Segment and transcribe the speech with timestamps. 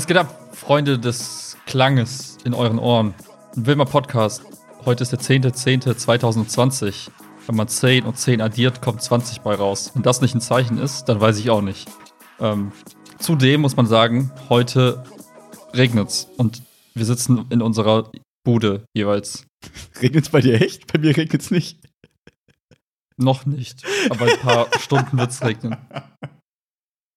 [0.00, 3.12] Was geht ab, Freunde des Klanges in euren Ohren?
[3.54, 4.42] Ein Wilmer Podcast.
[4.86, 7.10] Heute ist der 10.10.2020.
[7.46, 9.90] Wenn man 10 und 10 addiert, kommt 20 bei raus.
[9.92, 11.86] Wenn das nicht ein Zeichen ist, dann weiß ich auch nicht.
[12.40, 12.72] Ähm,
[13.18, 15.04] zudem muss man sagen, heute
[15.74, 16.62] regnet's und
[16.94, 18.10] wir sitzen in unserer
[18.42, 19.44] Bude jeweils.
[20.00, 20.90] Regnet's bei dir echt?
[20.90, 21.78] Bei mir regnet's nicht.
[23.18, 25.76] Noch nicht, aber ein paar Stunden wird's regnen.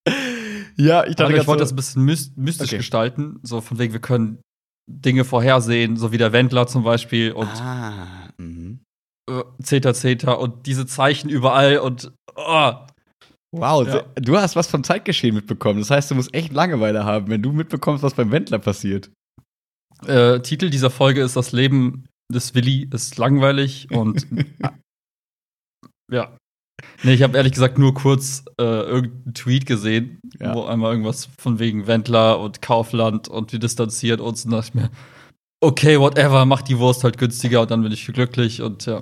[0.77, 2.77] Ja, ich dachte, Aber ich wollte so, das ein bisschen myst mystisch Okay.
[2.77, 3.40] gestalten.
[3.44, 4.40] So von wegen, wir können
[4.90, 8.80] Dinge vorhersehen, so wie der Wendler zum Beispiel und Ah, mhm.
[9.30, 12.72] äh, Zeter, Zeter und diese Zeichen überall und oh,
[13.56, 14.02] Wow, Ja.
[14.16, 15.78] du hast was vom Zeitgeschehen mitbekommen.
[15.80, 19.11] Das heißt, du musst echt Langeweile haben, wenn du mitbekommst, was beim Wendler passiert.
[20.08, 24.26] äh, Titel dieser Folge ist Das Leben des Willi ist langweilig und
[26.11, 26.36] ja.
[27.04, 30.56] Nee, ich habe ehrlich gesagt nur kurz äh, irgendeinen Tweet gesehen, Ja.
[30.56, 34.73] wo einmal irgendwas von wegen Wendler und Kaufland und wir distanzieren uns und dachte ich
[34.73, 34.90] mir,
[35.62, 39.02] okay, whatever, mach die Wurst halt günstiger und dann bin ich glücklich und ja.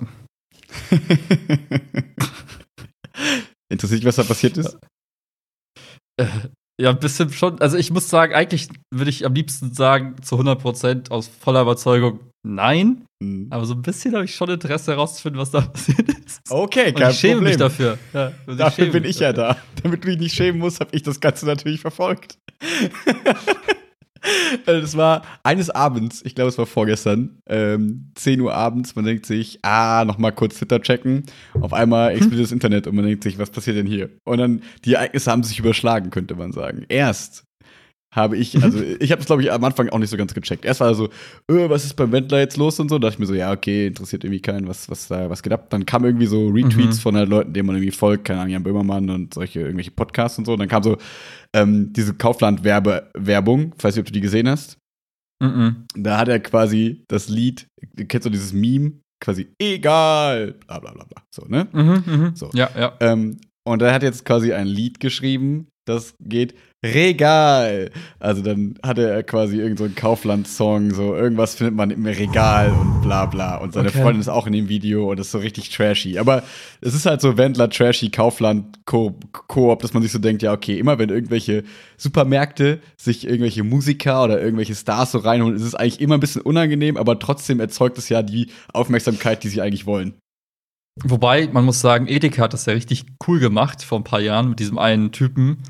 [3.68, 4.78] Interessiert dich, was da passiert ist?
[6.18, 6.26] Äh,
[6.82, 7.60] ja, ein bisschen schon.
[7.60, 12.18] Also ich muss sagen, eigentlich würde ich am liebsten sagen, zu 100% aus voller Überzeugung,
[12.42, 13.04] nein.
[13.22, 13.46] Mhm.
[13.50, 16.40] Aber so ein bisschen habe ich schon Interesse herauszufinden, was da passiert ist.
[16.50, 17.50] Okay, Und kein ich schäme Problem.
[17.50, 17.98] mich dafür.
[18.12, 19.56] Ja, und Dafür bin ich ja da.
[19.84, 22.36] Damit du dich nicht schämen musst, habe ich das Ganze natürlich verfolgt.
[24.66, 28.94] Also, Das war eines Abends, ich glaube, es war vorgestern, ähm, 10 Uhr abends.
[28.94, 31.24] Man denkt sich, ah, noch mal kurz Twitter checken.
[31.60, 34.10] Auf einmal explodiert das Internet und man denkt sich, was passiert denn hier?
[34.24, 36.84] Und dann, die Ereignisse haben sich überschlagen, könnte man sagen.
[36.88, 37.44] Erst
[38.14, 40.64] habe ich, also ich habe es, glaube ich, am Anfang auch nicht so ganz gecheckt.
[40.66, 41.06] Erst war so,
[41.50, 42.98] äh, was ist beim Wendler jetzt los und so.
[42.98, 45.52] Da dachte ich mir so, ja, okay, interessiert irgendwie keinen, was, was da, was geht
[45.52, 45.70] ab.
[45.70, 47.00] Dann kam irgendwie so Retweets Mhm.
[47.00, 50.36] von halt Leuten, denen man irgendwie folgt, keine Ahnung, Jan Böhmermann und solche irgendwelche Podcasts
[50.38, 50.52] und so.
[50.52, 50.98] Und dann kam so
[51.54, 54.78] ähm, diese Kaufland-Werbung, weiß nicht, ob du die gesehen hast.
[55.42, 55.86] Mhm.
[55.96, 60.92] Da hat er quasi das Lied, du kennst du dieses Meme, quasi egal, bla bla
[60.92, 61.22] bla bla.
[61.34, 61.66] So, ne?
[61.72, 62.36] Mhm, mhm.
[62.36, 62.50] So.
[62.54, 62.92] Ja, ja.
[63.00, 66.54] Ähm, und er hat jetzt quasi ein Lied geschrieben, das geht
[66.84, 67.90] Regal.
[68.18, 72.72] Also dann hatte er quasi irgendeinen so einen Kaufland-Song, so irgendwas findet man im Regal
[72.72, 73.58] und bla bla.
[73.58, 74.02] Und seine Okay.
[74.02, 76.18] Freundin ist auch in dem Video und das ist so richtig trashy.
[76.18, 76.42] Aber
[76.80, 80.76] es ist halt so Wendler, trashy, Kaufland, Koop, dass man sich so denkt, ja, okay,
[80.76, 81.62] immer wenn irgendwelche
[81.96, 86.42] Supermärkte sich irgendwelche Musiker oder irgendwelche Stars so reinholen, ist es eigentlich immer ein bisschen
[86.42, 90.14] unangenehm, aber trotzdem erzeugt es ja die Aufmerksamkeit, die sie eigentlich wollen.
[91.04, 94.50] Wobei, man muss sagen, Edeka hat das ja richtig cool gemacht vor ein paar Jahren
[94.50, 95.62] mit diesem einen Typen.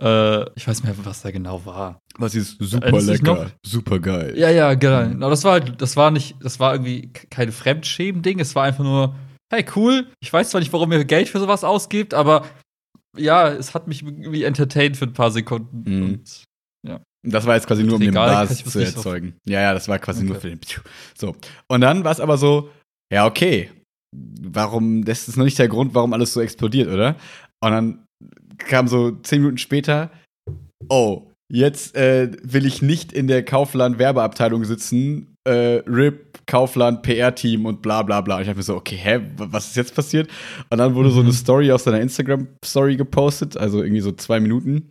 [0.00, 1.98] Äh, ich weiß nicht mehr, was da genau war.
[2.16, 3.50] Was ist super dich lecker, noch?
[3.66, 4.34] super geil.
[4.36, 5.04] Ja, ja, genau.
[5.04, 5.22] Mhm.
[5.22, 8.38] Aber das war halt, das war nicht, das war irgendwie kein Fremdschämen-Ding.
[8.38, 9.16] Es war einfach nur,
[9.52, 10.06] hey, cool.
[10.20, 12.44] Ich weiß zwar nicht, warum ihr Geld für sowas ausgibt, aber
[13.16, 15.82] ja, es hat mich irgendwie entertained für ein paar Sekunden.
[15.84, 16.04] Mhm.
[17.24, 19.34] Und Das war jetzt quasi nur, um den was zu erzeugen.
[19.44, 20.40] Ja, ja, das war quasi nur Okay.
[20.40, 20.60] für den.
[21.18, 21.34] So.
[21.66, 22.70] Und dann war es aber so,
[23.12, 23.70] ja, okay.
[24.16, 27.16] Warum, das ist noch nicht der Grund, warum alles so explodiert, oder?
[27.60, 28.04] Und dann
[28.58, 30.10] kam so zehn Minuten später,
[30.88, 37.82] oh, jetzt äh, will ich nicht in der Kaufland-Werbeabteilung sitzen, äh, RIP, Kaufland, PR-Team und
[37.82, 38.36] bla bla bla.
[38.36, 40.30] Und ich dachte mir so, okay, hä, was ist jetzt passiert?
[40.70, 41.34] Und dann wurde so eine Mhm.
[41.34, 44.90] Story aus seiner Instagram-Story gepostet, also irgendwie so zwei Minuten,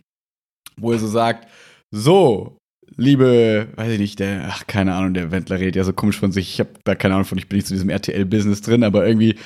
[0.76, 1.48] wo er so sagt,
[1.90, 2.57] so,
[2.96, 6.32] liebe, weiß ich nicht, der, ach, keine Ahnung, der Wendler redet ja so komisch von
[6.32, 6.50] sich.
[6.54, 9.36] Ich habe da keine Ahnung von, ich bin nicht zu diesem RTL-Business drin, aber irgendwie,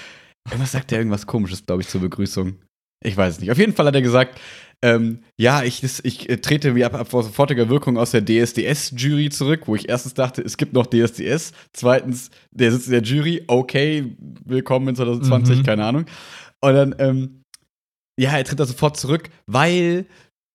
[0.48, 2.54] irgendwas sagt er irgendwas komisches, glaube ich, zur Begrüßung.
[3.04, 3.50] Ich weiß es nicht.
[3.50, 4.40] Auf jeden Fall hat er gesagt,
[4.84, 9.30] ähm, ja, ich, ich äh, trete wie ab, ab vor sofortiger Wirkung aus der DSDS-Jury
[9.30, 11.52] zurück, wo ich erstens dachte, es gibt noch DSDS.
[11.72, 15.62] Zweitens, der sitzt in der Jury, okay, willkommen in 2020, Mhm.
[15.64, 16.06] keine Ahnung.
[16.60, 17.42] Und dann, ähm,
[18.18, 20.06] ja, er tritt da sofort zurück, weil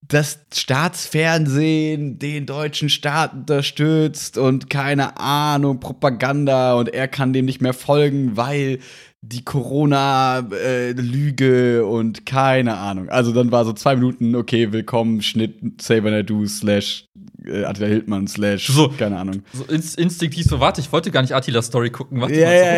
[0.02, 7.62] das Staatsfernsehen den deutschen Staat unterstützt und keine Ahnung, Propaganda und er kann dem nicht
[7.62, 8.78] mehr folgen, weil
[9.22, 13.10] die Corona-Lüge und keine Ahnung.
[13.10, 17.06] Also dann war so zwei Minuten, okay, willkommen, Schnitt, Saber Nadu slash
[17.48, 18.90] äh, Attila Hildmann slash, So.
[18.90, 19.44] keine Ahnung.
[19.54, 22.22] so inst instinktiv so, warte, ich wollte gar nicht Attila Story gucken.
[22.22, 22.78] Warte Ja, mal ja,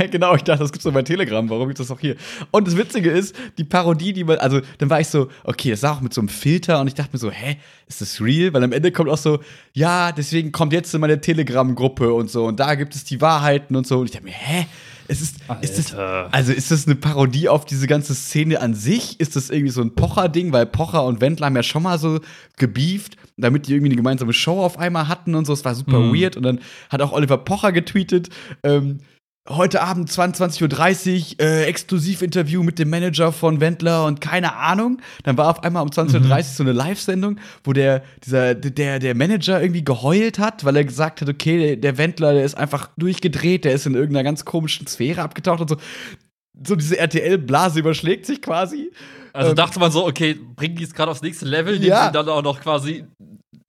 [0.00, 0.06] ja.
[0.10, 1.48] genau, ich dachte, das gibt's doch bei Telegram.
[1.48, 2.16] Warum gibt's das auch hier?
[2.50, 5.82] Und das Witzige ist, die Parodie, die man, also dann war ich so, okay, das
[5.82, 7.56] war auch mit so einem Filter und ich dachte mir so, hä,
[7.88, 8.52] ist das real?
[8.52, 9.40] Weil am Ende kommt auch so,
[9.72, 13.76] ja, deswegen kommt jetzt in meine Telegram-Gruppe und so und da gibt es die Wahrheiten
[13.76, 13.98] und so.
[13.98, 14.66] Und ich dachte mir, hä?
[15.08, 19.20] Es ist, ist das, also ist das eine Parodie auf diese ganze Szene an sich?
[19.20, 20.52] Ist das irgendwie so ein Pocher-Ding?
[20.52, 22.18] Weil Pocher und Wendler haben ja schon mal so
[22.56, 25.52] gebieft, damit die irgendwie eine gemeinsame Show auf einmal hatten und so.
[25.52, 26.14] Es war super Mhm.
[26.14, 26.36] weird.
[26.36, 26.60] Und dann
[26.90, 28.30] hat auch Oliver Pocher getweetet,
[28.62, 28.98] ähm,
[29.48, 35.00] heute Abend 22.30 Uhr, äh, Exklusivinterview mit dem Manager von Wendler und keine Ahnung.
[35.22, 39.14] Dann war auf einmal um 20.30 Uhr so eine Live-Sendung, wo der, dieser, der, der
[39.14, 42.90] Manager irgendwie geheult hat, weil er gesagt hat, okay, der, der Wendler, der ist einfach
[42.96, 45.76] durchgedreht, der ist in irgendeiner ganz komischen Sphäre abgetaucht und so.
[46.66, 48.90] So diese RTL-Blase überschlägt sich quasi.
[49.36, 52.06] Also Ähm, dachte man so, okay, bringen die es gerade aufs nächste Level, indem Ja.
[52.06, 53.04] sie dann auch noch quasi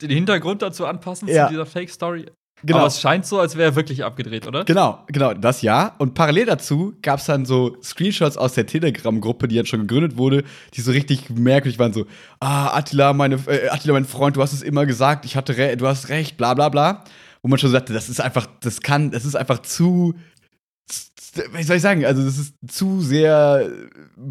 [0.01, 1.47] den Hintergrund dazu anpassen Ja.
[1.47, 2.25] zu dieser Fake-Story.
[2.63, 2.79] Genau.
[2.79, 4.63] Aber es scheint so, als wäre er wirklich abgedreht, oder?
[4.65, 5.93] Genau, genau, das ja.
[5.99, 10.17] Und parallel dazu gab es dann so Screenshots aus der Telegram-Gruppe, die jetzt schon gegründet
[10.17, 10.43] wurde,
[10.73, 12.05] die so richtig merkwürdig waren: so,
[12.39, 15.85] ah, Attila, meine, äh, Attila, mein Freund, du hast es immer gesagt, ich hatte du
[15.87, 17.03] hast recht, bla bla bla.
[17.43, 20.15] Wo man schon sagte, das ist einfach, das kann, das ist einfach zu.
[21.53, 22.03] Wie soll ich sagen?
[22.05, 23.69] Also, das ist zu sehr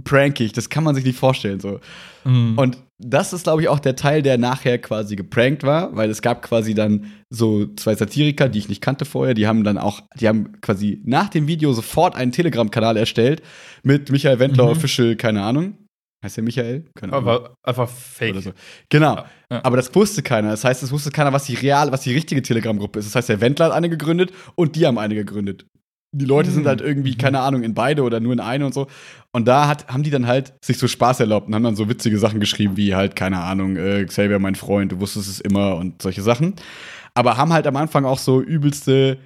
[0.05, 1.61] prankig, das kann man sich nicht vorstellen.
[1.61, 1.81] So.
[2.25, 2.59] Mhm.
[2.59, 6.23] Und das ist, glaube ich, auch der Teil, der nachher quasi geprankt war, weil es
[6.23, 10.03] gab quasi dann so zwei Satiriker, die ich nicht kannte vorher, die haben dann auch,
[10.19, 13.43] die haben quasi nach dem Video sofort einen Telegram-Kanal erstellt
[13.83, 14.71] mit Michael Wendler Mhm.
[14.71, 15.77] Official, keine Ahnung.
[16.25, 16.87] Heißt der Michael?
[16.99, 17.29] Keine Ahnung.
[17.29, 18.43] Aber einfach fake.
[18.43, 18.53] So.
[18.89, 19.25] Genau.
[19.53, 19.63] Ja.
[19.63, 20.51] Aber das wusste keiner.
[20.51, 23.07] Das heißt, es wusste keiner, was die real, was die richtige Telegram-Gruppe ist.
[23.07, 25.67] Das heißt, der Wendler hat eine gegründet und die haben eine gegründet.
[26.19, 26.69] Die Leute sind Mhm.
[26.69, 28.87] halt irgendwie, keine Ahnung, in beide oder nur in eine und so.
[29.33, 31.89] Und da hat, haben die dann halt sich so Spaß erlaubt und haben dann so
[31.89, 35.77] witzige Sachen geschrieben, wie halt, keine Ahnung, äh, Xavier, mein Freund, du wusstest es immer
[35.77, 36.55] und solche Sachen.
[37.15, 39.19] Aber haben halt am Anfang auch so übelste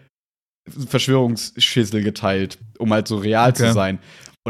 [0.89, 3.73] Verschwörungsschissel geteilt, um halt so real zu Okay.
[3.73, 3.99] sein.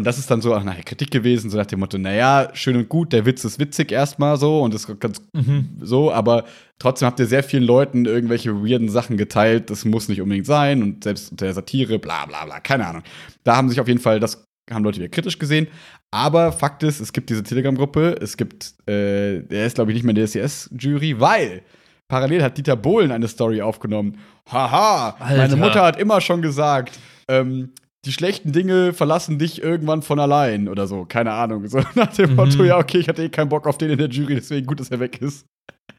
[0.01, 2.75] Und das ist dann so auch nachher Kritik gewesen, so nach dem Motto, naja, schön
[2.77, 5.77] und gut, der Witz ist witzig erstmal so und ist ganz Mhm.
[5.83, 6.45] so, aber
[6.79, 10.83] trotzdem habt ihr sehr vielen Leuten irgendwelche weirden Sachen geteilt, das muss nicht unbedingt sein
[10.83, 13.03] und selbst unter der Satire, bla bla bla, keine Ahnung.
[13.45, 15.67] Da haben sich auf jeden Fall, das haben Leute wieder kritisch gesehen,
[16.11, 20.05] aber Fakt ist, es gibt diese Telegram-Gruppe, es gibt, äh, der ist glaube ich nicht
[20.05, 21.61] mehr in der SES-Jury, weil
[22.09, 24.17] parallel hat Dieter Bohlen eine Story aufgenommen.
[24.51, 25.57] Haha, meine Alter.
[25.57, 26.99] Mutter hat immer schon gesagt,
[27.29, 27.71] ähm,
[28.07, 31.67] die schlechten Dinge verlassen dich irgendwann von allein oder so, keine Ahnung.
[31.69, 32.37] So nach dem Mhm.
[32.37, 34.81] Motto, ja, okay, ich hatte eh keinen Bock auf den in der Jury, deswegen gut,
[34.81, 35.45] dass er weg ist.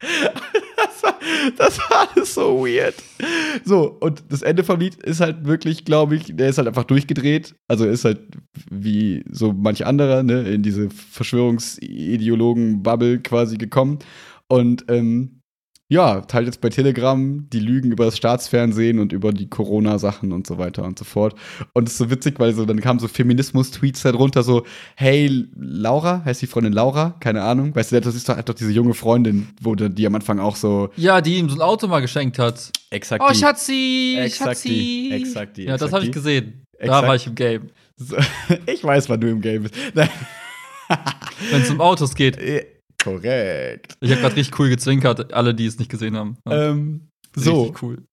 [0.00, 1.14] das, war,
[1.56, 2.94] das war alles so weird.
[3.64, 6.82] So, und das Ende vom Lied ist halt wirklich, glaube ich, der ist halt einfach
[6.84, 7.54] durchgedreht.
[7.68, 8.18] Also ist halt
[8.70, 14.00] wie so manch anderer, ne, in diese Verschwörungsideologen-Bubble quasi gekommen.
[14.48, 15.41] Und ähm,
[15.92, 20.46] ja, teilt jetzt bei Telegram die Lügen über das Staatsfernsehen und über die Corona-Sachen und
[20.46, 21.34] so weiter und so fort.
[21.74, 24.64] Und es ist so witzig, weil so dann kamen so Feminismus-Tweets darunter, so,
[24.96, 27.14] hey, Laura, heißt die Freundin Laura?
[27.20, 27.74] Keine Ahnung.
[27.74, 30.56] Weißt du, das ist doch, hat doch diese junge Freundin, wo die am Anfang auch
[30.56, 32.70] so Ja, die ihm so ein Auto mal geschenkt hat.
[32.90, 34.68] exakt Oh, die- Schatzi, exakt Schatzi.
[34.68, 36.66] die, exakt die, Ja, das habe ich gesehen.
[36.78, 37.06] Da Exakt.
[37.08, 37.70] war ich im Game.
[37.96, 38.16] So,
[38.66, 39.74] ich weiß, wann du im Game bist.
[39.94, 40.08] Nein.
[41.50, 42.38] Wenn es um Autos geht.
[43.02, 43.96] Korrekt.
[44.00, 46.36] Ich habe gerade richtig cool gezwinkert, alle, die es nicht gesehen haben.
[46.48, 48.04] Ähm, so, Richtig cool.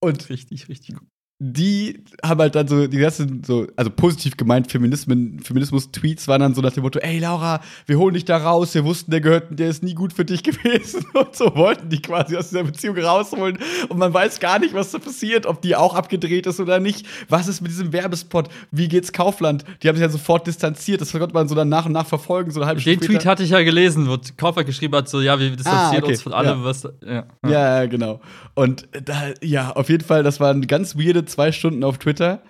[0.00, 1.06] und Richtig, richtig cool.
[1.40, 6.60] Die haben halt dann so, die ganzen so, also positiv gemeint, Feminismus-Tweets waren dann so
[6.62, 9.68] nach dem Motto, ey Laura, wir holen dich da raus, wir wussten, der gehört, der
[9.68, 11.04] ist nie gut für dich gewesen.
[11.12, 13.58] Und so wollten die quasi aus dieser Beziehung rausholen.
[13.88, 17.04] Und man weiß gar nicht, was da passiert, ob die auch abgedreht ist oder nicht.
[17.28, 18.48] Was ist mit diesem Werbespot?
[18.70, 19.64] Wie geht's Kaufland?
[19.82, 22.52] Die haben sich ja sofort distanziert, das konnte man so dann nach und nach verfolgen,
[22.52, 25.20] so eine halbe Den Stunde Tweet hatte ich ja gelesen, wo Kaufmann geschrieben hat, so,
[25.20, 26.12] ja, wir distanzieren Ah, okay.
[26.12, 26.64] uns von allem, Ja.
[26.64, 26.82] was.
[27.04, 27.24] Ja.
[27.44, 27.50] Ja,
[27.82, 28.20] ja, genau.
[28.54, 32.42] Und da, ja, auf jeden Fall, das waren ganz zwei Stunden auf Twitter.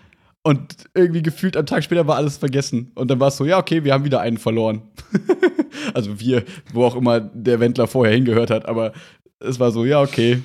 [0.47, 2.93] Und irgendwie gefühlt am Tag später war alles vergessen.
[2.95, 4.83] Und dann war es so, ja, okay, wir haben wieder einen verloren.
[5.95, 8.93] also wir, wo auch immer der Wendler vorher hingehört hat, aber
[9.41, 10.43] es war so, ja, okay.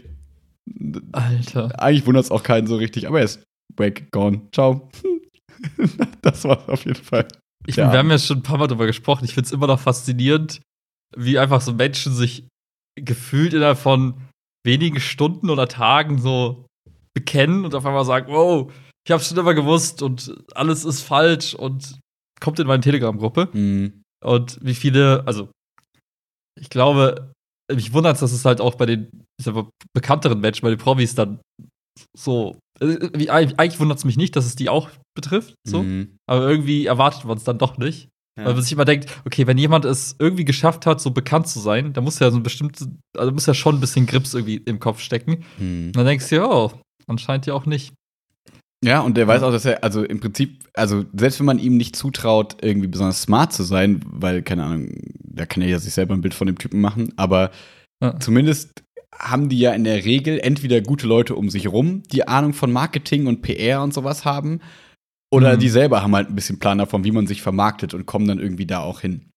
[1.12, 1.81] Alter.
[1.81, 3.43] Eigentlich wundert es auch keinen so richtig, aber er ist
[3.75, 4.41] weg, gone.
[4.53, 4.89] Ciao.
[6.21, 7.27] das war auf jeden Fall.
[7.65, 9.25] Ich wir haben ja schon ein paar Mal drüber gesprochen.
[9.25, 10.62] Ich finde es immer noch faszinierend,
[11.15, 12.48] wie einfach so Menschen sich
[12.95, 14.15] gefühlt innerhalb von
[14.65, 16.65] wenigen Stunden oder Tagen so
[17.20, 18.72] bekennen und auf einmal sagen, wow,
[19.06, 22.00] ich habe schon immer gewusst und alles ist falsch und
[22.40, 23.50] kommt in meine Telegram-Gruppe.
[23.54, 24.04] Mhm.
[24.24, 25.50] Und wie viele, also
[26.60, 27.34] ich glaube,
[27.72, 30.70] mich wundert es, dass es halt auch bei den ich sag mal, bekannteren Menschen, bei
[30.70, 31.40] den Promis dann
[32.16, 35.84] so, äh, wie, eigentlich wundert es mich nicht, dass es die auch betrifft, so.
[35.84, 36.18] Mhm.
[36.30, 38.10] Aber irgendwie erwartet man es dann doch nicht.
[38.38, 38.46] Ja.
[38.46, 41.60] Weil man sich immer denkt, okay, wenn jemand es irgendwie geschafft hat, so bekannt zu
[41.60, 44.58] sein, dann muss ja so ein bestimmtes, also muss ja schon ein bisschen Grips irgendwie
[44.58, 45.44] im Kopf stecken.
[45.58, 45.88] Mhm.
[45.88, 46.72] Und dann denkst du, ja, oh,
[47.10, 47.94] anscheinend ja auch nicht.
[48.84, 51.75] Ja, und der weiß auch, dass er, also im Prinzip, also selbst wenn man ihm
[51.75, 54.89] nicht zutraut, irgendwie besonders smart zu sein, weil, keine Ahnung,
[55.22, 57.51] da kann er ja sich selber ein Bild von dem Typen machen, aber
[58.01, 58.18] Ja.
[58.22, 62.54] zumindest haben die ja in der Regel entweder gute Leute um sich rum, die Ahnung
[62.54, 64.62] von Marketing und PR und sowas haben,
[65.30, 65.60] oder Mhm.
[65.60, 68.39] die selber haben halt ein bisschen Plan davon, wie man sich vermarktet und kommen dann
[68.39, 69.28] irgendwie da auch hin.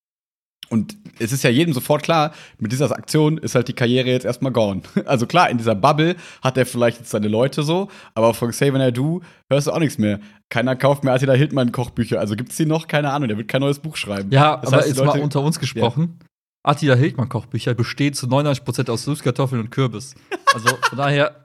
[0.73, 4.25] Und es ist ja jedem sofort klar, mit dieser Aktion ist halt die Karriere jetzt
[4.25, 4.81] erstmal gone.
[5.05, 8.91] Also klar, in dieser Bubble hat er vielleicht jetzt seine Leute so, aber von Xavier
[8.91, 10.19] Du hörst du auch nichts mehr.
[10.49, 12.19] Keiner kauft mehr Attila Hildmann Kochbücher.
[12.21, 12.87] Also gibt's die noch?
[12.89, 14.31] Keine Ahnung, der wird kein neues Buch schreiben.
[14.33, 16.19] Ja, Das aber heißt, jetzt Leute- mal unter uns gesprochen.
[16.65, 20.15] Attila Hildmann Kochbücher bestehen zu 99% aus Süßkartoffeln und Kürbis.
[20.55, 21.37] Also von daher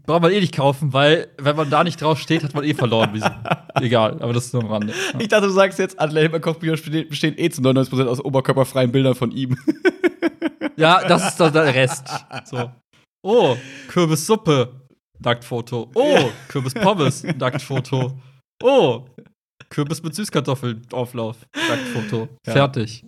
[0.00, 2.74] braucht man eh nicht kaufen, weil wenn man da nicht drauf steht, hat man eh
[2.74, 3.22] verloren.
[3.74, 4.92] Egal, aber das ist nur am Rande.
[5.12, 5.20] Ja.
[5.20, 9.30] Ich dachte, du sagst jetzt, Kochbücher bestehen, bestehen eh zu 99% aus oberkörperfreien Bildern von
[9.30, 9.56] ihm.
[10.76, 12.08] Ja, das ist dann der Rest.
[12.44, 12.70] So.
[13.22, 13.56] Oh,
[13.88, 14.80] Kürbissuppe,
[15.18, 15.90] Nacktfoto.
[15.94, 18.18] Oh, Kürbispommes, Nacktfoto.
[18.62, 19.04] Oh,
[19.68, 22.28] Kürbis mit Süßkartoffeln, Auflauf, Nacktfoto.
[22.46, 22.52] Ja.
[22.52, 23.04] Fertig.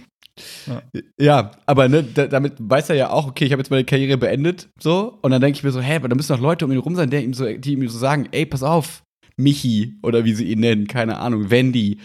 [1.21, 4.19] Ja, aber ne, da, damit weiß er ja auch, okay, ich habe jetzt meine Karriere
[4.19, 5.19] beendet, so.
[5.23, 6.97] Und dann denke ich mir so, hä, aber da müssen noch Leute um ihn rum
[6.97, 9.03] sein, der ihm so, die ihm so sagen, ey, pass auf,
[9.37, 11.99] Michi oder wie sie ihn nennen, keine Ahnung, Wendy.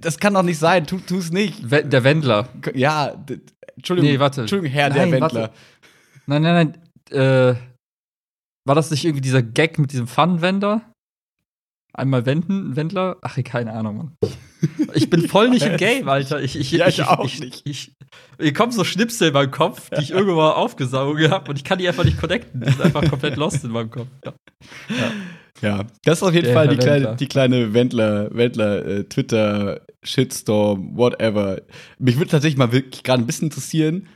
[0.00, 1.70] Das kann doch nicht sein, tu, tu's nicht.
[1.70, 2.48] We der Wendler.
[2.74, 3.24] Ja,
[3.76, 4.42] Entschuldigung, Nee, warte.
[4.42, 5.36] Entschuldigung, Herr Nein, der warte.
[5.36, 5.52] Wendler.
[6.26, 6.74] Nein, nein,
[7.10, 7.18] nein.
[7.18, 7.54] Äh,
[8.66, 10.82] war das nicht irgendwie dieser Gag mit diesem Pfannenwender?
[11.98, 13.16] Einmal wenden, Wendler?
[13.22, 14.12] Ach, keine Ahnung, Mann.
[14.94, 16.40] Ich bin voll nicht im Game, Alter.
[16.40, 17.62] Ich, ich, Ja, ich auch ich, nicht.
[17.64, 17.92] Ich,
[18.40, 21.64] hier kommen so Schnipsel in meinem Kopf, die ich irgendwo mal aufgesaugt habe und ich
[21.64, 22.60] kann die einfach nicht connecten.
[22.60, 24.08] Die sind einfach komplett lost in meinem Kopf.
[24.24, 24.32] Ja.
[25.60, 27.16] Ja, das ist auf jeden Der Fall Herr die kleine, Wendler.
[27.16, 31.60] die kleine Wendler, Wendler, äh, Twitter, Shitstorm, whatever.
[31.98, 34.06] Mich würde tatsächlich mal wirklich gerade ein bisschen interessieren,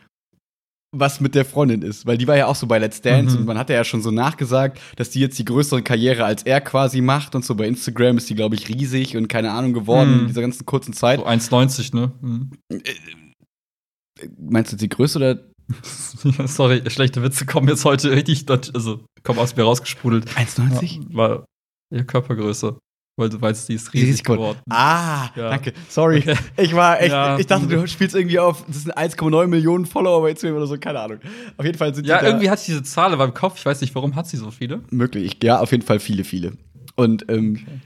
[0.95, 3.41] was mit der Freundin ist, weil die war ja auch so bei Let's Dance Mhm.
[3.41, 6.61] und man hat ja schon so nachgesagt, dass die jetzt die größere Karriere als er
[6.61, 10.13] quasi macht und so bei Instagram ist die, glaube ich, riesig und keine Ahnung geworden
[10.15, 10.21] Mhm.
[10.21, 11.19] in dieser ganzen kurzen Zeit.
[11.21, 12.13] So 1,90, ne?
[12.21, 12.51] Mhm.
[14.39, 15.41] Meinst du die größte oder
[16.49, 18.45] Sorry, schlechte Witze kommen jetzt heute richtig,
[18.75, 20.29] also kommen aus mir rausgesprudelt.
[20.37, 21.09] 1,90?
[21.11, 21.45] Ja, war
[21.95, 22.79] ja Körpergröße.
[23.19, 24.59] Weil du weißt, die ist Riesig riesig geworden.
[24.71, 25.51] Ah, Ja.
[25.51, 25.75] danke.
[25.91, 26.19] Sorry.
[26.21, 26.35] Okay.
[26.57, 27.39] Ich war echt, Ja.
[27.39, 30.79] ich dachte, du spielst irgendwie auf, das sind 1,9 Millionen Follower bei Instagram oder so,
[30.79, 31.19] keine Ahnung.
[31.59, 33.59] Auf jeden Fall sind Ja, irgendwie hat sie diese Zahl meinem Kopf.
[33.59, 34.81] Ich weiß nicht, warum hat sie so viele.
[34.91, 35.37] möglich.
[35.43, 36.53] Ja, auf jeden Fall viele, viele.
[36.97, 37.81] Und ähm, Okay.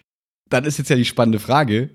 [0.49, 1.90] dann ist jetzt ja die spannende Frage,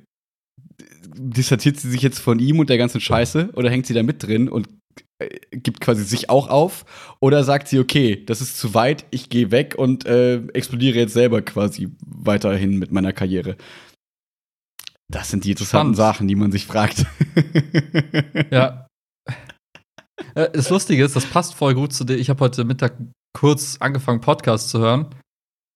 [1.16, 4.24] distanziert sie sich jetzt von ihm und der ganzen Scheiße oder hängt sie da mit
[4.24, 4.68] drin und
[5.52, 6.86] gibt quasi sich auch auf
[7.20, 11.14] oder sagt sie, okay, das ist zu weit, ich gehe weg und äh, explodiere jetzt
[11.14, 13.56] selber quasi weiterhin mit meiner Karriere.
[15.12, 15.98] Das sind die interessanten Spannend.
[15.98, 17.06] Sachen, die man sich fragt.
[18.52, 18.88] Ja.
[20.36, 22.16] Äh, Das Lustige ist, das passt voll gut zu dir.
[22.16, 22.94] Ich habe heute Mittag
[23.34, 25.08] kurz angefangen, Podcast zu hören.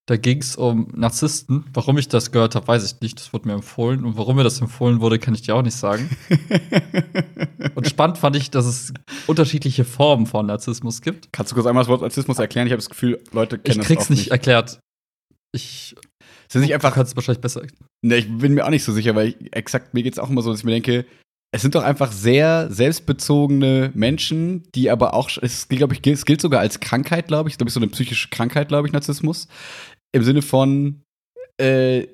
[0.08, 1.66] Da ging es um Narzissten.
[1.74, 3.20] Warum ich das gehört habe, weiß ich nicht.
[3.20, 4.06] Das wurde mir empfohlen.
[4.06, 6.10] Und warum mir das empfohlen wurde, kann ich dir auch nicht sagen.
[7.76, 8.94] Und spannend fand ich, dass es
[9.26, 11.34] unterschiedliche Formen von Narzissmus gibt.
[11.34, 12.68] Kannst du kurz einmal das Wort Narzissmus erklären?
[12.68, 14.80] Ich habe das Gefühl, Leute kennen Ich das krieg's oft nicht erklärt.
[15.54, 15.96] Ich
[16.50, 17.64] Sind nicht du einfach kannst es wahrscheinlich besser.
[18.04, 20.44] Ne, ich bin mir auch nicht so sicher, weil ich, exakt mir geht's auch immer
[20.44, 21.06] so, dass ich mir denke,
[21.52, 26.26] es sind doch einfach sehr selbstbezogene Menschen, die aber auch, es gilt, glaube ich, es
[26.26, 29.48] gilt sogar als Krankheit, glaube ich, glaube ich, so eine psychische Krankheit, glaube ich, Narzissmus.
[30.16, 31.02] Im Sinne von,
[31.60, 32.08] äh,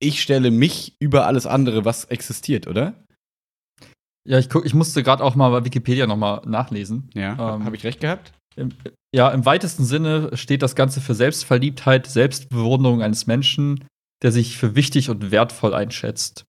[0.00, 2.92] ich stelle mich über alles andere, was existiert, oder?
[4.28, 7.08] Ja, ich, guck, ich musste gerade auch mal bei Wikipedia noch mal nachlesen.
[7.14, 8.32] Ja, Ähm, habe ich recht gehabt?
[8.54, 8.72] Im,
[9.14, 13.82] ja, im weitesten Sinne steht das Ganze für Selbstverliebtheit, Selbstbewunderung eines Menschen,
[14.22, 16.44] der sich für wichtig und wertvoll einschätzt.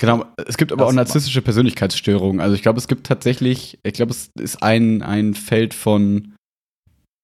[0.00, 2.40] Genau, es gibt aber Das auch narzisstische Persönlichkeitsstörungen.
[2.40, 6.34] Also ich glaube, es gibt tatsächlich, ich glaube, es ist ein, ein Feld von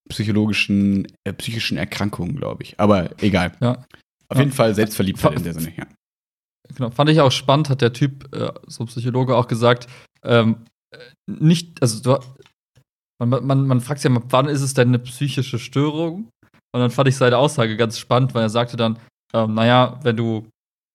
[0.08, 2.78] psychologischen, äh, psychischen Erkrankungen, glaube ich.
[2.80, 3.52] Aber egal.
[3.60, 3.84] Ja.
[4.28, 4.40] Auf Ja.
[4.40, 5.86] jeden Fall Selbstverliebtheit Fa- in der Sinne, ja.
[6.74, 9.86] Genau, fand ich auch spannend, hat der Typ, äh, so ein Psychologe, auch gesagt,
[10.22, 12.20] ähm, äh, nicht, also du,
[13.20, 16.28] man, man, man fragt sich ja, wann ist es denn eine psychische Störung?
[16.74, 18.98] Und dann fand ich seine Aussage ganz spannend, weil er sagte dann,
[19.34, 20.46] ähm, naja, wenn du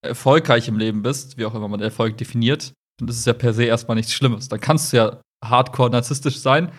[0.05, 3.53] erfolgreich im Leben bist, wie auch immer man Erfolg definiert, dann ist es ja per
[3.53, 4.47] se erstmal nichts Schlimmes.
[4.49, 6.71] Dann kannst du ja hardcore narzisstisch sein,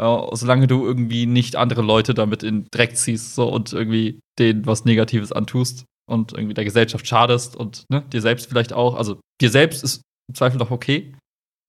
[0.00, 4.66] äh, solange du irgendwie nicht andere Leute damit in Dreck ziehst so, und irgendwie denen
[4.66, 8.94] was Negatives antust und irgendwie der Gesellschaft schadest und ne, dir selbst vielleicht auch.
[8.94, 11.14] Also dir selbst ist im Zweifel doch okay.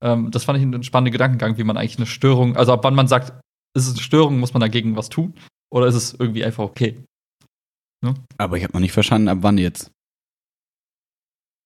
[0.01, 2.95] Ähm, das fand ich einen spannenden Gedankengang, wie man eigentlich eine Störung, also ab wann
[2.95, 3.33] man sagt,
[3.75, 5.33] ist es eine Störung, muss man dagegen was tun?
[5.73, 7.03] Oder ist es irgendwie einfach okay?
[8.37, 9.91] Aber ich habe noch nicht verstanden, ab wann jetzt.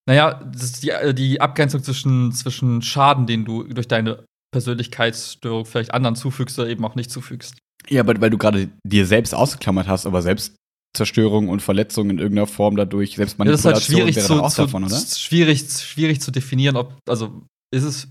[0.07, 5.65] Naja, das ist die, äh, die Abgrenzung zwischen, zwischen Schaden, den du durch deine Persönlichkeitsstörung
[5.65, 7.57] vielleicht anderen zufügst oder eben auch nicht zufügst.
[7.89, 12.47] Ja, aber weil du gerade dir selbst ausgeklammert hast, aber Selbstzerstörung und Verletzung in irgendeiner
[12.47, 14.97] Form dadurch, Ja, das ist Selbstmanipulation halt schwierig zu, auch zu, davon, oder?
[14.97, 17.43] Schwierig, schwierig zu definieren, ob, also
[17.75, 18.07] ist es,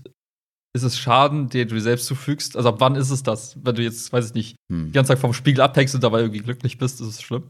[0.75, 2.55] ist es Schaden, den du dir selbst zufügst?
[2.55, 3.57] Also ab wann ist es das?
[3.63, 4.87] Wenn du jetzt, weiß ich nicht, Hm.
[4.87, 7.49] die ganze Zeit vom Spiegel abhängst und dabei irgendwie glücklich bist, ist es schlimm?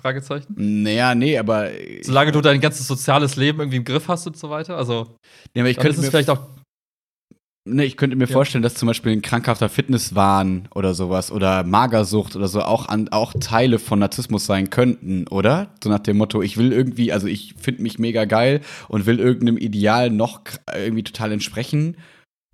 [0.00, 0.54] Fragezeichen.
[0.56, 1.70] Naja, nee, aber.
[2.02, 4.76] Solange du dein ganzes soziales Leben irgendwie im Griff hast und so weiter.
[4.76, 5.16] Also,
[5.54, 6.40] nee, aber ich könnte ist es vielleicht auch.
[7.74, 8.32] Ne, ich könnte mir ja.
[8.32, 13.08] vorstellen, dass zum Beispiel ein krankhafter Fitnesswahn oder sowas oder Magersucht oder so auch, an,
[13.10, 15.74] auch Teile von Narzissmus sein könnten, oder?
[15.82, 19.18] So nach dem Motto, ich will irgendwie, also ich finde mich mega geil und will
[19.18, 20.42] irgendeinem Ideal noch
[20.74, 21.96] irgendwie total entsprechen.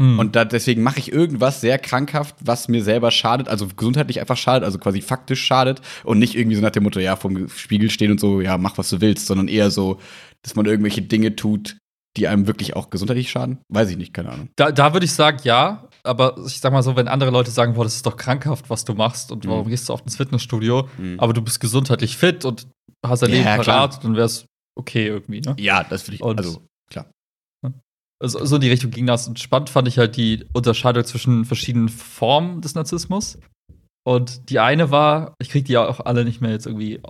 [0.00, 0.18] Hm.
[0.18, 4.36] Und da, deswegen mache ich irgendwas sehr krankhaft, was mir selber schadet, also gesundheitlich einfach
[4.36, 7.90] schadet, also quasi faktisch schadet und nicht irgendwie so nach dem Motto, ja, vom Spiegel
[7.90, 9.98] stehen und so, ja, mach was du willst, sondern eher so,
[10.42, 11.78] dass man irgendwelche Dinge tut,
[12.16, 13.58] die einem wirklich auch gesundheitlich schaden?
[13.68, 14.48] Weiß ich nicht, keine Ahnung.
[14.56, 15.88] Da, da würde ich sagen, ja.
[16.02, 18.84] Aber ich sag mal so, wenn andere Leute sagen, boah, das ist doch krankhaft, was
[18.84, 19.50] du machst und mhm.
[19.50, 21.18] warum gehst du oft ins Fitnessstudio, mhm.
[21.18, 22.68] aber du bist gesundheitlich fit und
[23.04, 24.46] hast dein ja, Leben parat, dann wäre es
[24.78, 25.56] okay irgendwie, ne?
[25.58, 27.06] Ja, das finde ich, und, also, klar.
[28.18, 29.28] Also, so in die Richtung ging das.
[29.28, 33.38] Und spannend fand ich halt die Unterscheidung zwischen verschiedenen Formen des Narzissmus.
[34.06, 37.00] Und die eine war, ich krieg die ja auch alle nicht mehr jetzt irgendwie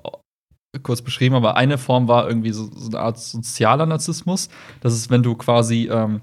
[0.82, 4.48] kurz beschrieben, aber eine Form war irgendwie so, so eine Art sozialer Narzissmus.
[4.80, 6.22] Das ist, wenn du quasi ähm,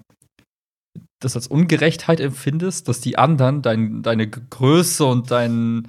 [1.20, 5.88] das als Ungerechtheit empfindest, dass die anderen dein, deine Größe und dein,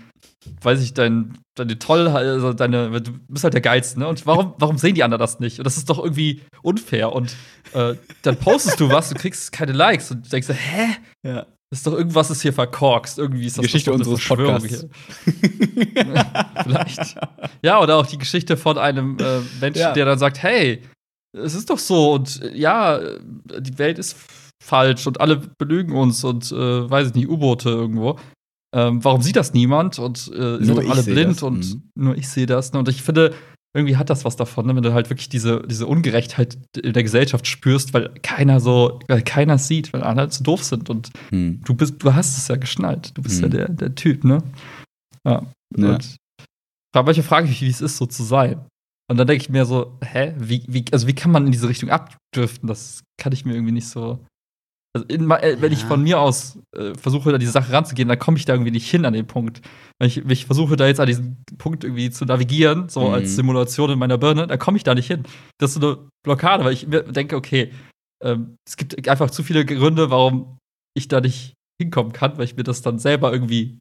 [0.62, 4.08] weiß ich, dein, deine Tollheit, also deine, du bist halt der Geilste, ne?
[4.08, 5.58] Und warum, warum sehen die anderen das nicht?
[5.58, 7.12] Und das ist doch irgendwie unfair.
[7.12, 7.34] Und
[7.72, 10.96] äh, dann postest du was, du kriegst keine Likes und denkst, hä?
[11.22, 11.46] Ja.
[11.74, 13.18] Ist doch irgendwas ist hier verkorkst.
[13.18, 14.86] Irgendwie ist das Geschichte das unseres Podcasts.
[16.62, 17.16] Vielleicht.
[17.62, 19.92] Ja, oder auch die Geschichte von einem äh, Menschen, ja.
[19.92, 20.82] der dann sagt, hey,
[21.36, 23.00] es ist doch so und äh, ja,
[23.58, 24.16] die Welt ist
[24.62, 28.18] falsch und alle belügen uns und äh, weiß ich nicht, U-Boote irgendwo.
[28.74, 29.98] Ähm, warum sieht das niemand?
[29.98, 31.90] Und äh, sind doch alle blind und mhm.
[31.94, 32.70] nur ich sehe das.
[32.70, 33.34] Und ich finde,
[33.74, 34.76] irgendwie hat das was davon, ne?
[34.76, 39.22] wenn du halt wirklich diese, diese Ungerechtheit in der Gesellschaft spürst, weil keiner so, weil
[39.22, 40.88] keiner sieht, weil alle halt so doof sind.
[40.88, 41.60] Und mhm.
[41.64, 43.10] du bist, du hast es ja geschnallt.
[43.16, 43.42] Du bist mhm.
[43.42, 44.42] ja der, der Typ, ne?
[45.26, 45.42] Ja.
[45.76, 45.94] ja.
[45.94, 46.16] Und
[46.94, 48.64] manche fragen mich, wie es ist, so zu sein.
[49.10, 51.68] Und dann denke ich mir so, hä, wie, wie, also wie kann man in diese
[51.68, 52.68] Richtung abdriften?
[52.68, 54.24] Das kann ich mir irgendwie nicht so
[54.96, 55.78] also in, äh, wenn ja.
[55.78, 58.70] ich von mir aus äh, versuche, an diese Sache ranzugehen, dann komme ich da irgendwie
[58.70, 59.60] nicht hin an den Punkt.
[59.98, 63.14] Wenn ich, wenn ich versuche, da jetzt an diesen Punkt irgendwie zu navigieren, so mhm.
[63.14, 65.24] als Simulation in meiner Birne, dann komme ich da nicht hin.
[65.58, 67.72] Das ist so eine Blockade, weil ich mir denke, okay,
[68.22, 70.58] ähm, es gibt einfach zu viele Gründe, warum
[70.96, 73.78] ich da nicht hinkommen kann, weil ich mir das dann selber irgendwie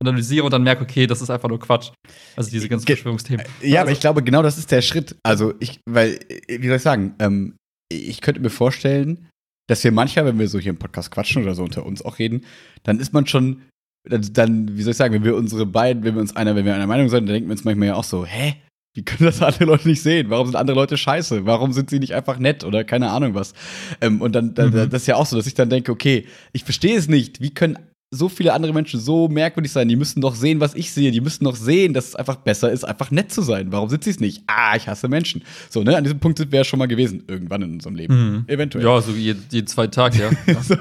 [0.00, 1.90] analysiere und dann merke, okay, das ist einfach nur Quatsch.
[2.36, 3.44] Also diese ganzen Verschwörungsthemen.
[3.62, 5.16] Ja, also, aber ich glaube, genau das ist der Schritt.
[5.24, 7.56] Also ich, weil, wie soll ich sagen, ähm,
[7.90, 9.28] ich könnte mir vorstellen,
[9.66, 12.18] dass wir manchmal, wenn wir so hier im Podcast quatschen oder so unter uns auch
[12.18, 12.44] reden,
[12.82, 13.62] dann ist man schon,
[14.04, 16.74] dann, wie soll ich sagen, wenn wir unsere beiden, wenn wir uns einer, wenn wir
[16.74, 18.54] einer Meinung sind, dann denken wir uns manchmal ja auch so, hä?
[18.94, 20.30] Wie können das andere Leute nicht sehen?
[20.30, 21.44] Warum sind andere Leute scheiße?
[21.44, 23.52] Warum sind sie nicht einfach nett oder keine Ahnung was?
[24.00, 24.88] Ähm, und dann, dann mhm.
[24.88, 27.42] das ist ja auch so, dass ich dann denke, okay, ich verstehe es nicht.
[27.42, 27.78] Wie können
[28.14, 29.88] so viele andere Menschen so merkwürdig sein.
[29.88, 31.10] Die müssen doch sehen, was ich sehe.
[31.10, 33.72] Die müssen doch sehen, dass es einfach besser ist, einfach nett zu sein.
[33.72, 34.42] Warum sind sie es nicht?
[34.46, 35.42] Ah, ich hasse Menschen.
[35.70, 35.96] So, ne?
[35.96, 38.14] An diesem Punkt sind wir ja schon mal gewesen, irgendwann in unserem Leben.
[38.14, 38.44] Mhm.
[38.46, 38.84] Eventuell.
[38.84, 40.30] Ja, so jeden, jeden zweiten Tag, ja.
[40.62, 40.76] so.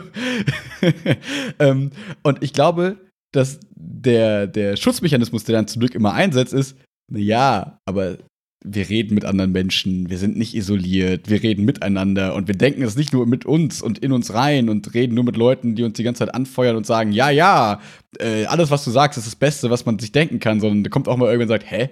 [1.60, 2.98] ähm, und ich glaube,
[3.32, 6.78] dass der, der Schutzmechanismus, der dann zum Glück immer einsetzt, ist,
[7.12, 8.18] ja, aber
[8.66, 12.82] wir reden mit anderen Menschen, wir sind nicht isoliert, wir reden miteinander und wir denken
[12.82, 15.84] es nicht nur mit uns und in uns rein und reden nur mit Leuten, die
[15.84, 17.80] uns die ganze Zeit anfeuern und sagen, ja, ja,
[18.20, 20.90] äh, alles, was du sagst, ist das Beste, was man sich denken kann, sondern da
[20.90, 21.90] kommt auch mal irgendwann und sagt, hä?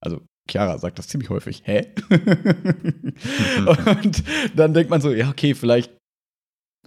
[0.00, 1.86] Also Chiara sagt das ziemlich häufig, hä?
[4.02, 4.22] und
[4.54, 5.92] dann denkt man so, ja, okay, vielleicht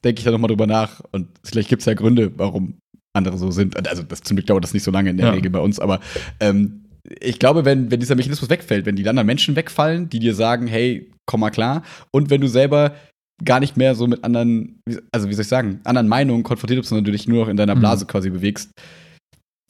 [0.04, 2.80] denke ich da nochmal drüber nach und vielleicht gibt es ja Gründe, warum
[3.14, 3.76] andere so sind.
[3.88, 5.34] Also das, zum Glück dauert das nicht so lange in der ja.
[5.34, 6.00] Regel bei uns, aber
[6.40, 6.86] ähm,
[7.20, 10.68] ich glaube, wenn, wenn dieser Mechanismus wegfällt, wenn die anderen Menschen wegfallen, die dir sagen,
[10.68, 12.96] hey, komm mal klar, und wenn du selber
[13.44, 14.82] gar nicht mehr so mit anderen,
[15.14, 17.58] also wie soll ich sagen, anderen Meinungen konfrontiert bist, sondern du dich nur noch in
[17.58, 17.80] deiner mhm.
[17.80, 18.10] Blase mhm.
[18.10, 18.72] quasi bewegst,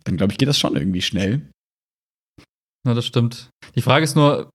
[0.06, 1.50] dann glaube ich, geht das schon irgendwie schnell.
[2.88, 3.50] Ja, das stimmt.
[3.76, 4.50] Die Frage ist nur,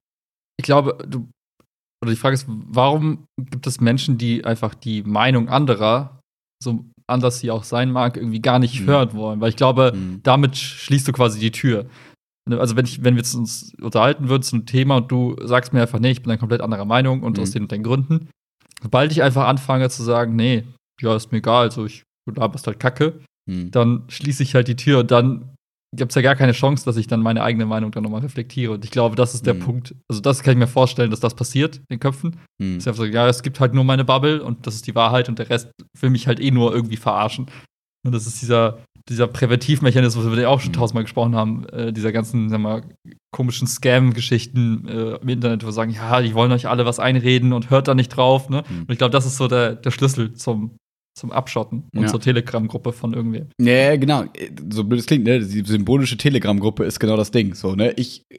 [0.59, 1.29] ich glaube, du,
[2.03, 6.21] oder die Frage ist, warum gibt es Menschen, die einfach die Meinung anderer,
[6.63, 8.87] so anders sie auch sein mag, irgendwie gar nicht mhm.
[8.87, 9.41] hören wollen?
[9.41, 10.21] Weil ich glaube, mhm.
[10.23, 11.89] damit schließt du quasi die Tür.
[12.49, 15.73] Ne, also wenn ich, wenn wir uns unterhalten würden zu einem Thema und du sagst
[15.73, 17.43] mir einfach, nee, ich bin ein komplett anderer Meinung und mhm.
[17.43, 18.29] aus den und den Gründen,
[18.83, 20.65] sobald ich einfach anfange zu sagen, nee,
[21.01, 23.71] ja, ist mir egal, also ich, laberst halt Kacke, mhm.
[23.71, 25.55] dann schließe ich halt die Tür und dann
[25.97, 28.73] gibt es ja gar keine Chance, dass ich dann meine eigene Meinung dann nochmal reflektiere.
[28.73, 29.61] Und ich glaube, das ist der mhm.
[29.61, 29.95] Punkt.
[30.09, 32.37] Also, das kann ich mir vorstellen, dass das passiert in den Köpfen.
[32.59, 32.75] Mhm.
[32.75, 34.95] Dass ich einfach so, ja, es gibt halt nur meine Bubble und das ist die
[34.95, 37.47] Wahrheit und der Rest will mich halt eh nur irgendwie verarschen.
[38.05, 40.77] Und das ist dieser, dieser Präventivmechanismus, über den wir auch schon mhm.
[40.77, 42.83] tausendmal gesprochen haben, äh, dieser ganzen, sag mal,
[43.33, 47.53] komischen Scam-Geschichten äh, im Internet, wo wir sagen, ja, die wollen euch alle was einreden
[47.53, 48.49] und hört da nicht drauf.
[48.49, 48.65] Ne?
[48.69, 48.83] Mhm.
[48.83, 50.77] Und ich glaube, das ist so der, der Schlüssel zum,
[51.19, 52.09] zum Abschotten und ja.
[52.09, 53.49] zur Telegram-Gruppe von irgendwem.
[53.61, 54.25] Ja, genau.
[54.73, 55.41] So blöd es klingt, ne?
[55.41, 57.55] Die symbolische Telegram-Gruppe ist genau das Ding.
[57.55, 57.93] So, ne?
[57.97, 58.39] Ich äh,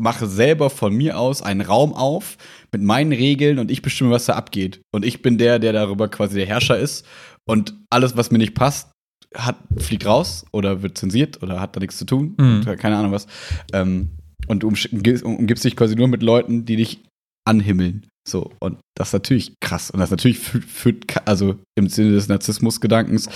[0.00, 2.38] mache selber von mir aus einen Raum auf
[2.72, 4.80] mit meinen Regeln und ich bestimme, was da abgeht.
[4.92, 7.06] Und ich bin der, der darüber quasi der Herrscher ist
[7.44, 8.91] Und alles, was mir nicht passt,
[9.36, 12.34] hat, fliegt raus oder wird zensiert oder hat da nichts zu tun.
[12.38, 12.64] Mhm.
[12.78, 13.26] Keine Ahnung was.
[13.72, 14.10] Ähm,
[14.48, 17.00] und du umgibst dich quasi nur mit Leuten, die dich
[17.48, 18.06] anhimmeln.
[18.28, 19.90] So, und das ist natürlich krass.
[19.90, 23.28] Und das natürlich führt, also im Sinne des Narzissmus-Gedankens,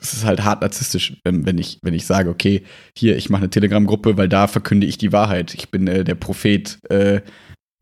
[0.00, 2.64] es ist halt hart narzisstisch, wenn, wenn, ich, wenn ich sage, okay,
[2.98, 5.54] hier, ich mache eine Telegram-Gruppe, weil da verkünde ich die Wahrheit.
[5.54, 7.20] Ich bin äh, der Prophet äh,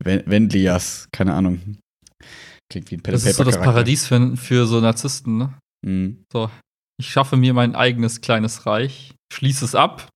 [0.03, 1.77] Wen- Wendlias, keine Ahnung.
[2.71, 5.57] Klingt wie ein Pen Das ist so das Paradies für, für so Narzissten, ne?
[5.85, 6.23] Mhm.
[6.31, 6.49] So,
[7.01, 10.07] ich schaffe mir mein eigenes kleines Reich, schließe es ab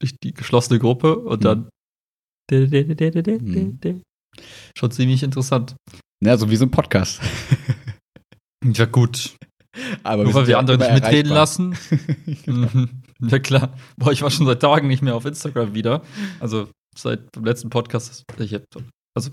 [0.00, 1.68] durch die geschlossene Gruppe und dann.
[2.50, 4.00] Mhm.
[4.74, 5.76] Schon ziemlich interessant.
[6.24, 7.20] Ja, so wie so ein Podcast.
[8.62, 9.36] Ja, gut.
[10.02, 11.74] Aber Nur weil wir andere nicht mitreden lassen.
[12.46, 13.02] Mhm.
[13.22, 13.74] Ja, klar.
[13.96, 16.02] Boah, ich war schon seit Tagen nicht mehr auf Instagram wieder.
[16.40, 18.22] Also seit dem letzten Podcast.
[18.38, 18.64] Ich hab,
[19.16, 19.30] also,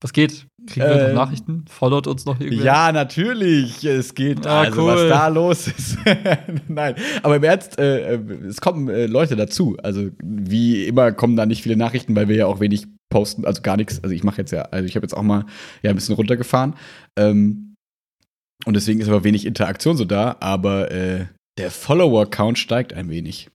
[0.00, 0.46] was geht?
[0.66, 1.64] Kriegen wir Ähm, noch Nachrichten?
[1.68, 2.62] Followt uns noch irgendwie?
[2.64, 3.84] Ja, natürlich.
[3.84, 4.46] Es geht.
[4.46, 4.94] Ah, also, cool.
[4.94, 5.98] was da los ist.
[6.68, 6.94] Nein.
[7.22, 9.76] Aber im Ernst, äh, äh, es kommen äh, Leute dazu.
[9.82, 13.44] Also, wie immer kommen da nicht viele Nachrichten, weil wir ja auch wenig posten.
[13.44, 14.02] Also, gar nichts.
[14.02, 15.44] Also, ich mache jetzt ja, also, ich habe jetzt auch mal
[15.82, 16.74] ja, ein bisschen runtergefahren.
[17.18, 17.74] Ähm,
[18.64, 20.36] und deswegen ist aber wenig Interaktion so da.
[20.40, 21.26] Aber äh,
[21.58, 23.50] der Follower-Count steigt ein wenig.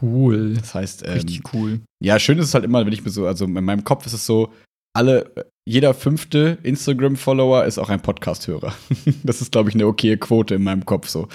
[0.00, 0.54] Cool.
[0.54, 1.80] Das heißt, ähm, Richtig cool.
[2.00, 4.12] ja, schön ist es halt immer, wenn ich mir so, also in meinem Kopf ist
[4.12, 4.52] es so,
[4.92, 8.74] alle, jeder fünfte Instagram-Follower ist auch ein Podcast-Hörer.
[9.22, 11.28] das ist, glaube ich, eine okaye Quote in meinem Kopf so.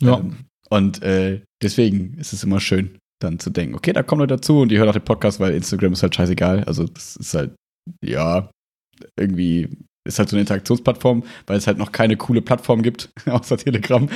[0.00, 0.18] Ja.
[0.18, 0.36] Ähm,
[0.70, 4.60] und äh, deswegen ist es immer schön, dann zu denken, okay, da kommen Leute dazu
[4.60, 6.64] und die hören auch den Podcast, weil Instagram ist halt scheißegal.
[6.64, 7.54] Also das ist halt,
[8.02, 8.50] ja,
[9.18, 9.68] irgendwie
[10.04, 14.08] ist halt so eine Interaktionsplattform, weil es halt noch keine coole Plattform gibt, außer Telegram,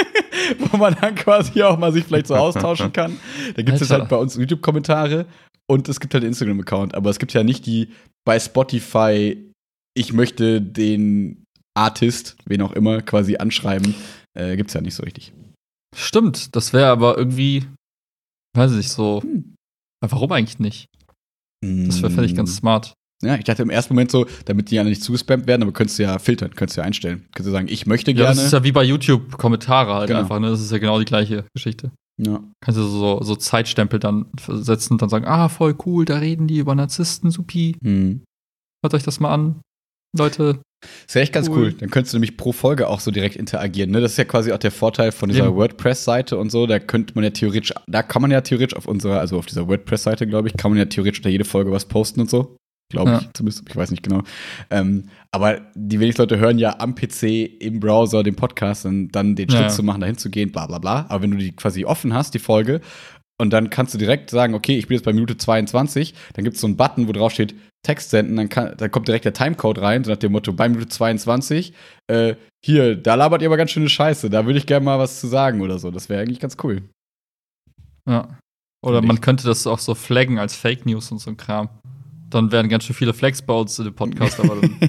[0.58, 3.18] wo man dann quasi auch mal sich vielleicht so austauschen kann.
[3.56, 5.26] Da gibt es halt bei uns YouTube-Kommentare
[5.70, 7.88] und es gibt halt einen Instagram-Account, aber es gibt ja nicht die
[8.26, 9.50] bei Spotify,
[9.96, 11.44] ich möchte den
[11.76, 13.94] Artist, wen auch immer, quasi anschreiben.
[14.38, 15.32] Äh, gibt's ja nicht so richtig.
[15.96, 17.66] Stimmt, das wäre aber irgendwie,
[18.56, 19.22] weiß ich nicht, so.
[19.22, 19.54] Hm.
[20.06, 20.86] Warum eigentlich nicht?
[21.62, 22.92] Das wäre, ich, ganz smart.
[23.22, 25.98] Ja, ich dachte im ersten Moment so, damit die ja nicht zugespammt werden, aber könntest
[25.98, 27.20] du ja filtern, könntest du ja einstellen.
[27.32, 28.36] Könntest du sagen, ich möchte Ja, gerne.
[28.36, 30.20] das ist ja wie bei YouTube-Kommentare halt Genau.
[30.20, 30.50] einfach, ne?
[30.50, 31.90] Das ist ja genau die gleiche Geschichte.
[32.20, 32.42] Ja.
[32.60, 36.46] Kannst du so, so Zeitstempel dann setzen und dann sagen, ah, voll cool, da reden
[36.46, 37.76] die über Narzissten, supi.
[37.82, 38.22] Hm.
[38.84, 39.60] Hört euch das mal an.
[40.16, 40.60] Leute,
[41.06, 41.56] Das wäre echt ganz cool.
[41.56, 41.72] Cool.
[41.72, 43.90] Dann könntest du nämlich pro Folge auch so direkt interagieren.
[43.90, 44.00] Ne?
[44.00, 45.54] Das ist ja quasi auch der Vorteil von dieser.
[45.54, 46.66] WordPress-Seite und so.
[46.66, 49.66] Da könnte man ja theoretisch, da kann man ja theoretisch auf unserer, also auf dieser
[49.66, 52.56] WordPress-Seite, glaube ich, kann man ja theoretisch unter jede Folge was posten und so.
[52.94, 53.18] Glaube Ja.
[53.20, 54.22] ich zumindest, ich weiß nicht genau.
[54.70, 59.36] Ähm, aber die wenigsten Leute hören ja am PC im Browser den Podcast und dann
[59.36, 59.68] den Schritt ja.
[59.68, 61.06] zu machen, dahin zu gehen, bla bla bla.
[61.08, 62.80] Aber wenn du die quasi offen hast, die Folge,
[63.40, 66.54] und dann kannst du direkt sagen, okay, ich bin jetzt bei Minute 22, dann gibt
[66.54, 67.54] es so einen Button, wo drauf steht,
[67.84, 70.68] Text senden, dann, kann, dann kommt direkt der Timecode rein, so nach dem Motto, bei
[70.68, 71.74] Minute 22,
[72.06, 75.20] äh, hier, da labert ihr aber ganz schöne Scheiße, da würde ich gerne mal was
[75.20, 75.90] zu sagen oder so.
[75.90, 76.82] Das wäre eigentlich ganz cool.
[78.08, 78.38] ja.
[78.84, 81.70] Oder man könnte das auch so flaggen als Fake News und so ein Kram.
[82.34, 84.76] Dann wären ganz schön viele uns in dem Podcast, aber dann.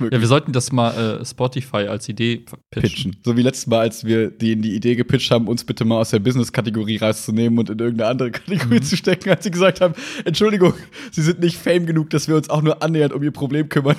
[0.00, 3.12] Ja, wir sollten das mal äh, Spotify als Idee pitchen.
[3.12, 3.16] pitchen.
[3.24, 6.10] So wie letztes Mal, als wir denen die Idee gepitcht haben, uns bitte mal aus
[6.10, 8.82] der Business-Kategorie rauszunehmen und in irgendeine andere Kategorie Mhm.
[8.82, 10.74] zu stecken, als sie gesagt haben, Entschuldigung,
[11.12, 13.96] sie sind nicht fame genug, dass wir uns auch nur annähernd um ihr Problem kümmern.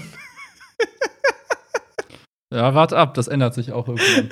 [2.54, 4.30] Ja, wart ab, das ändert sich auch irgendwann.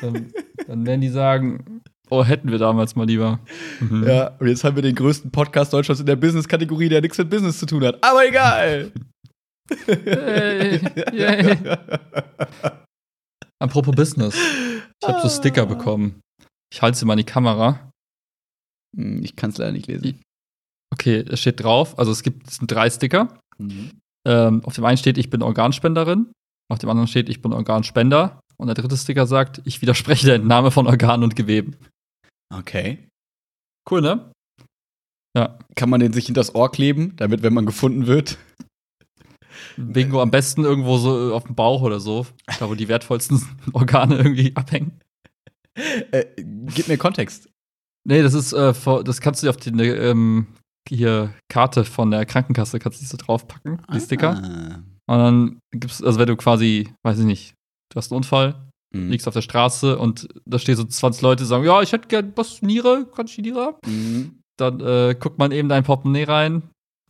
[0.00, 0.32] dann,
[0.68, 3.40] dann werden die sagen, oh, hätten wir damals mal lieber.
[3.80, 4.04] Mhm.
[4.06, 7.30] Ja, und jetzt haben wir den größten Podcast Deutschlands in der Business-Kategorie, der nichts mit
[7.30, 8.02] Business zu tun hat.
[8.04, 8.92] Aber egal.
[9.86, 10.80] Hey,
[11.12, 11.58] yay.
[13.58, 14.34] Apropos Business.
[15.02, 15.66] Ich habe so Sticker Ah.
[15.66, 16.20] bekommen.
[16.72, 17.90] Ich halte sie mal in die Kamera.
[18.96, 20.20] Hm, Ich kann es leider nicht lesen.
[20.92, 21.98] Okay, es steht drauf.
[21.98, 23.38] Also es gibt es sind drei Sticker.
[23.58, 23.90] Mhm.
[24.26, 26.30] Ähm, auf dem einen steht, ich bin Organspenderin.
[26.70, 28.40] Auf dem anderen steht, ich bin Organspender.
[28.58, 31.76] Und der dritte Sticker sagt, ich widerspreche der Entnahme von Organen und Geweben.
[32.54, 33.08] Okay.
[33.90, 34.32] Cool, ne?
[35.36, 35.58] Ja.
[35.74, 38.38] Kann man den sich hinters Ohr kleben, damit, wenn man gefunden wird?
[39.76, 42.26] Bingo am besten irgendwo so auf dem Bauch oder so.
[42.58, 45.00] Da, wo die wertvollsten Organe irgendwie abhängen.
[45.74, 47.50] Äh, gib mir Kontext.
[48.04, 48.72] Nee, das ist, äh,
[49.04, 50.46] das kannst du dir auf die ne, ähm,
[50.88, 54.40] hier Karte von der Krankenkasse kannst du die so draufpacken, die Sticker.
[54.42, 54.82] Ah.
[55.08, 57.54] Und dann gibt's, also wenn du quasi, weiß ich nicht,
[57.92, 58.65] du hast einen Unfall,
[59.04, 59.10] Mhm.
[59.10, 62.08] liegst auf der Straße und da stehen so 20 Leute, die sagen, ja, ich hätte
[62.08, 63.76] gern was Niere, kann ich die Niere haben?
[63.86, 64.38] Mhm.
[64.58, 66.62] Dann äh, guckt man eben dein Portemonnaie rein,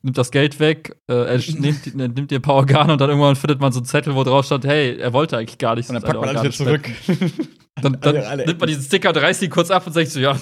[0.02, 3.60] nimmt das Geld weg, äh, nimmt, nimmt dir ein paar Organe und dann irgendwann findet
[3.60, 6.02] man so einen Zettel, wo drauf stand, hey, er wollte eigentlich gar nicht Und dann
[6.02, 6.90] packt man alles wieder zurück.
[7.80, 10.08] Dann, dann Alle- alle nimmt man diesen Sticker und reißt ihn kurz ab und sagt
[10.08, 10.36] so, ja,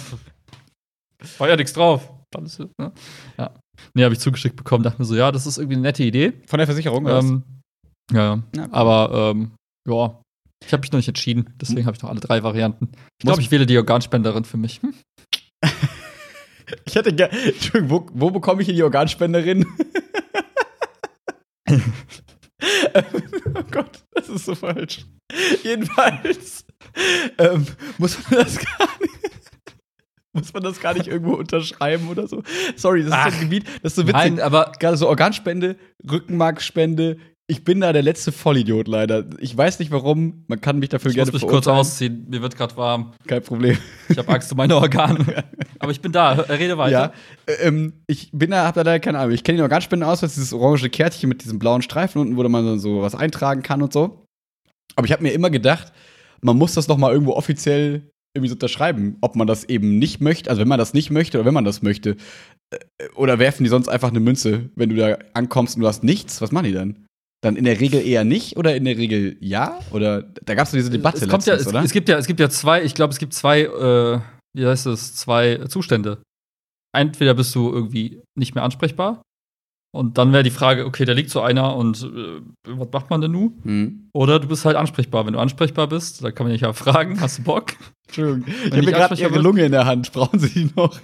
[1.38, 2.10] war ja nichts drauf.
[2.44, 2.92] Ist, ne?
[3.38, 3.54] Ja.
[3.94, 6.32] Nee, habe ich zugeschickt bekommen, dachte mir so, ja, das ist irgendwie eine nette Idee.
[6.46, 7.06] Von der Versicherung?
[7.06, 7.42] Ähm,
[8.12, 8.68] Ja, Ja.
[8.72, 9.52] aber ähm,
[9.88, 10.20] ja,
[10.66, 12.90] ich habe mich noch nicht entschieden, deswegen habe ich noch alle drei Varianten.
[13.18, 14.80] Ich glaube, ich wähle die Organspenderin für mich.
[14.82, 14.94] Hm?
[16.86, 17.38] Ich hätte gerne.
[17.38, 19.66] Entschuldigung, wo, wo bekomme ich hier die Organspenderin?
[23.54, 25.04] oh Gott, das ist so falsch.
[25.62, 26.64] Jedenfalls
[27.38, 27.66] ähm,
[27.98, 29.14] muss man das gar nicht.
[30.32, 32.42] Muss man das gar nicht irgendwo unterschreiben oder so?
[32.74, 34.14] Sorry, das ist so Ach, ein Gebiet, das ist so witzig.
[34.14, 35.76] Nein, aber Gerade so Organspende,
[36.10, 37.18] Rückenmarkspende.
[37.46, 39.26] Ich bin da der letzte Vollidiot leider.
[39.38, 40.44] Ich weiß nicht warum.
[40.48, 42.24] Man kann mich dafür ich gerne muss mich kurz ausziehen.
[42.30, 43.12] Mir wird gerade warm.
[43.26, 43.76] Kein Problem.
[44.08, 45.44] Ich habe Angst um meine Organe.
[45.78, 46.36] aber ich bin da.
[46.36, 47.12] Hör- Rede weiter.
[47.46, 49.34] Ja, äh, ähm, ich bin da, hab da leider keine Ahnung.
[49.34, 52.78] Ich kenne den Organspendenausweis, dieses orange Kärtchen mit diesem blauen Streifen unten, wo man dann
[52.78, 54.24] so was eintragen kann und so.
[54.96, 55.92] Aber ich habe mir immer gedacht,
[56.40, 60.20] man muss das noch mal irgendwo offiziell irgendwie so unterschreiben, ob man das eben nicht
[60.22, 62.16] möchte, also wenn man das nicht möchte oder wenn man das möchte.
[62.70, 62.78] Äh,
[63.16, 66.40] Oder werfen die sonst einfach eine Münze, wenn du da ankommst und du hast nichts?
[66.40, 67.04] Was machen die dann?
[67.44, 69.78] Dann in der Regel eher nicht oder in der Regel ja?
[69.90, 71.84] Oder da gab es diese Debatte es, kommt ja, letztens, es, oder?
[71.84, 74.20] es gibt ja, es gibt ja zwei, ich glaube, es gibt zwei, äh,
[74.56, 76.22] wie heißt es, zwei Zustände.
[76.96, 79.20] Entweder bist du irgendwie nicht mehr ansprechbar
[79.94, 83.20] und dann wäre die Frage, okay, da liegt so einer und äh, was macht man
[83.20, 83.60] denn nun?
[83.62, 84.08] hm.
[84.14, 85.26] Oder du bist halt ansprechbar.
[85.26, 87.74] Wenn du ansprechbar bist, dann kann man dich ja fragen, hast du Bock?
[88.06, 88.54] Entschuldigung.
[88.64, 90.12] Ich habe gerade ansprechbar ihre Lunge in der Hand.
[90.12, 90.98] Brauchen Sie die noch?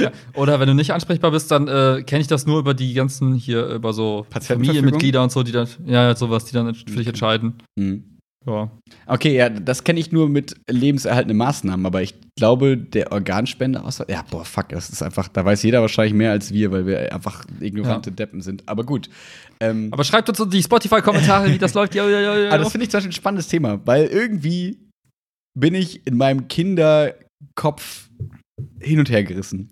[0.00, 0.10] Ja.
[0.34, 3.34] Oder wenn du nicht ansprechbar bist, dann äh, kenne ich das nur über die ganzen
[3.34, 4.26] hier, über so?
[4.30, 7.54] Familienmitglieder und so, die dann, ja, sowas, die dann für dich entscheiden.
[7.78, 8.16] Hm.
[8.46, 8.70] Ja.
[9.06, 14.24] Okay, ja, das kenne ich nur mit lebenserhaltenden Maßnahmen, aber ich glaube, der Organspendeausweis, ja,
[14.30, 17.44] boah, fuck, das ist einfach, da weiß jeder wahrscheinlich mehr als wir, weil wir einfach
[17.60, 18.62] ignorante Deppen sind.
[18.68, 19.10] Aber gut.
[19.58, 21.96] Ähm, Aber schreibt uns die Spotify-Kommentare, wie das läuft.
[21.96, 22.48] Ja, ja, ja, ja.
[22.50, 24.78] aber das finde ich zum Beispiel ein spannendes Thema, weil irgendwie
[25.58, 28.05] bin ich in meinem Kinderkopf
[28.80, 29.70] hin und her gerissen.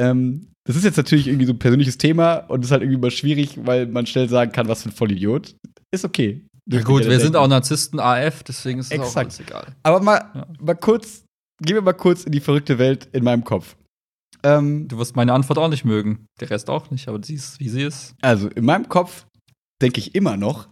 [0.00, 3.10] Ähm, das ist jetzt natürlich irgendwie so ein persönliches Thema und ist halt irgendwie mal
[3.10, 5.56] schwierig, weil man schnell sagen kann, was für ein Vollidiot.
[5.92, 6.44] Ist okay.
[6.70, 9.74] Ja, gut, wir sind auch Narzissten AF, deswegen ist es auch alles egal.
[9.82, 10.46] Aber mal, Ja.
[10.60, 11.24] mal kurz,
[11.60, 13.76] gehen wir mal kurz in die verrückte Welt in meinem Kopf.
[14.44, 16.26] Ähm, Du wirst meine Antwort auch nicht mögen.
[16.40, 18.14] Der Rest auch nicht, aber sie ist, wie sie ist.
[18.22, 19.26] also in meinem Kopf
[19.82, 20.68] denke ich immer noch,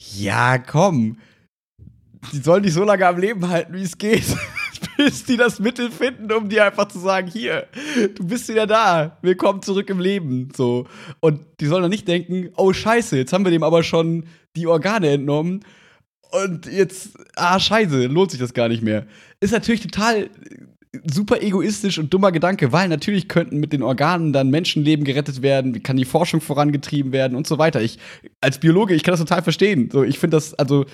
[0.00, 1.18] ja, komm,
[2.32, 4.24] die sollen dich so lange am Leben halten, wie es geht,
[4.96, 7.66] bis die das Mittel finden, um dir einfach zu sagen, hier,
[8.14, 10.86] du bist wieder da, willkommen zurück im Leben, so.
[11.20, 14.66] Und die sollen dann nicht denken, oh Scheiße, jetzt haben wir dem aber schon die
[14.66, 15.64] Organe entnommen
[16.30, 19.06] und jetzt, ah Scheiße, lohnt sich das gar nicht mehr.
[19.40, 20.30] Ist natürlich total
[21.04, 25.74] super egoistisch und dummer Gedanke, weil natürlich könnten mit den Organen dann Menschenleben gerettet werden,
[25.74, 27.82] wie kann die Forschung vorangetrieben werden und so weiter.
[27.82, 27.98] Ich
[28.40, 29.90] als Biologe, ich kann das total verstehen.
[29.92, 30.86] So, ich finde das also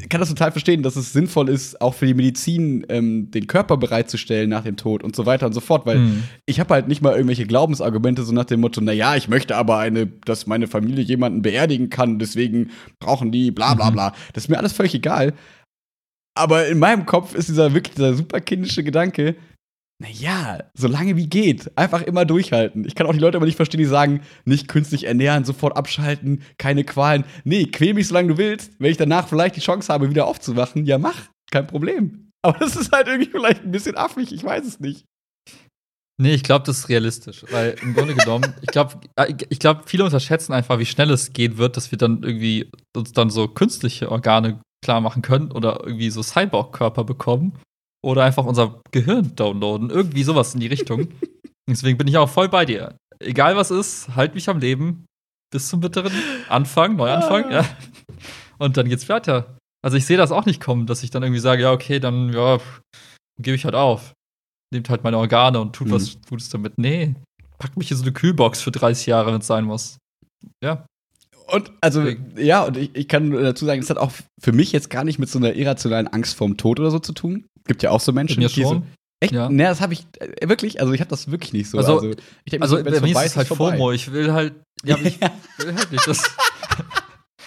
[0.00, 3.46] ich kann das total verstehen, dass es sinnvoll ist, auch für die Medizin ähm, den
[3.48, 6.22] Körper bereitzustellen nach dem Tod und so weiter und so fort, weil Hm.
[6.46, 9.56] ich habe halt nicht mal irgendwelche Glaubensargumente so nach dem Motto, na ja, ich möchte
[9.56, 13.94] aber eine, dass meine Familie jemanden beerdigen kann, deswegen brauchen die bla bla Mhm.
[13.94, 14.12] bla.
[14.34, 15.34] Das ist mir alles völlig egal.
[16.36, 19.36] Aber in meinem Kopf ist dieser wirklich dieser super kindische Gedanke,
[19.98, 22.84] na ja, solange wie geht, einfach immer durchhalten.
[22.86, 26.42] Ich kann auch die Leute aber nicht verstehen, die sagen, nicht künstlich ernähren, sofort abschalten,
[26.58, 27.24] keine Qualen.
[27.44, 28.72] Nee, quäl mich solange du willst.
[28.78, 32.30] Wenn ich danach vielleicht die Chance habe, wieder aufzuwachen, ja mach, kein Problem.
[32.42, 35.06] Aber das ist halt irgendwie vielleicht ein bisschen affig, ich weiß es nicht.
[36.18, 37.44] Nee, ich glaube, das ist realistisch.
[37.50, 39.00] Weil im Grunde genommen, ich glaube,
[39.48, 43.12] ich glaube, viele unterschätzen einfach, wie schnell es gehen wird, dass wir dann irgendwie uns
[43.12, 47.52] dann so künstliche Organe klar machen können oder irgendwie so Cyborg-Körper bekommen
[48.04, 49.90] oder einfach unser Gehirn downloaden.
[49.90, 51.08] Irgendwie sowas in die Richtung.
[51.68, 52.96] Deswegen bin ich auch voll bei dir.
[53.18, 55.04] Egal was ist, halt mich am Leben
[55.52, 56.12] bis zum bitteren
[56.48, 57.50] Anfang, Neuanfang, Ah.
[57.52, 57.64] ja.
[58.58, 59.58] Und dann geht's weiter.
[59.84, 62.32] Also ich sehe das auch nicht kommen, dass ich dann irgendwie sage, ja, okay, dann
[62.32, 62.58] ja,
[63.40, 64.12] gebe ich halt auf.
[64.72, 65.92] Nehmt halt meine Organe und tut Mhm.
[65.92, 66.74] was Gutes damit.
[66.78, 67.14] Nee,
[67.58, 69.98] packt mich in so eine Kühlbox für 30 Jahre, wenn es sein muss.
[70.62, 70.84] Ja.
[71.48, 72.04] Und also,
[72.36, 75.18] ja, und ich, ich kann dazu sagen, das hat auch für mich jetzt gar nicht
[75.18, 77.46] mit so einer irrationalen Angst vorm Tod oder so zu tun.
[77.66, 78.82] Gibt ja auch so Menschen, die so,
[79.20, 79.48] echt, Ja.
[79.48, 81.78] ne, das habe ich äh, wirklich, also ich habe das wirklich nicht so.
[81.78, 82.02] Also-
[82.44, 83.72] ich denk mir Also wenn's mir vorbei ist es halt vorbei.
[83.76, 83.92] FOMO.
[83.92, 84.54] Ich will halt,
[84.84, 85.20] ja, ich
[85.58, 86.22] will halt nicht das.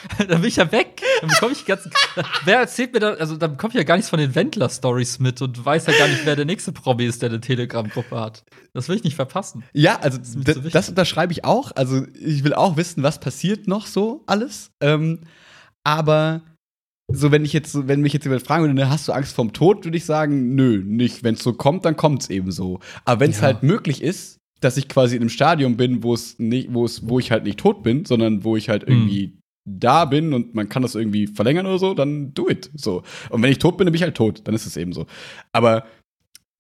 [0.17, 1.01] dann bin ich ja weg.
[1.21, 1.91] Dann bekomme ich ganzen.
[2.45, 5.41] Wer erzählt mir da, also dann bekomme ich ja gar nichts von den Wendler-Stories mit
[5.41, 8.43] und weiß ja gar nicht, wer der nächste Promi ist, der eine Telegram-Gruppe hat.
[8.73, 9.63] Das will ich nicht verpassen.
[9.73, 10.71] Ja, also das, wichtig.
[10.71, 11.71] das unterschreibe ich auch.
[11.75, 14.71] Also ich will auch wissen, was passiert noch so alles.
[14.81, 15.21] Ähm,
[15.83, 16.41] aber
[17.12, 19.33] so, wenn ich jetzt, so- wenn mich jetzt jemand fragen würde, ne, hast du Angst
[19.33, 21.23] vorm Tod, würde ich sagen, nö, nicht.
[21.23, 22.79] Wenn es so kommt, dann kommt es eben so.
[23.05, 23.43] Aber wenn es Ja.
[23.47, 27.07] halt möglich ist, dass ich quasi in einem Stadium bin, wo es nicht, wo es,
[27.07, 28.89] wo ich halt nicht tot bin, sondern wo ich halt Hm.
[28.89, 29.38] irgendwie
[29.77, 32.69] da bin und man kann das irgendwie verlängern oder so, dann do it.
[32.75, 33.03] So.
[33.29, 34.41] Und wenn ich tot bin, dann bin ich halt tot.
[34.45, 35.05] Dann ist es eben so.
[35.51, 35.86] Aber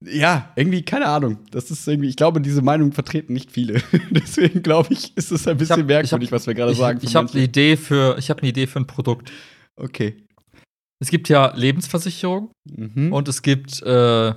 [0.05, 1.39] ja, irgendwie, keine Ahnung.
[1.51, 3.81] Das ist irgendwie, ich glaube, diese Meinung vertreten nicht viele.
[4.11, 6.77] Deswegen glaube ich, ist es ein bisschen hab- merkwürdig, ich hab- was wir gerade Ich,
[6.77, 6.99] sagen.
[7.01, 7.41] ich für habe eine.
[7.43, 9.31] Idee für, ich habe eine Idee für ein Produkt.
[9.75, 10.23] Okay.
[11.01, 13.11] Es gibt ja Lebensversicherung Mhm.
[13.13, 14.33] und es gibt äh,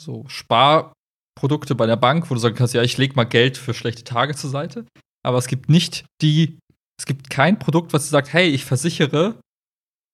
[0.00, 3.74] so Sparprodukte bei der Bank, wo du sagen kannst, ja, ich leg mal Geld für
[3.74, 4.86] schlechte Tage zur Seite.
[5.24, 6.58] Aber es gibt nicht die,
[6.98, 9.36] es gibt kein Produkt, was sagt, hey, ich versichere,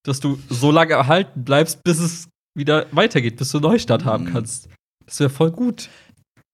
[0.05, 4.25] dass du so lange erhalten bleibst, bis es wieder weitergeht, bis du einen Neustart haben
[4.25, 4.33] Mhm.
[4.33, 4.69] kannst.
[5.07, 5.89] Das wäre voll gut.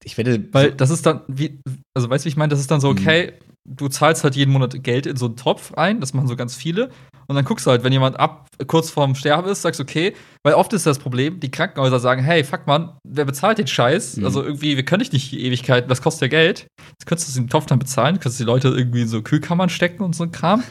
[0.05, 1.61] ich wette, Weil das ist dann, wie,
[1.95, 2.51] also weißt du, wie ich meine?
[2.51, 2.99] Das ist dann so, Mhm.
[2.99, 3.33] okay,
[3.69, 6.55] du zahlst halt jeden Monat Geld in so einen Topf ein, das machen so ganz
[6.55, 6.91] viele.
[7.29, 10.55] Und dann guckst du halt, wenn jemand ab kurz vorm Sterben ist, sagst okay, weil
[10.55, 14.17] oft ist das Problem, die Krankenhäuser sagen, hey, fuck man, wer bezahlt den Scheiß?
[14.17, 14.25] Mhm.
[14.25, 16.67] Also irgendwie, wir können dich nicht die Ewigkeit, das kostet ja Geld.
[16.93, 19.69] Jetzt könntest du den Topf dann bezahlen, du könntest die Leute irgendwie in so Kühlkammern
[19.69, 20.62] stecken und so ein Kram.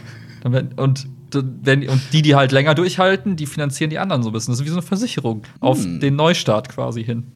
[0.41, 4.34] Dann und, werden, und die, die halt länger durchhalten, die finanzieren die anderen so ein
[4.34, 4.52] bisschen.
[4.54, 6.00] Das ist wie so eine Versicherung auf Mhm.
[6.00, 7.34] den Neustart quasi hin.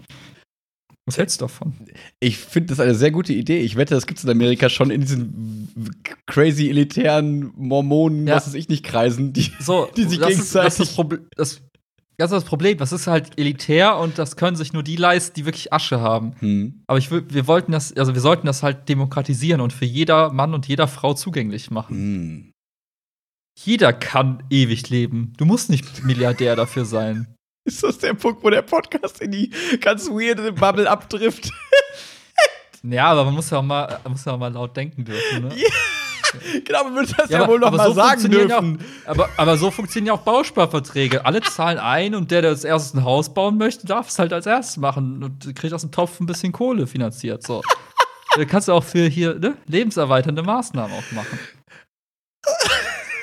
[1.07, 1.73] Was hältst du davon?
[2.19, 3.59] ich finde das eine sehr gute Idee.
[3.59, 5.67] Ich wette, das gibt es in Amerika schon in diesen
[6.27, 8.35] crazy elitären Mormonen, Ja.
[8.35, 9.51] was weiß ich nicht, Kreisen, die.
[9.59, 11.61] So, die sich das ist, das, ist das, gegenseitig- das,
[12.17, 12.77] das ist das Problem.
[12.77, 16.33] Das ist halt elitär und das können sich nur die leisten, die wirklich Asche haben.
[16.39, 16.83] Hm.
[16.85, 20.53] Aber ich wir wollten das, also wir sollten das halt demokratisieren und für jeder Mann
[20.53, 21.95] und jeder Frau zugänglich machen.
[21.95, 22.51] Hm.
[23.59, 25.33] Jeder kann ewig leben.
[25.37, 27.27] Du musst nicht Milliardär dafür sein.
[27.65, 31.51] Ist das der Punkt, wo der Podcast in die ganz weirde Bubble abtrifft?
[32.83, 35.43] Ja, aber man muss ja auch mal, muss ja auch mal laut denken dürfen.
[35.43, 35.55] Ne?
[36.65, 38.83] genau, man würde das ja, aber- wohl noch mal so sagen ja dürfen.
[39.05, 41.23] Auch, aber, aber so funktionieren ja auch Bausparverträge.
[41.23, 44.33] Alle zahlen ein und der, der als erstes ein Haus bauen möchte, darf es halt
[44.33, 47.43] als erstes machen und kriegt aus dem Topf ein bisschen Kohle finanziert.
[47.43, 47.61] So.
[48.49, 51.39] Kannst du auch für hier ne, lebenserweiternde Maßnahmen auch machen.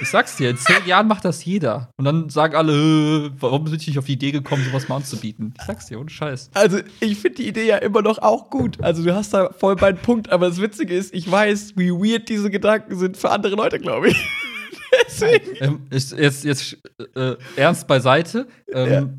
[0.01, 1.91] Ich sag's dir, in zehn Jahren macht das jeder.
[1.99, 5.55] Und dann sagen alle, warum bin ich nicht auf die Idee gekommen, sowas mal anzubieten?
[5.59, 6.51] Ich sag's dir, ohne Scheiß.
[6.55, 8.81] Also, ich finde die Idee ja immer noch auch gut.
[8.81, 12.29] Also, du hast da voll meinen Punkt, aber das Witzige ist, ich weiß, wie weird
[12.29, 14.29] diese Gedanken sind für andere Leute, glaube ich.
[15.07, 15.57] Deswegen.
[15.61, 16.79] Ähm, ist jetzt jetzt
[17.15, 18.47] äh, ernst beiseite.
[18.73, 19.19] Ähm,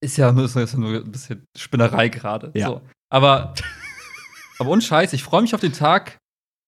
[0.00, 2.50] Ist, ja, nur- ist ja nur ein bisschen Spinnerei gerade.
[2.54, 2.68] Ja.
[2.68, 2.80] So.
[3.10, 3.54] Aber,
[4.58, 6.18] aber Scheiß, ich freue mich auf den Tag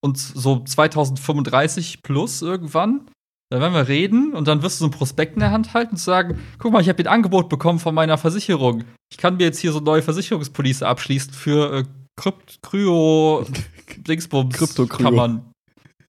[0.03, 3.09] und so 2035 plus irgendwann.
[3.55, 5.93] Da werden wir reden und dann wirst du so ein Prospekt in der Hand halten
[5.93, 8.83] und sagen: Guck mal, ich habe ein Angebot bekommen von meiner Versicherung.
[9.13, 11.85] Ich kann mir jetzt hier so eine neue Versicherungspolice abschließen für äh,
[12.17, 13.47] Krypt Kryo
[13.97, 15.41] Dingsbums Krypto-Kryo.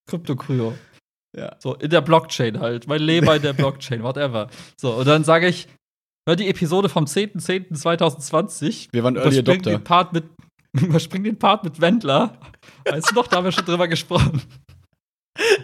[0.08, 0.74] Krypto-Kryo.
[1.38, 1.56] Ja.
[1.60, 2.88] So, in der Blockchain halt.
[2.88, 4.50] Mein Leben in der Blockchain, whatever.
[4.82, 5.68] So, und dann sage ich,
[6.28, 8.88] hör die Episode vom 10.10.2020.
[8.92, 9.70] Wir waren Early Adopter.
[9.70, 10.24] den Part mit,
[10.82, 12.40] überspring den Part mit Wendler.
[12.90, 14.42] Weißt du noch, da haben wir schon drüber gesprochen.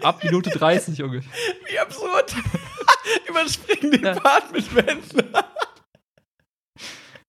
[0.02, 1.32] Ab Minute 30 ungefähr.
[1.70, 2.34] Wie absurd.
[3.28, 4.14] Überspringen den Ja.
[4.20, 5.44] Part mit Wendler.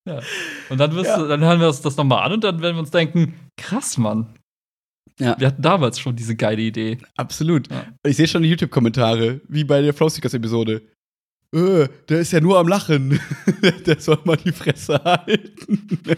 [0.06, 0.20] Ja.
[0.70, 1.18] Und dann, wirst Ja.
[1.18, 3.98] du, dann hören wir uns das nochmal an und dann werden wir uns denken, krass,
[3.98, 4.36] Mann.
[5.20, 5.40] Ja.
[5.40, 6.98] Wir hatten damals schon diese geile Idee.
[7.16, 7.70] Absolut.
[7.72, 7.86] Ja.
[8.06, 10.82] Ich sehe schon die YouTube-Kommentare, wie bei der Flowstickers-Episode.
[11.56, 13.20] Äh, der ist ja nur am Lachen.
[13.86, 16.00] der soll mal die Fresse halten.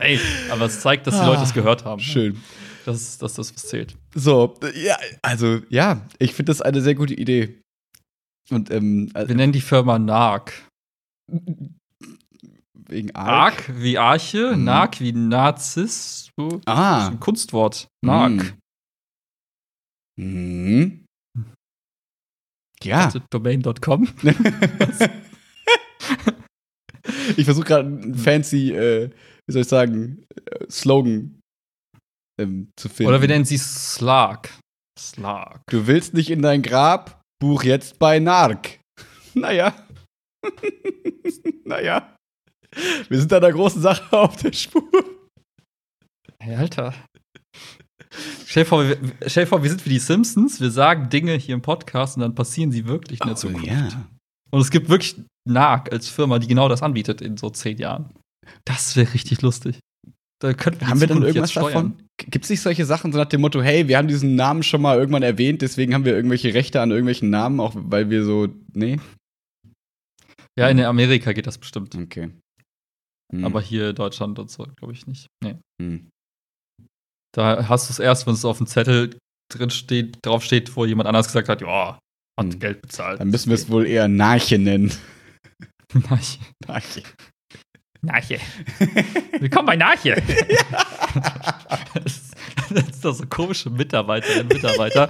[0.00, 0.18] Ey,
[0.50, 2.00] aber es zeigt, dass die Ah, Leute es gehört haben.
[2.00, 2.42] Schön.
[2.84, 3.96] Das ist das, was zählt.
[4.14, 7.60] So, ja, also, ja, ich finde das eine sehr gute Idee.
[8.50, 10.52] Und, ähm, Wir also, nennen die Firma NARC.
[12.88, 13.68] wegen Ark.
[13.68, 14.64] Arc wie Arche, Mhm.
[14.64, 16.30] Narc wie Narzis.
[16.36, 17.08] So, Das ist Ah.
[17.08, 17.86] ein Kunstwort.
[18.04, 18.54] Narc.
[20.18, 21.04] Mhm.
[22.82, 23.04] Ja.
[23.06, 24.08] Also Domain.com.
[27.36, 29.10] ich versuche gerade einen fancy, äh,
[29.46, 31.40] wie soll ich sagen, äh, Slogan
[32.42, 33.08] ähm, zu finden.
[33.08, 34.50] Oder wir nennen sie Slark.
[34.98, 35.62] Slark.
[35.70, 37.22] Du willst nicht in dein Grab?
[37.40, 38.78] Buch jetzt bei Narc.
[39.34, 39.74] Naja.
[41.64, 42.14] naja.
[43.08, 44.82] Wir sind einer großen Sache auf der Spur.
[46.38, 46.94] Hey, Alter.
[48.44, 50.60] Stell dir, vor, wir, stell dir vor, wir sind wie die Simpsons.
[50.60, 53.66] Wir sagen Dinge hier im Podcast und dann passieren sie wirklich in der Zukunft.
[53.66, 53.88] ja.
[54.50, 55.16] Und es gibt wirklich
[55.48, 58.12] NARC als Firma, die genau das anbietet in so zehn Jahren.
[58.66, 59.78] Das wäre richtig lustig.
[60.42, 62.02] Da könnten Haben wir dann irgendwas davon?
[62.16, 64.82] Gibt es nicht solche Sachen so nach dem Motto, hey, wir haben diesen Namen schon
[64.82, 68.48] mal irgendwann erwähnt, deswegen haben wir irgendwelche Rechte an irgendwelchen Namen, auch weil wir so,
[68.72, 68.98] nee?
[70.58, 71.94] Ja, in Amerika geht das bestimmt.
[71.94, 72.30] Okay.
[73.32, 73.44] Hm.
[73.44, 75.28] Aber hier in Deutschland und so, glaube ich nicht.
[75.44, 75.58] Nee.
[75.80, 76.10] Hm.
[77.32, 79.16] Da hast du es erst, wenn es auf dem Zettel
[79.48, 82.00] drin steht, drauf steht, wo jemand anders gesagt hat, ja,
[82.36, 82.58] hat Hm.
[82.58, 83.20] Geld bezahlt.
[83.20, 84.92] Dann müssen wir es wohl eher Narche nennen.
[85.94, 86.40] Narche.
[86.66, 87.02] Narche.
[88.04, 88.38] Narche.
[89.38, 90.16] Willkommen bei Narche.
[91.94, 92.32] das,
[92.68, 95.08] das, sind da so komische Mitarbeiterinnen und Mitarbeiter,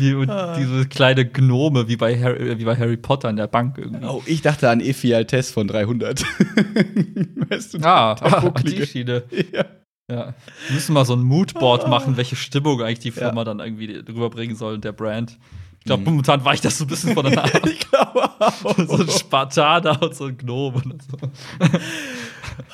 [0.00, 3.76] die und diese kleine Gnome wie bei, Harry, wie bei Harry Potter in der Bank
[3.76, 4.06] irgendwie.
[4.06, 6.22] Oh, ich dachte an Effi Altes von 300.
[7.50, 8.86] weißt du, Ah, ah, die.
[8.86, 9.24] Schiene.
[9.52, 9.64] ja.
[10.10, 10.34] Ja.
[10.66, 11.88] Wir müssen mal so ein Moodboard Ah.
[11.88, 15.38] machen, welche Stimmung eigentlich die Firma dann irgendwie rüberbringen soll, der Brand.
[15.80, 17.60] Ich glaube, momentan weicht das so ein bisschen von der Nase.
[17.64, 18.76] Ich glaube auch.
[18.86, 21.16] so ein Spartaner und so ein Gnome und so.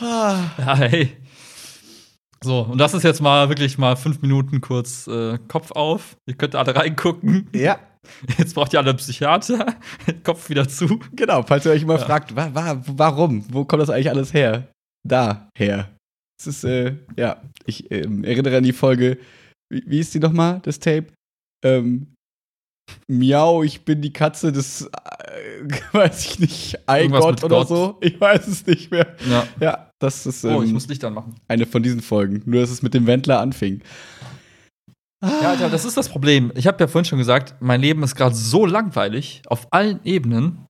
[0.00, 1.16] Ja, hey.
[2.42, 6.16] So, und das ist jetzt mal wirklich mal fünf Minuten kurz äh, Kopf auf.
[6.26, 7.48] Ihr könnt alle reingucken.
[7.54, 7.78] ja,
[8.38, 9.74] Jetzt braucht ihr alle einen Psychiater.
[10.24, 11.00] Kopf wieder zu.
[11.14, 11.42] genau.
[11.42, 12.04] Falls ihr euch immer Ja.
[12.04, 13.44] fragt, wa wa warum?
[13.52, 14.68] Wo kommt das eigentlich alles her?
[15.08, 15.90] Da her.
[16.38, 19.18] Es ist, äh, ja, ich ähm, erinnere an die Folge,
[19.72, 21.06] wie, wie ist die nochmal, das Tape?
[21.64, 22.12] Ähm,
[23.08, 27.68] Miau, ich bin die Katze des, äh, weiß ich nicht, Eigott oder Gott.
[27.68, 27.96] so.
[28.00, 29.14] Ich weiß es nicht mehr.
[29.28, 29.46] Ja.
[29.60, 31.34] Ja, das ist Oh, ich ähm, muss Licht anmachen.
[31.48, 32.42] eine von diesen Folgen.
[32.46, 33.82] Nur, dass es mit dem Wendler anfing.
[35.24, 36.52] Ja, Alter, das ist das Problem.
[36.54, 40.66] Ich habe ja vorhin schon gesagt, mein Leben ist gerade so langweilig auf allen Ebenen.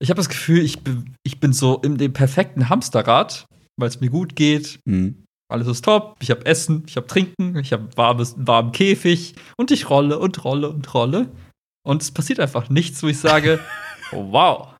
[0.00, 3.46] Ich habe das Gefühl, ich, be- ich bin so in dem perfekten Hamsterrad,
[3.78, 4.80] weil es mir gut geht.
[4.88, 5.22] Hm.
[5.52, 6.16] Alles ist top.
[6.20, 10.42] Ich habe Essen, ich habe Trinken, ich habe warmes, warmen Käfig und ich rolle und
[10.44, 11.28] rolle und rolle.
[11.86, 13.58] Und es passiert einfach nichts, wo ich sage,
[14.12, 14.76] oh, wow,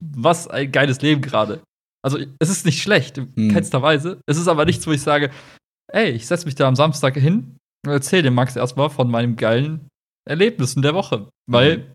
[0.00, 1.62] was ein geiles Leben gerade.
[2.04, 3.52] Also, es ist nicht schlecht, in Hm.
[3.52, 4.20] keinster Weise.
[4.26, 5.30] Es ist aber nichts, wo ich sage,
[5.92, 9.36] ey, ich setze mich da am Samstag hin und erzähle dem Max erstmal von meinen
[9.36, 9.88] geilen
[10.28, 11.28] Erlebnissen der Woche.
[11.50, 11.92] Weil Mhm.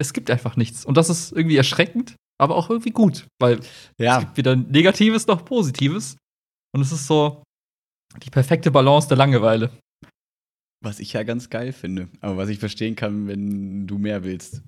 [0.00, 0.84] es gibt einfach nichts.
[0.84, 3.26] Und das ist irgendwie erschreckend, aber auch irgendwie gut.
[3.40, 6.16] Weil es Ja, gibt weder Negatives noch Positives.
[6.74, 7.42] Und es ist so
[8.22, 9.70] die perfekte Balance der Langeweile.
[10.82, 12.08] Was ich ja ganz geil finde.
[12.20, 14.62] Aber was ich verstehen kann, wenn du mehr willst.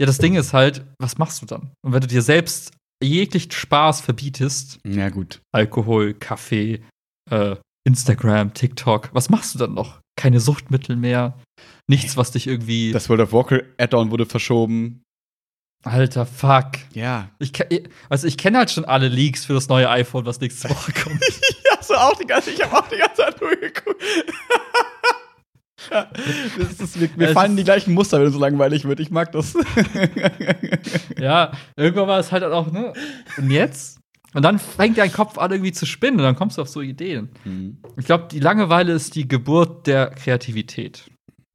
[0.00, 1.72] Ja, das Ding ist halt, was machst du dann?
[1.84, 5.40] Und wenn du dir selbst jeglichen Spaß verbietest, Ja, gut.
[5.52, 6.82] Alkohol, Kaffee,
[7.30, 7.56] äh,
[7.86, 10.00] Instagram, TikTok, was machst du dann noch?
[10.16, 11.38] Keine Suchtmittel mehr,
[11.88, 12.92] nichts, was dich irgendwie.
[12.92, 15.02] Das World of Warcraft Add-on wurde verschoben.
[15.84, 16.72] Alter, fuck.
[16.92, 17.30] Ja.
[17.38, 17.52] Ich,
[18.08, 21.22] also ich kenne halt schon alle Leaks für das neue iPhone, was nächste Woche kommt.
[21.70, 24.02] Ja, so auch die ganze, ich habe auch die ganze Zeit durchgeguckt.
[25.90, 26.08] ja,
[26.58, 29.00] das ist, mir Es fallen die gleichen Muster, wenn es so langweilig wird.
[29.00, 29.54] Ich mag das.
[31.18, 32.92] ja, irgendwann war es halt auch, ne?
[33.36, 33.98] Und jetzt?
[34.34, 36.80] Und dann fängt dein Kopf an, irgendwie zu spinnen und dann kommst du auf so
[36.82, 37.30] Ideen.
[37.44, 37.78] Hm.
[37.96, 41.04] Ich glaube, die Langeweile ist die Geburt der Kreativität.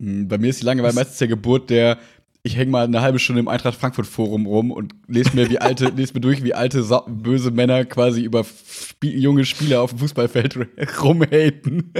[0.02, 2.00] Hm, Bei mir ist die Langeweile meistens der Geburt der,
[2.42, 5.60] ich hänge mal eine halbe Stunde im Eintracht Frankfurt Forum rum und lese mir wie
[5.60, 10.00] alte, lese mir durch, wie alte böse Männer quasi über Spie junge Spieler auf dem
[10.00, 10.58] Fußballfeld
[11.04, 11.94] rumhaten.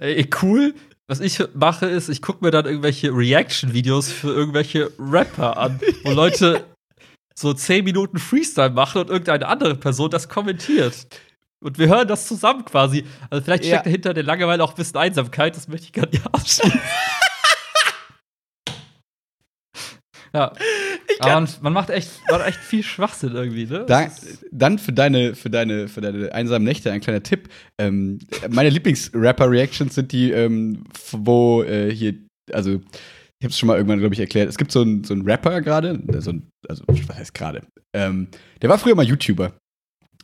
[0.00, 0.74] Ey, cool.
[1.06, 6.12] Was ich mache, ist, ich gucke mir dann irgendwelche Reaction-Videos für irgendwelche Rapper an, wo
[6.12, 6.64] Leute
[7.34, 11.06] so 10 Minuten Freestyle machen und irgendeine andere Person das kommentiert.
[11.60, 13.04] Und wir hören das zusammen quasi.
[13.28, 13.82] Also vielleicht steckt Ja.
[13.82, 16.80] dahinter der Langeweile auch ein bisschen Einsamkeit, das möchte ich gar nicht ausschließen.
[20.34, 20.52] Ja.
[21.20, 23.84] Aber man, man macht echt, man macht echt viel Schwachsinn irgendwie, ne?
[23.86, 24.08] Da,
[24.50, 27.48] dann für deine, für deine, für deine einsamen Nächte ein kleiner Tipp.
[27.78, 28.18] Ähm,
[28.48, 32.14] meine Lieblings-Rapper-Reactions sind die, ähm, wo äh, hier,
[32.52, 34.48] also ich habe es schon mal irgendwann, glaube ich, erklärt.
[34.48, 37.62] Es gibt so einen so einen Rapper gerade, so ein, also was heißt gerade?
[37.94, 38.28] Ähm,
[38.62, 39.52] der war früher mal YouTuber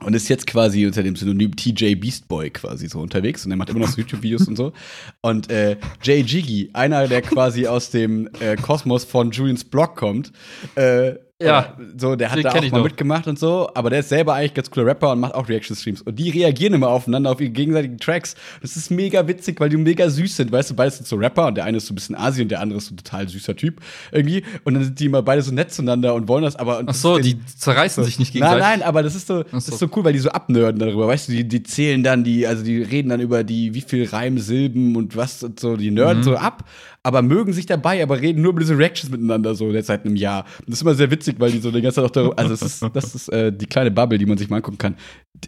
[0.05, 3.71] und ist jetzt quasi unter dem Synonym TJ Beastboy quasi so unterwegs und er macht
[3.71, 4.73] immer noch so YouTube-Videos und so.
[5.21, 10.33] Und äh, Jay Jiggy, einer, der quasi aus dem äh, Kosmos von Julians Blog kommt,
[10.75, 12.84] äh, Ja, so, der hat da auch mal noch.
[12.84, 16.03] mitgemacht und so, aber der ist selber eigentlich ganz cooler Rapper und macht auch Reaction-Streams.
[16.03, 18.34] Und die reagieren immer aufeinander auf ihre gegenseitigen Tracks.
[18.61, 20.53] Das ist mega witzig, weil die mega süß sind.
[20.53, 22.51] Weißt du, beide sind so Rapper und der eine ist so ein bisschen Asi und
[22.51, 23.80] der andere ist so ein total süßer Typ
[24.12, 24.43] irgendwie.
[24.64, 26.80] Und dann sind die immer beide so nett zueinander und wollen das, aber.
[26.80, 28.07] Ach das so, die zerreißen so.
[28.07, 28.78] sich nicht Nein, gegenseitig.
[28.80, 29.72] nein, aber das ist so, das so.
[29.72, 32.47] ist so cool, weil die so abnörden darüber, weißt du, die, die zählen dann die,
[32.47, 35.91] also die reden dann über die, wie viel Reim, Silben und was und so, die
[35.91, 36.24] nörden Mhm.
[36.24, 36.64] so ab,
[37.03, 40.17] aber mögen sich dabei, aber reden nur über diese Reactions miteinander so jetzt seit einem
[40.17, 40.45] Jahr.
[40.61, 42.53] Und das ist immer sehr witzig, weil die so die ganze Zeit auch darüber, also
[42.53, 44.97] es ist, das ist äh, die kleine Bubble, die man sich mal angucken kann.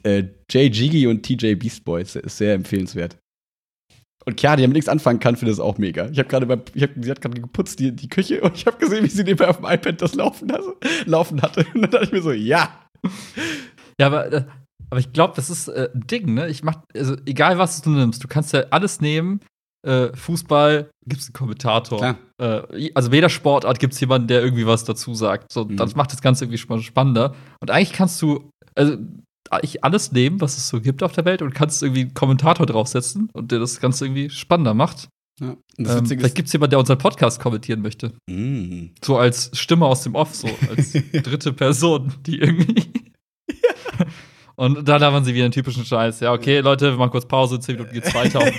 [0.02, 3.18] Äh, Jay Jiggy und TJ Beastboy ist, ist sehr empfehlenswert.
[4.24, 6.08] Und Chiara, die damit nichts anfangen kann, findet das auch mega.
[6.10, 9.04] Ich habe gerade hab, sie hat gerade geputzt, die, die Küche, und ich habe gesehen,
[9.04, 10.76] wie sie nebenbei auf dem iPad das laufen, also,
[11.06, 11.66] laufen hatte.
[11.74, 12.86] Und dann dachte ich mir so, ja.
[13.98, 14.44] Ja, aber, äh,
[14.90, 16.48] aber ich glaube, das ist äh, ein Ding, ne?
[16.48, 19.40] Ich mach, also egal was du nimmst, du kannst ja alles nehmen.
[19.84, 22.16] Äh, Fußball gibt's einen Kommentator.
[22.38, 25.52] Äh, also bei jeder Sportart gibt's jemanden, der irgendwie was dazu sagt.
[25.52, 25.76] So, Mhm.
[25.76, 27.34] das macht das Ganze irgendwie spa- spannender.
[27.60, 28.96] Und eigentlich kannst du also
[29.50, 32.64] eigentlich alles nehmen, was es so gibt auf der Welt und kannst irgendwie einen Kommentator
[32.64, 35.08] draufsetzen und der das Ganze irgendwie spannender macht.
[35.40, 35.56] ja.
[35.78, 38.12] Ähm, vielleicht gibt's jemanden, der unseren Podcast kommentieren möchte.
[38.30, 38.90] Mm.
[39.04, 42.84] So als Stimme aus dem Off, so als dritte Person, die irgendwie.
[44.54, 46.20] Und dann haben sie wieder einen typischen Scheiß.
[46.20, 48.40] Ja, okay, Leute, wir machen kurz Pause, 10 Minuten geht's weiter.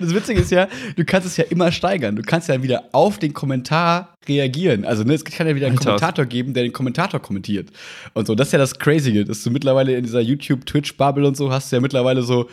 [0.00, 2.16] Das Witzige ist ja, du kannst es ja immer steigern.
[2.16, 4.84] Du kannst ja wieder auf den Kommentar reagieren.
[4.84, 5.90] Also, ne, es kann ja wieder einen Alter.
[5.90, 7.70] Kommentator geben, der den Kommentator kommentiert.
[8.14, 11.52] Und so, das ist ja das Crazy, dass du mittlerweile in dieser YouTube-Twitch-Bubble und so
[11.52, 12.48] hast du ja mittlerweile so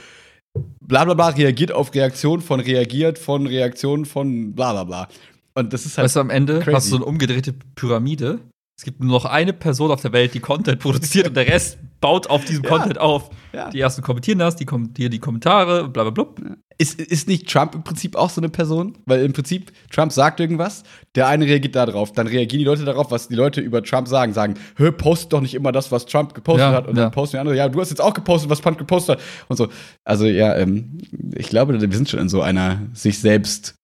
[0.82, 5.08] bla bla bla reagiert auf Reaktion von reagiert von Reaktion von bla bla bla.
[5.54, 6.06] Und das ist halt.
[6.06, 6.76] Weißt du, am Ende crazy.
[6.76, 8.40] hast du so eine umgedrehte Pyramide.
[8.78, 11.78] Es gibt nur noch eine Person auf der Welt, die Content produziert und der Rest
[12.02, 12.70] baut auf diesem Ja.
[12.70, 13.30] Content auf.
[13.54, 13.70] Ja.
[13.70, 16.56] Die ersten kommentieren das, die kommentieren die Kommentare, bla bla bla.
[16.78, 18.98] Ist, ist nicht Trump im Prinzip auch so eine Person?
[19.06, 20.84] Weil im Prinzip, Trump sagt irgendwas,
[21.16, 24.10] der eine reagiert da drauf, dann reagieren die Leute darauf, was die Leute über Trump
[24.10, 26.88] sagen, sagen, hör, post doch nicht immer das, was Trump gepostet Ja, hat.
[26.88, 29.26] Und dann posten die andere, ja, du hast jetzt auch gepostet, was Trump gepostet hat.
[29.48, 29.70] Und so.
[30.04, 30.98] Also ja, ähm,
[31.34, 33.76] ich glaube, wir sind schon in so einer sich selbst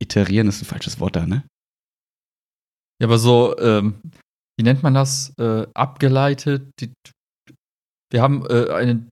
[0.00, 1.44] iterieren ist ein falsches Wort da, ne?
[3.00, 4.00] Ja, aber so, ähm,
[4.58, 5.32] wie nennt man das?
[5.38, 6.70] Äh, abgeleitet.
[6.80, 6.92] Die,
[8.10, 9.08] wir haben äh, eine,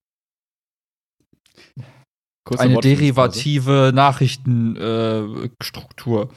[2.45, 2.83] Kurze eine Wortfindungspause.
[2.83, 5.51] derivative Nachrichtenstruktur.
[5.63, 6.29] Struktur.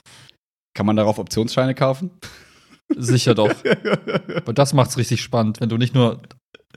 [0.75, 2.11] Kann man darauf Optionsscheine kaufen?
[2.95, 3.49] Sicher doch.
[4.35, 6.21] Aber das macht's richtig spannend, wenn du nicht nur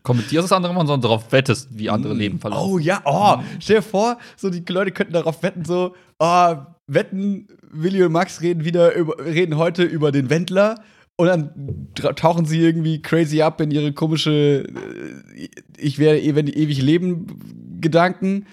[0.02, 2.72] kommentierst, was andere machen, sondern darauf wettest, wie andere Leben verlaufen.
[2.72, 6.56] Oh ja, oh, stell dir vor, so die Leute könnten darauf wetten, so, oh,
[6.86, 7.48] wetten,
[7.82, 10.80] Willi und Max reden wieder über, reden heute über den Wendler
[11.16, 15.48] und dann tauchen sie irgendwie crazy ab in ihre komische äh,
[15.78, 18.46] Ich werde die ewig leben Gedanken.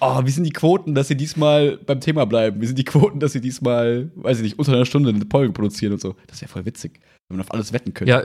[0.00, 2.60] Oh, wie sind die Quoten, dass sie diesmal beim Thema bleiben?
[2.60, 5.52] Wie sind die Quoten, dass sie diesmal, weiß ich nicht, unter einer Stunde eine Folge
[5.52, 6.14] produzieren und so?
[6.26, 8.10] Das wäre voll witzig, wenn man auf alles wetten könnte.
[8.10, 8.22] Ja,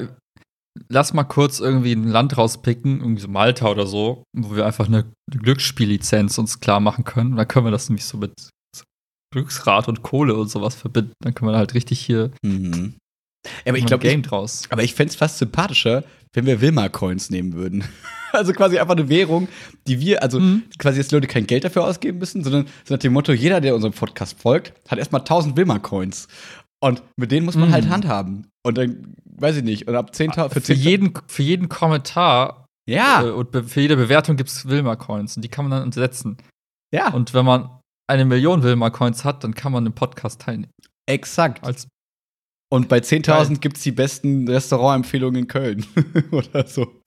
[0.89, 4.87] lass mal kurz irgendwie ein Land rauspicken, irgendwie so Malta oder so, wo wir einfach
[4.87, 7.31] eine Glücksspiellizenz uns klar machen können.
[7.31, 8.49] Und dann können wir das nämlich so mit
[9.33, 11.11] Glücksrad und Kohle und sowas verbinden.
[11.21, 12.95] Dann können wir halt richtig hier Mhm.
[13.67, 14.63] Aber ich glaube, Game ich, draus.
[14.69, 17.83] Aber ich fände es fast sympathischer, wenn wir Wilma-Coins nehmen würden.
[18.35, 19.47] Also quasi einfach eine Währung,
[19.85, 20.63] die wir, also Mhm.
[20.79, 23.75] quasi jetzt Leute kein Geld dafür ausgeben müssen, sondern so nach dem Motto, jeder, der
[23.75, 26.27] unserem Podcast folgt, hat erstmal 1000 Wilma-Coins.
[26.79, 27.73] Und mit denen muss man Mhm.
[27.73, 28.47] halt handhaben.
[28.65, 33.21] Und dann, weiß ich nicht, und ab 10.000, Für, 10.000 jeden, für jeden Kommentar Ja,
[33.23, 36.37] äh, und für jede Bewertung gibt es Wilma-Coins und die kann man dann setzen.
[36.91, 37.69] ja, Und wenn man
[38.13, 40.71] eine Million Wilma-Coins hat, dann kann man im Podcast teilnehmen.
[41.09, 41.63] exakt.
[41.65, 41.87] Als
[42.71, 43.57] Und bei 10.000 Geil.
[43.57, 45.85] gibt es die besten Restaurantempfehlungen in Köln.
[46.31, 46.99] Oder so.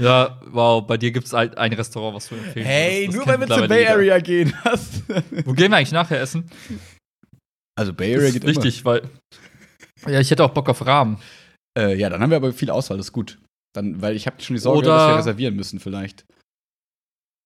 [0.00, 3.06] ja, wow, bei dir gibt es ein, ein Restaurant, was du empfehlen Hey.
[3.06, 3.92] Das nur weil wir zur Bay jeder.
[3.92, 4.52] Area gehen.
[4.64, 5.02] Was?
[5.44, 6.50] Wo gehen wir eigentlich nachher essen?
[7.78, 9.02] Also Bay Das Area ist geht wichtig, weil.
[10.06, 11.18] Ja, ich hätte auch Bock auf Rahmen.
[11.76, 11.88] immer.
[11.88, 13.38] Äh, ja, dann haben wir aber viel Auswahl, das ist gut.
[13.74, 16.24] Dann, weil ich habe schon die Sorge, Oder- dass wir reservieren müssen vielleicht.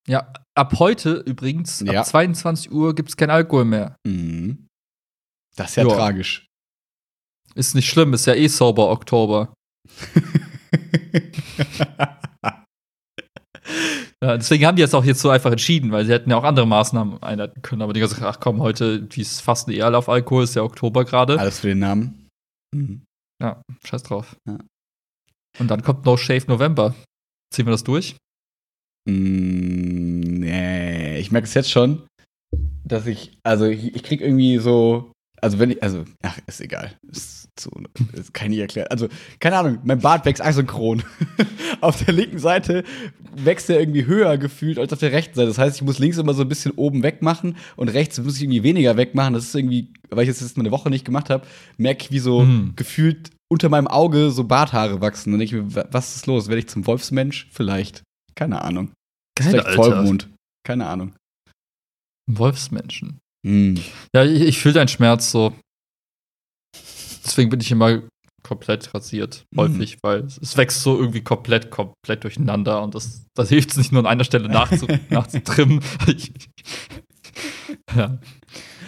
[0.09, 2.01] Ja, ab heute übrigens, Ja.
[2.01, 3.97] ab 22 Uhr gibt es kein Alkohol mehr.
[4.07, 4.67] Mhm.
[5.57, 5.95] Das ist ja Ja.
[5.95, 6.47] tragisch.
[7.55, 9.53] Ist nicht schlimm, ist ja eh sauber Oktober.
[14.23, 16.45] Ja, deswegen haben die jetzt auch jetzt so einfach entschieden, weil sie hätten ja auch
[16.45, 17.83] andere Maßnahmen einleiten können.
[17.83, 20.55] Aber die haben gesagt, ach komm, heute, die ist fast eh alle auf Alkohol, ist
[20.55, 21.39] ja Oktober gerade.
[21.39, 22.29] Alles für den Namen.
[22.75, 23.05] Mhm.
[23.43, 24.37] Ja, scheiß drauf.
[24.49, 24.59] Ja.
[25.59, 26.95] Und dann kommt No Shave November.
[27.53, 28.17] Ziehen wir das durch?
[29.07, 32.03] Mm, nee, ich merke es jetzt schon,
[32.85, 36.93] dass ich, also ich, ich krieg irgendwie so, also wenn ich, also, ach, ist egal.
[37.11, 37.71] Ist zu,
[38.13, 38.89] ist kann ich erklären.
[38.91, 39.09] Also,
[39.41, 41.03] keine Ahnung, mein Bart wächst asynchron.
[41.81, 42.85] auf der linken Seite
[43.35, 45.49] wächst er irgendwie höher gefühlt als auf der rechten Seite.
[45.49, 48.43] Das heißt, ich muss links immer so ein bisschen oben wegmachen und rechts muss ich
[48.43, 49.35] irgendwie weniger wegmachen.
[49.35, 51.47] Das ist irgendwie, weil ich das jetzt mal eine Woche nicht gemacht habe,
[51.77, 52.73] merke ich, wie so Mhm.
[52.77, 55.33] gefühlt unter meinem Auge so Barthaare wachsen.
[55.35, 56.49] Und ich mir, wa- was ist los?
[56.49, 57.49] Werde ich zum Wolfsmensch?
[57.53, 58.03] Vielleicht.
[58.37, 58.93] Keine Ahnung.
[59.39, 59.77] Geil, Vielleicht Alter.
[59.83, 60.29] Vollmond.
[60.67, 61.15] Keine Ahnung.
[62.31, 63.19] Wolfsmenschen.
[63.47, 63.79] Hm.
[64.15, 65.55] Ja, ich, ich fühle deinen Schmerz so.
[67.25, 68.03] Deswegen bin ich immer
[68.43, 69.59] komplett rasiert, Mhm.
[69.61, 73.77] häufig, weil es, es wächst so irgendwie komplett, komplett durcheinander und das, das hilft es
[73.77, 75.81] nicht nur an einer Stelle nachzu, nachzutrimmen.
[77.97, 78.19] Ja.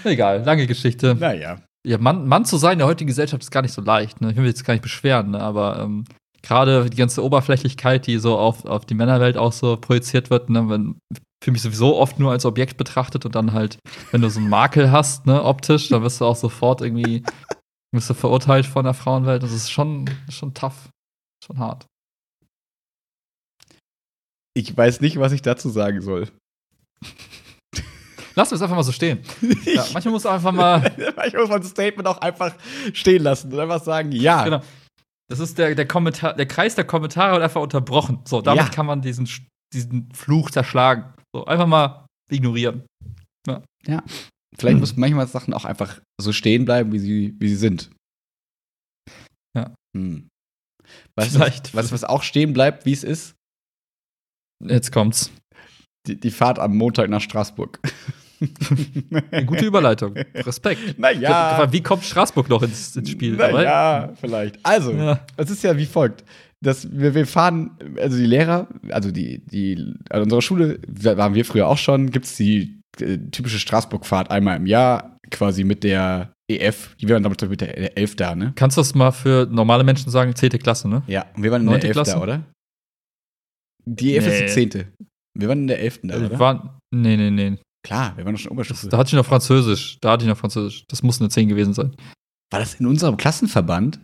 [0.04, 1.14] Egal, lange Geschichte.
[1.18, 1.60] Naja.
[1.86, 4.20] Ja, Mann, Mann zu sein in der heutigen Gesellschaft ist gar nicht so leicht.
[4.20, 4.30] Ne?
[4.30, 5.40] Ich will mich jetzt gar nicht beschweren, ne?
[5.40, 6.04] aber ähm,
[6.48, 10.68] gerade die ganze Oberflächlichkeit, die so auf, auf die Männerwelt auch so projiziert wird, ne?
[10.68, 10.98] wenn,
[11.44, 13.78] für mich sowieso oft nur als Objekt betrachtet und dann halt,
[14.10, 17.22] wenn du so einen Makel hast, ne, optisch, dann wirst du auch sofort irgendwie
[17.92, 19.42] wirst du verurteilt von der Frauenwelt.
[19.42, 20.88] Das ist schon, schon tough.
[21.44, 21.86] Schon hart.
[24.54, 26.28] Ich weiß nicht, was ich dazu sagen soll.
[28.34, 29.20] Lass es einfach mal so stehen.
[29.64, 30.80] Ja, manchmal muss einfach mal.
[31.16, 32.54] Manchmal muss man das Statement auch einfach
[32.92, 34.44] stehen lassen und einfach sagen, ja.
[34.44, 34.62] Genau.
[35.30, 38.20] Das ist der, der, Kommentar, der Kreis der Kommentare wird einfach unterbrochen.
[38.24, 38.70] So, damit Ja.
[38.70, 39.28] kann man diesen,
[39.74, 41.12] diesen Fluch zerschlagen.
[41.34, 42.84] So, einfach mal ignorieren.
[44.56, 47.90] Vielleicht müssen manchmal Sachen auch einfach so stehen bleiben, wie sie, wie sie sind.
[49.56, 49.72] Ja.
[49.96, 50.28] Hm.
[51.16, 53.34] Weißt du, weißt du, was auch stehen bleibt, wie es ist?
[54.64, 55.30] Jetzt kommt's.
[56.06, 57.78] Die, die Fahrt am Montag nach Straßburg.
[59.30, 60.14] Eine gute Überleitung.
[60.34, 60.98] Respekt.
[60.98, 61.66] Naja.
[61.70, 63.36] Wie kommt Straßburg noch ins, ins Spiel?
[63.36, 64.58] Naja, vielleicht.
[64.64, 65.20] Also, Ja.
[65.36, 66.24] es ist ja wie folgt.
[66.60, 67.70] dass wir, wir fahren,
[68.00, 72.26] also die Lehrer, also die, die, an unserer Schule, waren wir früher auch schon, gibt
[72.26, 76.96] es die äh, typische Straßburg-Fahrt einmal im Jahr, quasi mit der EF.
[76.96, 78.52] Die waren damals mit der 11 da, ne?
[78.56, 80.34] Kannst du das mal für normale Menschen sagen?
[80.34, 81.02] Zehnte Klasse, ne?
[81.06, 82.12] Ja, und wir waren in der 11 Klasse?
[82.12, 82.44] da, oder?
[83.84, 84.66] Die EF ist Nee.
[84.66, 84.84] die 10.
[85.38, 86.00] Wir waren in der 11.
[86.02, 86.38] da, Wir oder?
[86.40, 87.56] waren, nee, nee, nee.
[87.84, 88.88] Klar, wir waren doch schon Oberstufe.
[88.88, 89.98] da hatte ich noch Französisch.
[90.00, 90.84] Da hatte ich noch Französisch.
[90.88, 91.94] Das muss eine 10 gewesen sein.
[92.50, 94.00] War das in unserem Klassenverband?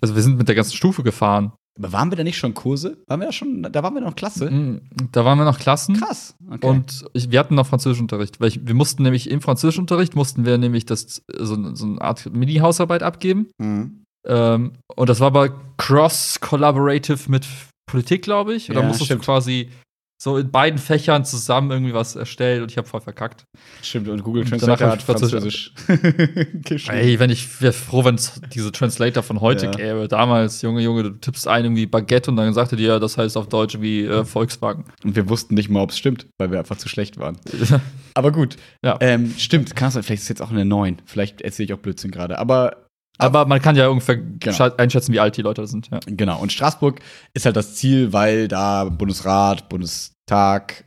[0.00, 1.52] Also wir sind mit der ganzen Stufe gefahren.
[1.78, 2.98] Aber waren wir da nicht schon Kurse?
[3.08, 4.50] Waren wir da schon, da waren wir noch Klasse?
[4.50, 4.82] Mhm.
[5.10, 5.96] Da waren wir noch Klassen.
[5.96, 6.34] Krass.
[6.48, 6.66] Okay.
[6.66, 10.56] Und ich, wir hatten noch Französischunterricht, weil ich, wir mussten nämlich im Französischunterricht mussten wir
[10.58, 13.50] nämlich das so, so eine Art Mini-Hausarbeit abgeben.
[13.58, 14.04] Mhm.
[14.26, 17.46] Ähm, und das war aber cross-collaborative mit
[17.86, 18.70] Politik, glaube ich.
[18.70, 19.22] Oder Ja, musstest stimmt.
[19.22, 19.70] du quasi
[20.16, 23.44] so in beiden Fächern zusammen irgendwie was erstellen und ich habe voll verkackt.
[23.82, 26.98] Stimmt, und Google Translator hat Französisch- Französisch geschrieben.
[26.98, 29.70] Ey, wenn ich wäre froh, wenn es diese Translator von heute Ja.
[29.72, 30.08] gäbe.
[30.08, 33.48] Damals, Junge, Junge, du tippst ein irgendwie Baguette und dann sagte dir, das heißt auf
[33.48, 34.84] Deutsch wie äh, Volkswagen.
[35.04, 37.36] Und wir wussten nicht mal, ob es stimmt, weil wir einfach zu schlecht waren.
[38.14, 38.56] Aber gut.
[38.82, 38.96] Ja.
[39.00, 41.02] Ähm, stimmt, kannst du, vielleicht ist es jetzt auch eine 9.
[41.04, 42.38] Vielleicht erzähle ich auch Blödsinn gerade.
[42.38, 42.83] Aber
[43.18, 44.70] Aber man kann ja ungefähr Genau.
[44.76, 45.88] einschätzen, wie alt die Leute sind.
[45.90, 46.00] Ja.
[46.06, 46.40] genau.
[46.40, 47.00] Und Straßburg
[47.32, 50.84] ist halt das Ziel, weil da Bundesrat, Bundestag,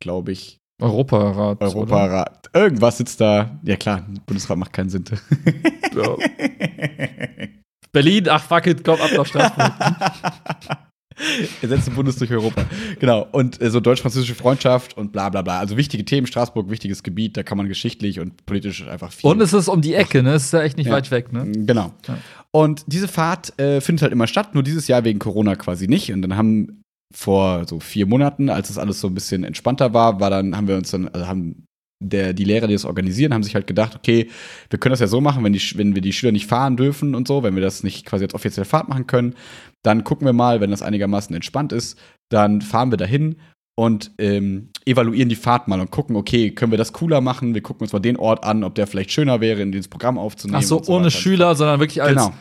[0.00, 1.58] glaube ich, Europarat.
[1.62, 1.66] oder?
[1.76, 3.58] Europarat, irgendwas sitzt da.
[3.64, 5.04] Ja klar, Bundesrat macht keinen Sinn.
[5.94, 6.16] Ja.
[7.92, 9.72] Berlin, ach fuck it, komm ab nach Straßburg.
[11.62, 12.64] Ersetzt den Bundes durch Europa.
[12.98, 13.26] Genau.
[13.32, 15.58] Und äh, so deutsch-französische Freundschaft und bla bla bla.
[15.58, 19.30] Also wichtige Themen, Straßburg, wichtiges Gebiet, da kann man geschichtlich und politisch einfach viel.
[19.30, 20.34] Und es ist um die Ecke, ne?
[20.34, 20.92] Es ist ja echt nicht Ja.
[20.92, 21.50] weit weg, ne?
[21.50, 21.92] Genau.
[22.06, 22.18] Ja.
[22.50, 26.12] Und diese Fahrt äh, findet halt immer statt, nur dieses Jahr wegen Corona quasi nicht.
[26.12, 26.82] Und dann haben
[27.14, 30.68] vor so vier Monaten, als das alles so ein bisschen entspannter war, war dann, haben
[30.68, 31.66] wir uns dann, also haben
[32.08, 34.28] der, die Lehrer, die das organisieren, haben sich halt gedacht, okay,
[34.70, 37.14] wir können das ja so machen, wenn, die, wenn wir die Schüler nicht fahren dürfen
[37.14, 39.34] und so, wenn wir das nicht quasi als offizielle Fahrt machen können,
[39.82, 41.98] dann gucken wir mal, wenn das einigermaßen entspannt ist,
[42.30, 43.36] dann fahren wir dahin
[43.74, 47.54] und ähm, evaluieren die Fahrt mal und gucken, okay, können wir das cooler machen?
[47.54, 50.18] Wir gucken uns mal den Ort an, ob der vielleicht schöner wäre, in dieses Programm
[50.18, 50.58] aufzunehmen.
[50.62, 51.10] Ach so, und ohne weiter.
[51.10, 52.10] Schüler, sondern wirklich als.
[52.14, 52.34] Genau.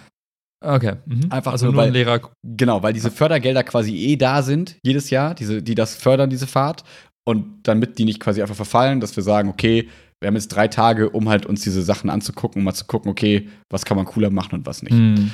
[0.64, 0.94] Okay.
[1.06, 1.32] Mhm.
[1.32, 2.22] Einfach also nur, nur ein weil- Lehrer.
[2.44, 6.48] Genau, weil diese Fördergelder quasi eh da sind, jedes Jahr, diese, die das fördern, diese
[6.48, 6.84] Fahrt.
[7.24, 9.88] Und damit die nicht quasi einfach verfallen, dass wir sagen, okay,
[10.20, 13.12] wir haben jetzt drei Tage, um halt uns diese Sachen anzugucken, um mal zu gucken,
[13.12, 14.94] okay, was kann man cooler machen und was nicht.
[14.94, 15.32] Mhm.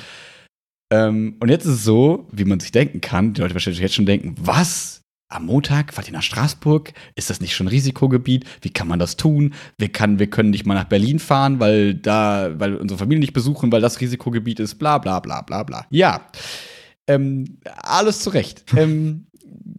[0.90, 3.94] Ähm, und jetzt ist es so, wie man sich denken kann, die Leute wahrscheinlich jetzt
[3.94, 5.02] schon denken, was?
[5.30, 6.94] Am Montag fahrt ihr nach Straßburg?
[7.14, 8.46] Ist das nicht schon Risikogebiet?
[8.62, 9.52] Wie kann man das tun?
[9.76, 13.20] Wir, kann, wir können nicht mal nach Berlin fahren, weil da, weil wir unsere Familie
[13.20, 15.86] nicht besuchen, weil das Risikogebiet ist, bla bla bla bla bla.
[15.90, 16.22] Ja.
[17.06, 18.64] Ähm, alles zu Recht.
[18.74, 19.26] ähm,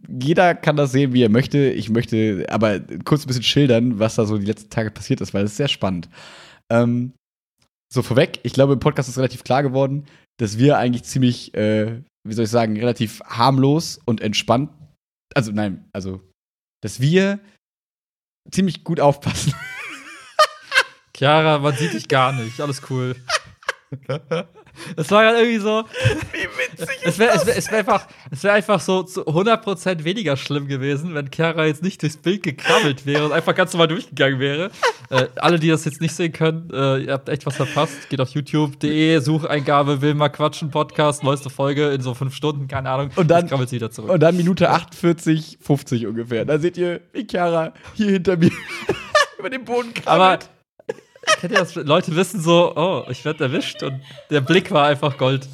[0.08, 1.70] jeder kann das sehen, wie er möchte.
[1.70, 5.34] Ich möchte aber kurz ein bisschen schildern, was da so die letzten Tage passiert ist,
[5.34, 6.08] weil es ist sehr spannend.
[6.70, 7.12] Ähm,
[7.92, 10.06] so vorweg, ich glaube, im Podcast ist relativ klar geworden,
[10.38, 14.70] dass wir eigentlich ziemlich, äh, wie soll ich sagen, relativ harmlos und entspannt,
[15.34, 16.20] also nein, also,
[16.82, 17.40] dass wir
[18.50, 19.54] ziemlich gut aufpassen.
[21.16, 22.60] Chiara, man sieht dich gar nicht.
[22.60, 23.16] Alles cool.
[24.96, 25.84] Es war gerade irgendwie so.
[26.32, 30.66] Wie witzig Es wäre wär, wär einfach, es wär einfach so zu 100% weniger schlimm
[30.68, 34.70] gewesen, wenn Chiara jetzt nicht durchs Bild gekrabbelt wäre und einfach ganz normal durchgegangen wäre.
[35.10, 38.08] äh, alle, die das jetzt nicht sehen können, äh, ihr habt echt was verpasst.
[38.08, 42.90] Geht auf youtube.de, Sucheingabe, will mal quatschen, Podcast, neueste Folge in so fünf Stunden, keine
[42.90, 43.10] Ahnung.
[43.16, 44.10] Und dann- krabbelt sie wieder zurück.
[44.10, 46.44] Und dann Minute 48, 50 ungefähr.
[46.44, 48.50] Da seht ihr, wie Chiara hier hinter mir
[49.38, 50.50] über den Boden Aber krabbelt.
[51.40, 51.74] kennt ihr das?
[51.74, 54.00] Leute wissen so, oh, ich werde erwischt und
[54.30, 55.48] der Blick war einfach Gold.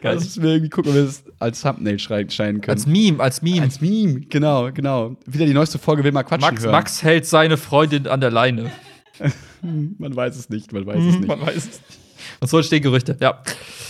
[0.00, 0.14] Geil.
[0.14, 2.76] Das müssen wir irgendwie gucken, ob wir das als Thumbnail schreien, scheinen können.
[2.76, 3.62] Als Meme, als Meme.
[3.62, 5.16] Als Meme, genau, genau.
[5.26, 6.72] Wieder die neueste Folge will mal quatschen Max, hören.
[6.72, 8.70] Max hält seine Freundin an der Leine.
[9.62, 11.28] Man weiß es nicht, man weiß es nicht.
[11.28, 11.82] Man weiß es nicht.
[12.40, 13.40] Und so entstehen Gerüchte, ja.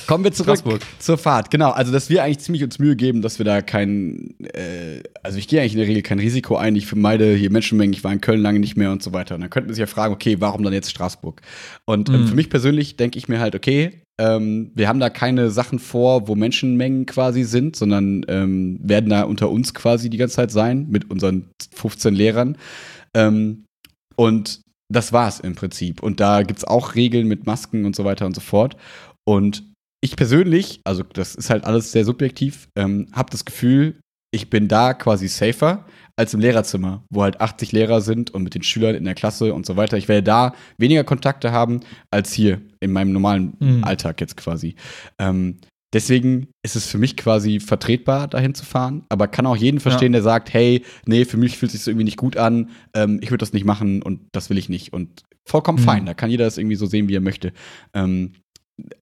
[0.07, 0.81] Kommen wir zurück Straßburg.
[0.99, 1.51] zur Fahrt.
[1.51, 5.39] Genau, also dass wir eigentlich ziemlich uns Mühe geben, dass wir da kein, äh, also
[5.39, 6.75] ich gehe eigentlich in der Regel kein Risiko ein.
[6.77, 7.93] Ich vermeide hier Menschenmengen.
[7.95, 9.35] Ich war in Köln lange nicht mehr und so weiter.
[9.35, 11.41] Und dann könnte man sich ja fragen, okay, warum dann jetzt Straßburg?
[11.85, 12.29] Und ähm, Mhm.
[12.29, 16.29] für mich persönlich denke ich mir halt, okay, ähm, wir haben da keine Sachen vor,
[16.29, 20.87] wo Menschenmengen quasi sind, sondern ähm, werden da unter uns quasi die ganze Zeit sein
[20.89, 22.59] mit unseren 15 Lehrern.
[23.15, 23.65] Ähm,
[24.17, 24.61] und
[24.93, 26.03] das war's im Prinzip.
[26.03, 28.77] Und da gibt's auch Regeln mit Masken und so weiter und so fort.
[29.25, 29.65] Und
[30.03, 34.01] ich persönlich, also das ist halt alles sehr subjektiv, ähm, habe das Gefühl,
[34.35, 35.85] ich bin da quasi safer
[36.17, 39.55] als im Lehrerzimmer, wo halt 80 Lehrer sind und mit den Schülern in der Klasse
[39.55, 39.97] und so weiter.
[39.97, 43.85] Ich werde da weniger Kontakte haben als hier in meinem normalen Mhm.
[43.85, 44.75] Alltag jetzt quasi.
[45.19, 45.59] Ähm,
[45.95, 50.13] deswegen ist es für mich quasi vertretbar, dahin zu fahren, aber kann auch jeden verstehen,
[50.13, 53.43] der sagt, hey, nee, für mich fühlt sich irgendwie nicht gut an, ähm, ich würde
[53.43, 54.93] das nicht machen und das will ich nicht.
[54.93, 55.85] Und vollkommen Mhm.
[55.85, 57.53] fein, da kann jeder das irgendwie so sehen, wie er möchte.
[57.95, 58.33] Ähm,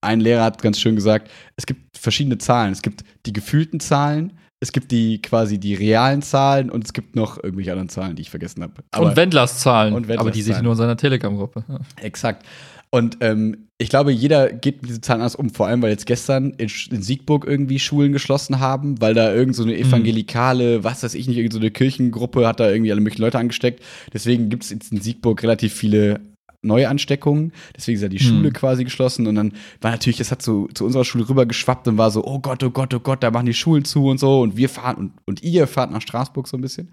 [0.00, 2.72] ein Lehrer hat ganz schön gesagt, es gibt verschiedene Zahlen.
[2.72, 7.16] Es gibt die gefühlten Zahlen, es gibt die quasi die realen Zahlen und es gibt
[7.16, 8.74] noch irgendwelche anderen Zahlen, die ich vergessen habe.
[8.98, 9.94] und Wendlers Zahlen.
[9.94, 11.64] Und Wendlers aber die sehe ich nur in seiner Telegram-Gruppe.
[11.66, 11.78] Ja.
[12.02, 12.46] Exakt.
[12.90, 16.06] Und ähm, ich glaube, jeder geht mit diesen Zahlen anders um, vor allem, weil jetzt
[16.06, 21.02] gestern in, in Siegburg irgendwie Schulen geschlossen haben, weil da irgend so eine evangelikale, was
[21.02, 23.82] weiß ich nicht, irgend so eine Kirchengruppe hat da irgendwie alle möglichen Leute angesteckt.
[24.12, 26.20] Deswegen gibt es jetzt in Siegburg relativ viele
[26.62, 27.52] Neuansteckungen.
[27.76, 28.26] Deswegen ist ja die Hm.
[28.26, 29.26] Schule quasi geschlossen.
[29.26, 32.24] Und dann war natürlich, das hat so zu unserer Schule rüber geschwappt und war so,
[32.24, 34.40] oh Gott, oh Gott, oh Gott, da machen die Schulen zu und so.
[34.40, 36.90] Und wir fahren und, und ihr fahrt nach Straßburg so ein bisschen.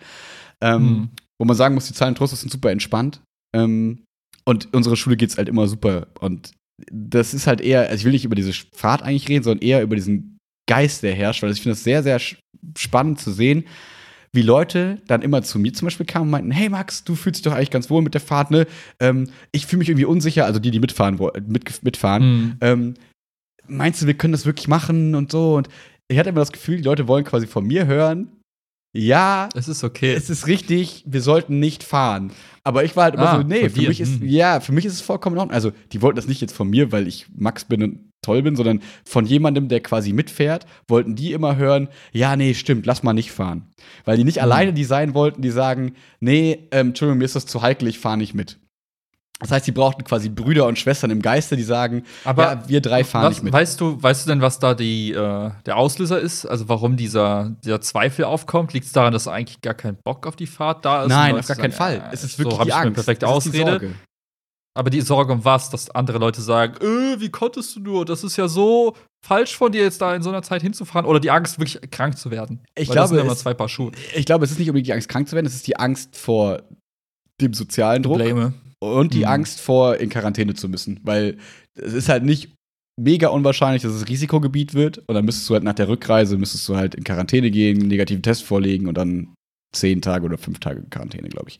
[0.61, 1.09] Ähm, Hm.
[1.39, 3.21] wo man sagen muss, die Zahlen Trostes sind super entspannt.
[3.55, 4.03] Ähm,
[4.45, 6.07] und unsere Schule geht's halt immer super.
[6.19, 6.51] Und
[6.91, 9.81] das ist halt eher, also ich will nicht über diese Fahrt eigentlich reden, sondern eher
[9.81, 10.37] über diesen
[10.69, 12.19] Geist, der herrscht, weil ich finde das sehr, sehr
[12.77, 13.65] spannend zu sehen,
[14.33, 17.39] wie Leute dann immer zu mir zum Beispiel kamen und meinten, hey Max, du fühlst
[17.39, 18.67] dich doch eigentlich ganz wohl mit der Fahrt, ne?
[18.99, 22.23] Ähm, ich fühle mich irgendwie unsicher, also die, die mitfahren, mit, mitfahren.
[22.23, 22.57] Hm.
[22.61, 22.93] Ähm,
[23.67, 25.55] meinst du, wir können das wirklich machen und so?
[25.55, 25.69] Und
[26.07, 28.31] ich hatte immer das Gefühl, die Leute wollen quasi von mir hören,
[28.93, 30.13] ja, Es ist okay.
[30.13, 32.31] es ist richtig, wir sollten nicht fahren.
[32.63, 34.27] Aber ich war halt immer Ah, so, nee, für mich ist, hm.
[34.27, 35.53] ja, für mich ist es vollkommen in Ordnung.
[35.53, 38.55] Also, die wollten das nicht jetzt von mir, weil ich Max bin und toll bin,
[38.55, 43.13] sondern von jemandem, der quasi mitfährt, wollten die immer hören, ja, nee, stimmt, lass mal
[43.13, 43.67] nicht fahren.
[44.05, 44.43] Weil die nicht Hm.
[44.43, 47.99] alleine die sein wollten, die sagen, nee, ähm, Entschuldigung, mir ist das zu heikel, ich
[47.99, 48.59] fahre nicht mit.
[49.39, 52.81] Das heißt, die brauchten quasi Brüder und Schwestern im Geiste, die sagen, Aber ja, wir
[52.81, 53.53] drei fahren was, nicht mit.
[53.53, 56.47] Weißt du, weißt du denn, was da die, äh, der Auslöser ist?
[56.47, 58.73] Also warum dieser, dieser Zweifel aufkommt?
[58.73, 61.09] Liegt es daran, dass eigentlich gar kein Bock auf die Fahrt da ist?
[61.09, 61.97] Nein, auf gar keinen Fall.
[61.97, 62.93] äh, Es ist so wirklich hab die Angst.
[62.95, 63.91] perfekte Ausrede.
[64.77, 65.69] Aber die Sorge um was?
[65.69, 68.05] Dass andere Leute sagen, äh, wie konntest du nur?
[68.05, 71.05] Das ist ja so falsch von dir, jetzt da in so einer Zeit hinzufahren.
[71.07, 72.61] Oder die Angst, wirklich krank zu werden.
[72.75, 73.91] Ich Weil das glaube, sind immer es- zwei Paar Schuhe.
[74.15, 76.15] Ich glaube, es ist nicht unbedingt die Angst, krank zu werden, es ist die Angst
[76.15, 76.61] vor
[77.41, 78.17] dem sozialen Druck.
[78.17, 78.53] Probleme.
[78.79, 79.25] Und die Mhm.
[79.25, 80.99] Angst vor, in Quarantäne zu müssen.
[81.03, 81.37] Weil
[81.73, 82.53] es ist halt nicht
[82.99, 84.99] mega unwahrscheinlich, dass es Risikogebiet wird.
[85.07, 87.87] Und dann müsstest du halt nach der Rückreise, müsstest du halt in Quarantäne gehen, einen
[87.87, 89.33] negativen Test vorlegen und dann
[89.75, 91.59] zehn Tage oder fünf Tage Quarantäne, glaube ich.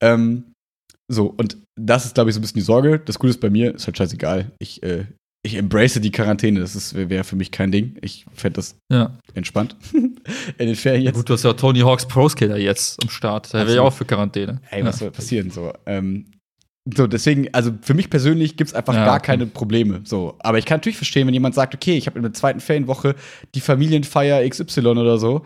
[0.00, 0.52] Ähm,
[1.10, 3.00] so, und das ist, glaube ich, so ein bisschen die Sorge.
[3.00, 4.52] Das Gute ist bei mir, ist halt scheißegal.
[4.58, 5.06] Ich, äh,
[5.42, 6.60] ich embrace die Quarantäne.
[6.60, 7.96] Das wäre für mich kein Ding.
[8.02, 9.18] Ich fände das Ja.
[9.34, 9.76] entspannt.
[9.92, 11.16] in den Ferien jetzt.
[11.16, 13.52] Gut, du hast ja Tony Hawks Pro Skater jetzt am Start.
[13.52, 13.88] Der Ach wäre ja so.
[13.88, 14.60] auch für Quarantäne.
[14.70, 15.06] Ey, was ja.
[15.06, 15.50] soll passieren?
[15.50, 16.26] So, ähm,
[16.94, 19.26] so, deswegen, also für mich persönlich gibt es einfach Ja, gar okay.
[19.26, 20.00] keine Probleme.
[20.04, 22.60] So, aber ich kann natürlich verstehen, wenn jemand sagt, okay, ich habe in der zweiten
[22.60, 23.14] Ferienwoche
[23.54, 25.44] die Familienfeier XY oder so.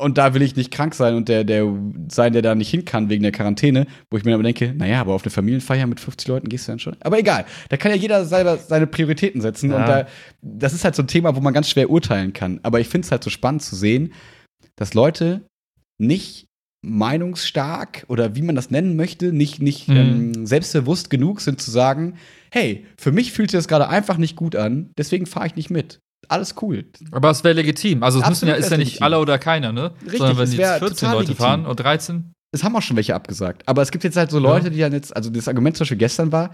[0.00, 1.70] Und da will ich nicht krank sein und der, der
[2.10, 5.00] sein, der da nicht hin kann wegen der Quarantäne, wo ich mir aber denke, naja,
[5.00, 6.96] aber auf eine Familienfeier mit 50 Leuten gehst du dann schon.
[7.00, 9.70] Aber egal, da kann ja jeder selber seine Prioritäten setzen.
[9.70, 9.76] Ja.
[9.76, 10.06] Und da,
[10.40, 12.60] das ist halt so ein Thema, wo man ganz schwer urteilen kann.
[12.62, 14.14] Aber ich finde es halt so spannend zu sehen,
[14.76, 15.42] dass Leute
[15.98, 16.46] nicht
[16.82, 19.96] meinungsstark oder wie man das nennen möchte, nicht, nicht Mhm.
[19.96, 22.14] ähm, selbstbewusst genug sind zu sagen,
[22.52, 25.70] hey, für mich fühlt sich das gerade einfach nicht gut an, deswegen fahre ich nicht
[25.70, 26.00] mit.
[26.28, 26.84] Alles cool.
[27.10, 28.02] Aber es wäre legitim.
[28.02, 29.02] Also es ja, ist ja nicht legitim.
[29.02, 29.92] alle oder keiner, ne?
[30.02, 31.44] Richtig, Sondern wenn es jetzt wär 14 total Leute legitim.
[31.44, 32.32] fahren oder 13.
[32.52, 33.62] Es haben auch schon welche abgesagt.
[33.66, 35.98] Aber es gibt jetzt halt so Leute, die dann jetzt, also das Argument zum Beispiel
[35.98, 36.50] gestern war,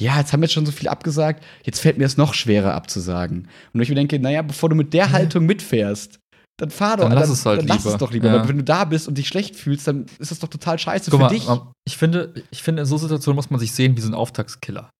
[0.00, 2.74] ja, jetzt haben wir jetzt schon so viel abgesagt, jetzt fällt mir es noch schwerer
[2.74, 3.48] abzusagen.
[3.72, 6.18] Und ich mir denke, naja, bevor du mit der Haltung mitfährst,
[6.56, 7.08] dann fahr doch.
[7.08, 7.94] Dann lass es halt dann lass lieber.
[7.94, 8.28] es doch lieber.
[8.28, 8.40] Ja.
[8.40, 11.10] Weil wenn du da bist und dich schlecht fühlst, dann ist das doch total scheiße
[11.10, 11.48] Guck für mal, dich.
[11.48, 14.14] ähm, ich finde, ich finde, in so Situationen muss man sich sehen wie so ein
[14.14, 14.90] Auftragskiller.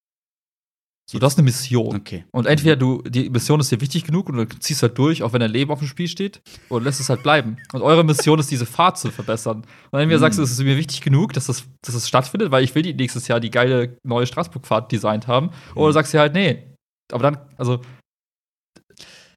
[1.10, 1.96] So, das ist eine Mission.
[1.96, 2.24] Okay.
[2.32, 5.32] Und entweder du, die Mission ist dir wichtig genug und du ziehst halt durch, auch
[5.32, 7.56] wenn dein Leben auf dem Spiel steht, oder lässt es halt bleiben.
[7.72, 9.64] Und eure Mission ist, diese Fahrt zu verbessern.
[9.90, 10.20] Und entweder Mhm.
[10.20, 12.82] sagst du, es ist mir wichtig genug, dass das, dass das stattfindet, weil ich will
[12.82, 15.48] die nächstes Jahr die geile neue Straßburg-Fahrt designt haben.
[15.74, 15.92] Oder Mhm.
[15.94, 16.74] sagst du halt, nee.
[17.10, 17.80] Aber dann, also,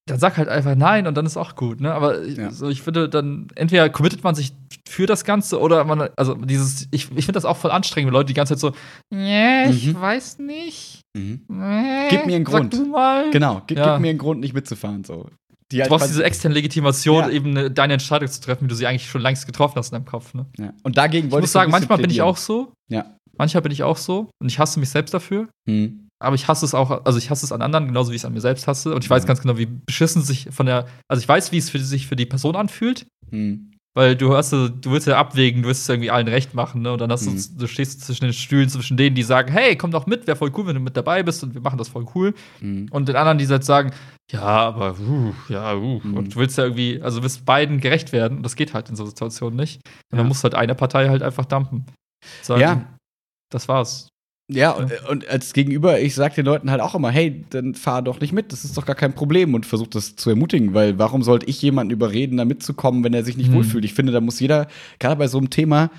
[0.07, 1.93] dann sag halt einfach nein und dann ist auch gut, ne?
[1.93, 2.51] Aber ich- Ja.
[2.51, 4.51] so, ich finde, dann entweder committet man sich
[4.89, 8.13] für das Ganze oder man, also dieses, ich, ich finde das auch voll anstrengend, wenn
[8.13, 10.01] Leute die ganze Zeit so, ja, ich Mhm.
[10.01, 11.00] weiß nicht.
[11.17, 11.41] Mhm.
[11.47, 12.73] Nee, Gib mir einen sag Grund.
[12.73, 13.31] Du mal.
[13.31, 13.93] Genau, gib, Ja.
[13.93, 15.03] gib mir einen Grund, nicht mitzufahren.
[15.03, 15.27] So.
[15.71, 17.29] Die Du halt brauchst diese externe Legitimation, Ja.
[17.29, 19.95] eben ne, deine Entscheidung zu treffen, wie du sie eigentlich schon längst getroffen hast in
[19.97, 20.33] deinem Kopf.
[20.33, 20.45] Ne?
[20.57, 20.73] ja.
[20.83, 22.73] Und dagegen Ich wollte muss so ein sagen, manchmal bin ich auch so.
[22.89, 23.15] Ja.
[23.37, 24.29] Manchmal bin ich auch so.
[24.41, 25.47] Und ich hasse mich selbst dafür.
[25.65, 26.07] Mhm.
[26.19, 28.25] Aber ich hasse es auch, also ich hasse es an anderen, genauso wie ich es
[28.25, 28.93] an mir selbst hasse.
[28.93, 31.69] Und ich weiß ganz genau, wie beschissen sich von der, also ich weiß, wie es
[31.71, 33.07] für sich für die Person anfühlt.
[33.31, 33.70] Mhm.
[33.93, 36.93] Weil du hast du willst ja abwägen, du willst es irgendwie allen recht machen, ne?
[36.93, 37.35] Und dann hast Mhm.
[37.35, 40.37] du, du stehst zwischen den Stühlen, zwischen denen, die sagen, hey, komm doch mit, wäre
[40.37, 42.33] voll cool, wenn du mit dabei bist und wir machen das voll cool.
[42.61, 42.87] Mhm.
[42.91, 43.91] Und den anderen, die halt sagen,
[44.31, 45.99] ja, aber uh, ja, uh.
[46.03, 46.15] Mhm.
[46.17, 48.89] Und du willst ja irgendwie, also du willst beiden gerecht werden und das geht halt
[48.89, 49.81] in so Situationen nicht.
[50.11, 50.17] Und Ja.
[50.19, 51.85] dann muss halt eine Partei halt einfach dumpen.
[52.41, 52.85] Sagen, Ja.
[53.51, 54.07] Das war's.
[54.49, 58.01] Ja, und, und als Gegenüber, ich sag den Leuten halt auch immer, hey, dann fahr
[58.01, 60.99] doch nicht mit, das ist doch gar kein Problem und versuch das zu ermutigen, weil
[60.99, 63.53] warum sollte ich jemanden überreden, da mitzukommen, wenn er sich nicht Hm.
[63.53, 63.85] wohlfühlt?
[63.85, 64.67] Ich finde, da muss jeder,
[64.99, 65.89] gerade bei so einem Thema,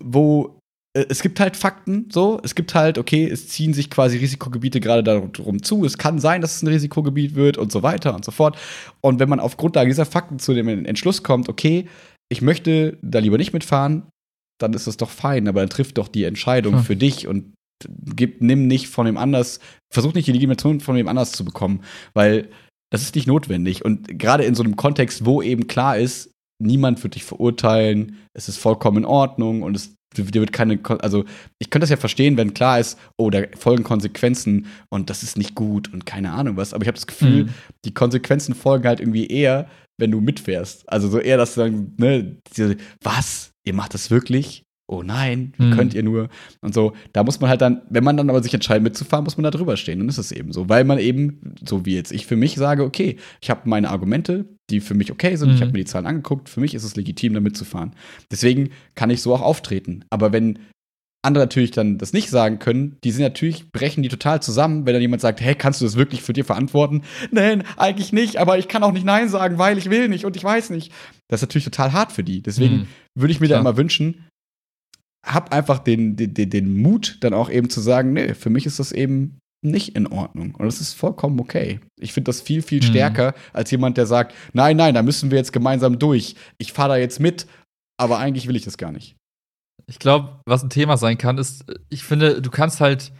[0.00, 0.58] wo
[0.96, 4.80] äh, es gibt halt Fakten, so, es gibt halt, okay, es ziehen sich quasi Risikogebiete
[4.80, 8.24] gerade darum zu, es kann sein, dass es ein Risikogebiet wird und so weiter und
[8.24, 8.56] so fort.
[9.02, 11.88] Und wenn man auf Grundlage dieser Fakten zu dem Entschluss kommt, okay,
[12.30, 14.04] ich möchte da lieber nicht mitfahren,
[14.58, 16.82] dann ist das doch fein, aber dann trifft doch die Entscheidung Hm.
[16.84, 17.52] für dich und
[18.16, 19.60] gib, nimm nicht von dem anders,
[19.92, 21.82] versuch nicht die Legitimation von dem anders zu bekommen,
[22.14, 22.48] weil
[22.90, 23.84] das ist nicht notwendig.
[23.84, 26.30] Und gerade in so einem Kontext, wo eben klar ist,
[26.62, 31.24] niemand wird dich verurteilen, es ist vollkommen in Ordnung und es dir wird keine, also
[31.58, 35.38] ich könnte das ja verstehen, wenn klar ist, oh, da folgen Konsequenzen und das ist
[35.38, 37.48] nicht gut und keine Ahnung was, aber ich habe das Gefühl, Mhm.
[37.86, 39.68] die Konsequenzen folgen halt irgendwie eher,
[39.98, 40.86] wenn du mitfährst.
[40.86, 43.52] Also so eher, dass du dann, ne, diese, was?
[43.64, 44.64] Ihr macht das wirklich?
[44.88, 45.70] Oh nein, wie Mhm.
[45.70, 46.28] könnt ihr nur?
[46.60, 49.36] Und so, da muss man halt dann, wenn man dann aber sich entscheidet mitzufahren, muss
[49.36, 50.00] man da drüber stehen.
[50.00, 50.68] Dann ist es eben so.
[50.68, 54.44] Weil man eben, so wie jetzt ich für mich sage, okay, ich habe meine Argumente,
[54.70, 55.60] die für mich okay sind, ich Mhm.
[55.62, 57.92] habe mir die Zahlen angeguckt, für mich ist es legitim, da mitzufahren.
[58.30, 60.04] Deswegen kann ich so auch auftreten.
[60.10, 60.58] Aber wenn
[61.24, 64.92] andere natürlich dann das nicht sagen können, die sind natürlich, brechen die total zusammen, wenn
[64.94, 67.02] dann jemand sagt, hey, kannst du das wirklich für dir verantworten?
[67.30, 70.34] Nein, eigentlich nicht, aber ich kann auch nicht Nein sagen, weil ich will nicht und
[70.36, 70.90] ich weiß nicht.
[71.28, 72.42] Das ist natürlich total hart für die.
[72.42, 72.86] Deswegen Mhm.
[73.14, 73.60] würde ich mir da Klar.
[73.60, 74.26] immer wünschen,
[75.24, 78.78] hab einfach den, den, den, Mut, dann auch eben zu sagen, nee, für mich ist
[78.78, 80.54] das eben nicht in Ordnung.
[80.56, 81.78] Und das ist vollkommen okay.
[82.00, 82.86] Ich finde das viel, viel Mhm.
[82.86, 86.34] stärker als jemand, der sagt, nein, nein, da müssen wir jetzt gemeinsam durch.
[86.58, 87.46] Ich fahre da jetzt mit,
[88.00, 89.14] aber eigentlich will ich das gar nicht.
[89.86, 93.12] Ich glaube, was ein Thema sein kann, ist, ich finde, du kannst halt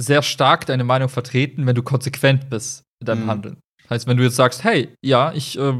[0.00, 3.30] sehr stark deine Meinung vertreten, wenn du konsequent bist in deinem Mhm.
[3.30, 3.56] Handeln.
[3.90, 5.74] Heißt, wenn du jetzt sagst, hey, ja, ich äh,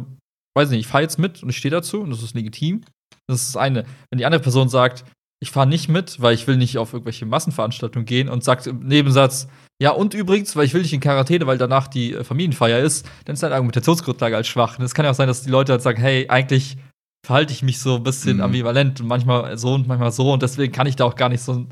[0.57, 2.83] weiß nicht, ich fahre jetzt mit und ich stehe dazu und das ist legitim,
[3.29, 3.85] das ist das eine.
[4.11, 5.05] Wenn die andere Person sagt,
[5.41, 8.81] ich fahre nicht mit, weil ich will nicht auf irgendwelche Massenveranstaltungen gehen und sagt im
[8.81, 9.47] Nebensatz,
[9.81, 13.09] ja, und übrigens, weil ich will nicht in Quarantäne, weil danach die äh, Familienfeier ist,
[13.25, 14.79] dann ist deine Argumentationsgrundlage als schwach.
[14.79, 16.77] Und es kann ja auch sein, dass die Leute halt sagen, hey, eigentlich
[17.25, 18.43] verhalte ich mich so ein bisschen Mhm.
[18.43, 21.43] ambivalent und manchmal so und manchmal so und deswegen kann ich da auch gar nicht
[21.43, 21.69] so, ein,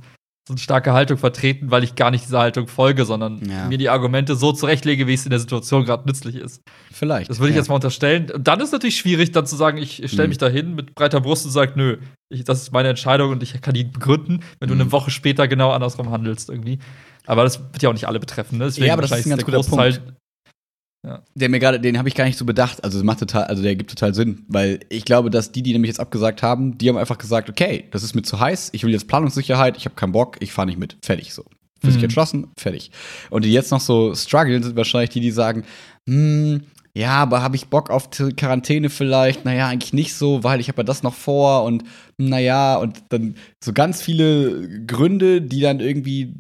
[0.49, 3.67] so eine starke Haltung vertreten, weil ich gar nicht dieser Haltung folge, sondern Ja.
[3.67, 6.63] mir die Argumente so zurechtlege, wie es in der Situation gerade nützlich ist.
[6.93, 7.29] Vielleicht.
[7.29, 7.61] Das würde ich ja.
[7.63, 8.31] jetzt mal unterstellen.
[8.31, 10.29] Und dann ist es natürlich schwierig, dann zu sagen, ich stelle Mhm.
[10.29, 13.43] mich da hin mit breiter Brust und sage, nö, ich, das ist meine Entscheidung und
[13.43, 14.83] ich kann die begründen, wenn du Mhm.
[14.83, 16.79] eine Woche später genau andersrum handelst irgendwie.
[17.27, 18.59] Aber das wird ja auch nicht alle betreffen.
[18.59, 18.67] Ne?
[18.67, 20.01] Deswegen Ja, aber das ist ein ganz guter der
[21.07, 22.83] Großteil- Der mir gerade, den habe ich gar nicht so bedacht.
[22.85, 25.89] Also, macht total, also der gibt total Sinn, weil ich glaube, dass die, die nämlich
[25.89, 28.93] jetzt abgesagt haben, die haben einfach gesagt, okay, das ist mir zu heiß, ich will
[28.93, 30.97] jetzt Planungssicherheit, ich habe keinen Bock, ich fahre nicht mit.
[31.03, 31.45] Fertig so.
[31.81, 32.05] Für sich Mhm.
[32.05, 32.91] entschlossen, fertig.
[33.31, 35.65] Und die jetzt noch so strugglen, sind wahrscheinlich die, die sagen,
[36.09, 36.63] hm,
[36.95, 39.45] ja, aber habe ich Bock auf Quarantäne vielleicht?
[39.45, 41.85] Naja, eigentlich nicht so, weil ich habe ja das noch vor und
[42.17, 46.33] naja, und dann so ganz viele Gründe, die dann irgendwie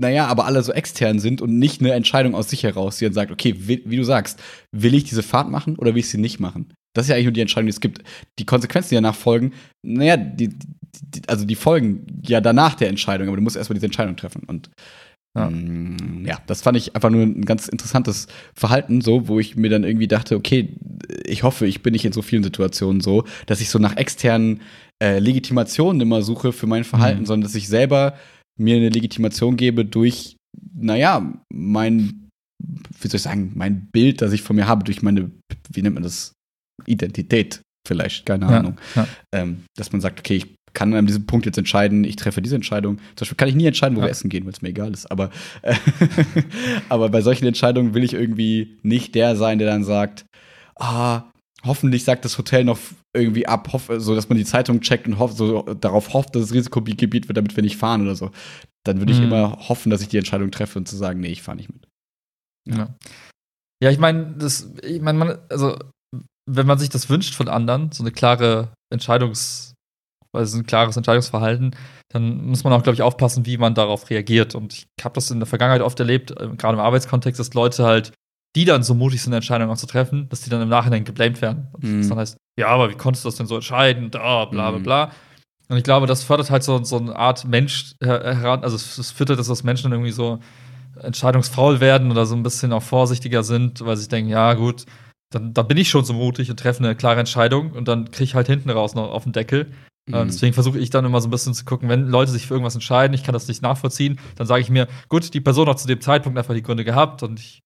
[0.00, 3.14] naja, aber alle so extern sind und nicht eine Entscheidung aus sich heraus, die dann
[3.14, 4.40] sagt, okay, wie, wie du sagst,
[4.72, 6.72] will ich diese Fahrt machen oder will ich sie nicht machen?
[6.94, 8.02] Das ist ja eigentlich nur die Entscheidung, die es gibt.
[8.38, 13.28] Die Konsequenzen, die danach folgen, naja, die, die, also die folgen ja danach der Entscheidung,
[13.28, 14.42] aber du musst erstmal diese Entscheidung treffen.
[14.48, 14.70] Und
[15.36, 15.48] Ja.
[15.48, 19.70] mm, ja, das fand ich einfach nur ein ganz interessantes Verhalten, so, wo ich mir
[19.70, 20.76] dann irgendwie dachte, okay,
[21.24, 24.60] ich hoffe, ich bin nicht in so vielen Situationen so, dass ich so nach externen
[25.02, 27.26] äh, Legitimationen immer suche für mein Verhalten, Mhm.
[27.26, 28.14] sondern dass ich selber
[28.60, 30.36] mir eine Legitimation gebe durch,
[30.74, 32.28] naja, mein,
[33.00, 35.30] wie soll ich sagen, mein Bild, das ich von mir habe, durch meine,
[35.72, 36.32] wie nennt man das,
[36.86, 38.78] Identität vielleicht, keine Ahnung.
[38.96, 42.40] Ja, Ähm, dass man sagt, okay, ich kann an diesem Punkt jetzt entscheiden, ich treffe
[42.40, 42.96] diese Entscheidung.
[43.16, 44.06] Zum Beispiel kann ich nie entscheiden, wo Ja.
[44.06, 45.10] wir essen gehen, weil es mir egal ist.
[45.10, 45.30] Aber,
[45.62, 45.74] äh,
[46.88, 50.24] aber bei solchen Entscheidungen will ich irgendwie nicht der sein, der dann sagt,
[50.76, 51.24] ah,
[51.64, 52.78] hoffentlich sagt das Hotel noch
[53.16, 56.44] irgendwie ab, hoff, so dass man die Zeitung checkt und hofft, so darauf hofft, dass
[56.44, 58.30] es Risikogebiet wird, damit wir nicht fahren oder so.
[58.84, 59.24] Dann würde ich Mhm.
[59.26, 61.86] immer hoffen, dass ich die Entscheidung treffe und zu sagen, nee, ich fahre nicht mit.
[62.68, 62.94] Ja,
[63.82, 65.76] ja ich meine, das, ich meine, man, also,
[66.48, 69.74] wenn man sich das wünscht von anderen, so eine klare Entscheidungs,
[70.32, 71.74] also ein klares Entscheidungsverhalten,
[72.12, 74.54] dann muss man auch, glaube ich, aufpassen, wie man darauf reagiert.
[74.54, 77.84] Und ich habe das in der Vergangenheit oft erlebt, äh, gerade im Arbeitskontext, dass Leute
[77.84, 78.12] halt,
[78.56, 81.40] die dann so mutig sind, Entscheidungen auch zu treffen, dass die dann im Nachhinein geblamed
[81.40, 81.68] werden.
[81.72, 81.98] Und Mhm.
[81.98, 84.10] das dann heißt, ja, aber wie konntest du das denn so entscheiden?
[84.10, 84.82] Da, bla, bla, Mhm.
[84.82, 85.10] bla.
[85.68, 89.14] Und ich glaube, das fördert halt so, so eine Art Mensch her- heran, also es,
[89.18, 90.40] halt, dass Menschen dann irgendwie so
[91.00, 94.84] entscheidungsfaul werden oder so ein bisschen auch vorsichtiger sind, weil sie denken, ja, gut,
[95.32, 98.24] dann, dann bin ich schon so mutig und treffe eine klare Entscheidung und dann kriege
[98.24, 99.70] ich halt hinten raus noch auf den Deckel.
[100.12, 100.26] Ähm, Mhm.
[100.28, 102.74] deswegen versuche ich dann immer so ein bisschen zu gucken, wenn Leute sich für irgendwas
[102.74, 105.86] entscheiden, ich kann das nicht nachvollziehen, dann sage ich mir, gut, die Person hat zu
[105.86, 107.60] dem Zeitpunkt einfach die Gründe gehabt und ich,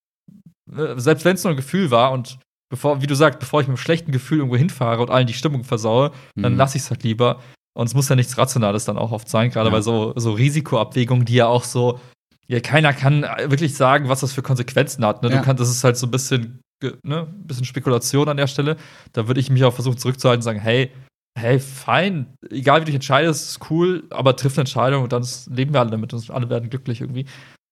[0.72, 2.38] äh, selbst wenn es nur ein Gefühl war und
[2.70, 5.32] bevor, wie du sagst, bevor ich mit einem schlechten Gefühl irgendwo hinfahre und allen die
[5.34, 6.58] Stimmung versaue, dann Mhm.
[6.58, 7.40] lasse ich es halt lieber.
[7.76, 9.74] Und es muss ja nichts Rationales dann auch oft sein, gerade Ja.
[9.74, 11.98] bei so, so Risikoabwägungen, die ja auch so,
[12.46, 15.22] ja, keiner kann wirklich sagen, was das für Konsequenzen hat.
[15.22, 15.30] Ne?
[15.30, 15.38] Ja.
[15.38, 16.60] Du kannst, das ist halt so ein bisschen,
[17.02, 18.76] ne, ein bisschen Spekulation an der Stelle.
[19.12, 20.90] Da würde ich mich auch versuchen zurückzuhalten und sagen, hey,
[21.38, 25.26] hey, fein, egal wie du dich entscheidest, ist cool, aber triff eine Entscheidung und dann
[25.50, 27.26] leben wir alle damit und alle werden glücklich irgendwie.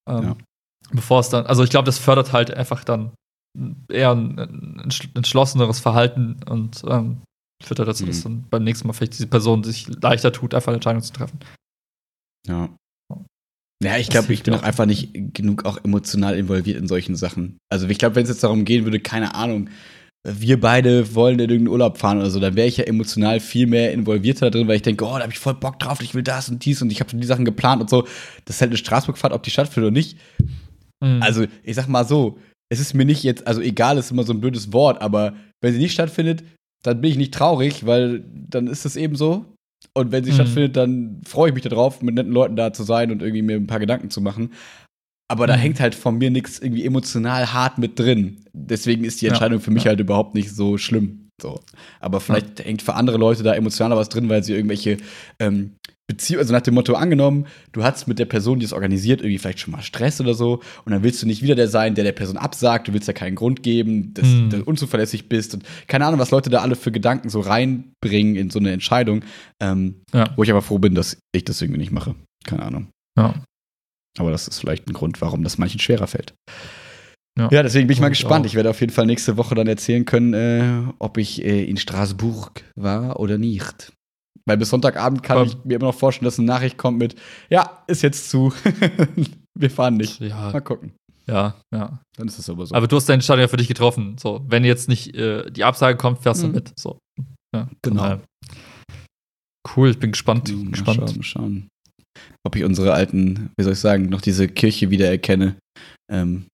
[0.08, 0.36] Ähm, Ja.
[0.92, 3.12] Bevor es dann, also ich glaube, das fördert halt einfach dann
[3.90, 7.22] eher ein, ein entschl- entschlosseneres Verhalten und ähm,
[7.62, 8.08] führt halt dazu, Mhm.
[8.08, 11.12] dass dann beim nächsten Mal vielleicht diese Person sich leichter tut, einfach eine Entscheidung zu
[11.12, 11.38] treffen.
[12.46, 12.68] Ja.
[13.82, 14.62] Ja, ich glaube, ich bin auch.
[14.62, 17.58] einfach nicht genug auch emotional involviert in solchen Sachen.
[17.68, 19.70] Also ich glaube, wenn es jetzt darum gehen würde, keine Ahnung,
[20.24, 23.66] wir beide wollen in irgendeinen Urlaub fahren oder so, dann wäre ich ja emotional viel
[23.66, 26.14] mehr involvierter da drin, weil ich denke, oh, da habe ich voll Bock drauf, ich
[26.14, 28.06] will das und dies und ich habe schon die Sachen geplant und so.
[28.44, 30.16] Das ist halt eine Straßburgfahrt, ob die stattfindet oder nicht.
[31.02, 31.22] Mhm.
[31.22, 32.38] Also, ich sag mal so,
[32.70, 35.74] es ist mir nicht jetzt, also egal ist immer so ein blödes Wort, aber wenn
[35.74, 36.42] sie nicht stattfindet,
[36.82, 39.44] dann bin ich nicht traurig, weil dann ist es eben so.
[39.94, 40.36] Und wenn sie Mhm.
[40.36, 43.56] stattfindet, dann freue ich mich darauf, mit netten Leuten da zu sein und irgendwie mir
[43.56, 44.50] ein paar Gedanken zu machen.
[45.28, 45.60] Aber da Mhm.
[45.60, 48.44] hängt halt von mir nichts irgendwie emotional hart mit drin.
[48.52, 49.32] Deswegen ist die Ja.
[49.32, 49.90] Entscheidung für mich Ja.
[49.90, 51.28] halt überhaupt nicht so schlimm.
[51.40, 51.60] So.
[52.00, 54.98] Aber vielleicht hängt für andere Leute da emotional was drin, weil sie irgendwelche
[55.40, 55.72] ähm,
[56.08, 59.38] Beziehungen, also nach dem Motto angenommen, du hattest mit der Person, die es organisiert, irgendwie
[59.38, 62.04] vielleicht schon mal Stress oder so und dann willst du nicht wieder der sein, der
[62.04, 64.50] der Person absagt, du willst ja keinen Grund geben, dass Hm.
[64.50, 68.50] du unzuverlässig bist und keine Ahnung, was Leute da alle für Gedanken so reinbringen in
[68.50, 69.24] so eine Entscheidung,
[69.60, 70.30] ähm, Ja.
[70.36, 72.14] wo ich aber froh bin, dass ich das irgendwie nicht mache.
[72.44, 72.88] Keine Ahnung.
[73.18, 73.34] ja.
[74.18, 76.34] Aber das ist vielleicht ein Grund, warum das manchen schwerer fällt.
[77.38, 77.48] Ja.
[77.50, 78.44] Ja, deswegen bin ich mal gespannt.
[78.44, 81.64] auch- Ich werde auf jeden Fall nächste Woche dann erzählen können, äh, ob ich äh,
[81.64, 83.90] in Straßburg war oder nicht.
[84.46, 87.14] Weil bis Sonntagabend kann Aber- ich mir immer noch vorstellen, dass eine Nachricht kommt mit,
[87.50, 88.52] ja, ist jetzt zu.
[89.58, 90.18] Wir fahren nicht.
[90.20, 90.92] Ja, Mal gucken.
[91.28, 92.00] ja, ja.
[92.16, 92.74] Dann ist es aber so.
[92.74, 94.16] Aber du hast deine Entscheidung ja für dich getroffen.
[94.18, 96.54] So, wenn jetzt nicht äh, die Absage kommt, fährst du Mhm.
[96.54, 96.72] mit.
[96.78, 96.98] So.
[97.54, 98.18] Ja, Genau.
[99.76, 100.48] Cool, ich bin gespannt.
[100.48, 100.98] Ja, mal gespannt.
[100.98, 101.68] schauen, mal schauen.
[102.44, 105.56] Ob ich unsere alten, wie soll ich sagen, noch diese Kirche wieder erkenne,
[106.10, 106.46] ähm,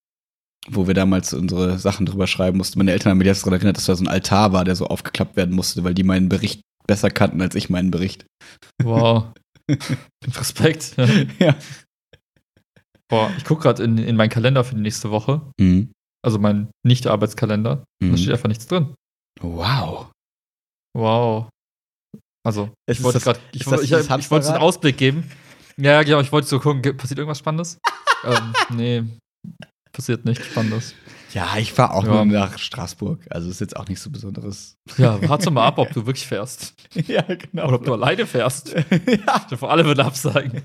[0.69, 2.77] wo wir damals unsere Sachen drüber schreiben mussten.
[2.79, 4.85] Meine Eltern haben mich jetzt daran erinnert, dass da so ein Altar war, der so
[4.85, 8.25] aufgeklappt werden musste, weil die meinen Bericht besser kannten als ich meinen Bericht.
[8.83, 9.31] Wow.
[10.25, 10.97] Respekt.
[10.97, 11.05] Ja.
[11.37, 11.55] ja.
[13.07, 15.51] Boah, ich gucke gerade in, in meinen Kalender für die nächste Woche.
[15.59, 15.91] Mhm.
[16.25, 17.83] Also meinen Nicht-Arbeitskalender.
[18.01, 18.11] Mhm.
[18.11, 18.95] Da steht einfach nichts drin.
[19.39, 20.11] Wow.
[20.97, 21.49] Wow.
[22.43, 24.61] Also, Es ich wollte gerade, ich, ich, ich, ich wollte so einen?
[24.61, 25.29] Ausblick geben.
[25.77, 27.77] Ja, genau, ich wollte so gucken, passiert irgendwas Spannendes?
[28.23, 29.03] ähm, nee,
[29.91, 30.95] passiert nichts Spannendes.
[31.33, 32.23] Ja, ich fahre auch Ja.
[32.23, 33.19] nur nach Straßburg.
[33.29, 34.77] Also ist jetzt auch nichts so Besonderes.
[34.97, 36.73] Ja, warte mal ab, ob du wirklich fährst.
[37.07, 37.67] ja, genau.
[37.67, 38.73] Oder ob du alleine fährst.
[39.07, 39.57] ja.
[39.57, 40.61] Vor alle würden absagen.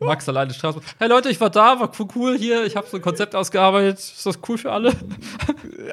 [0.00, 0.84] Max alleine Straßburg.
[0.98, 2.66] Hey Leute, ich war da, war cool hier.
[2.66, 3.98] Ich habe so ein Konzept ausgearbeitet.
[3.98, 4.92] Ist das cool für alle?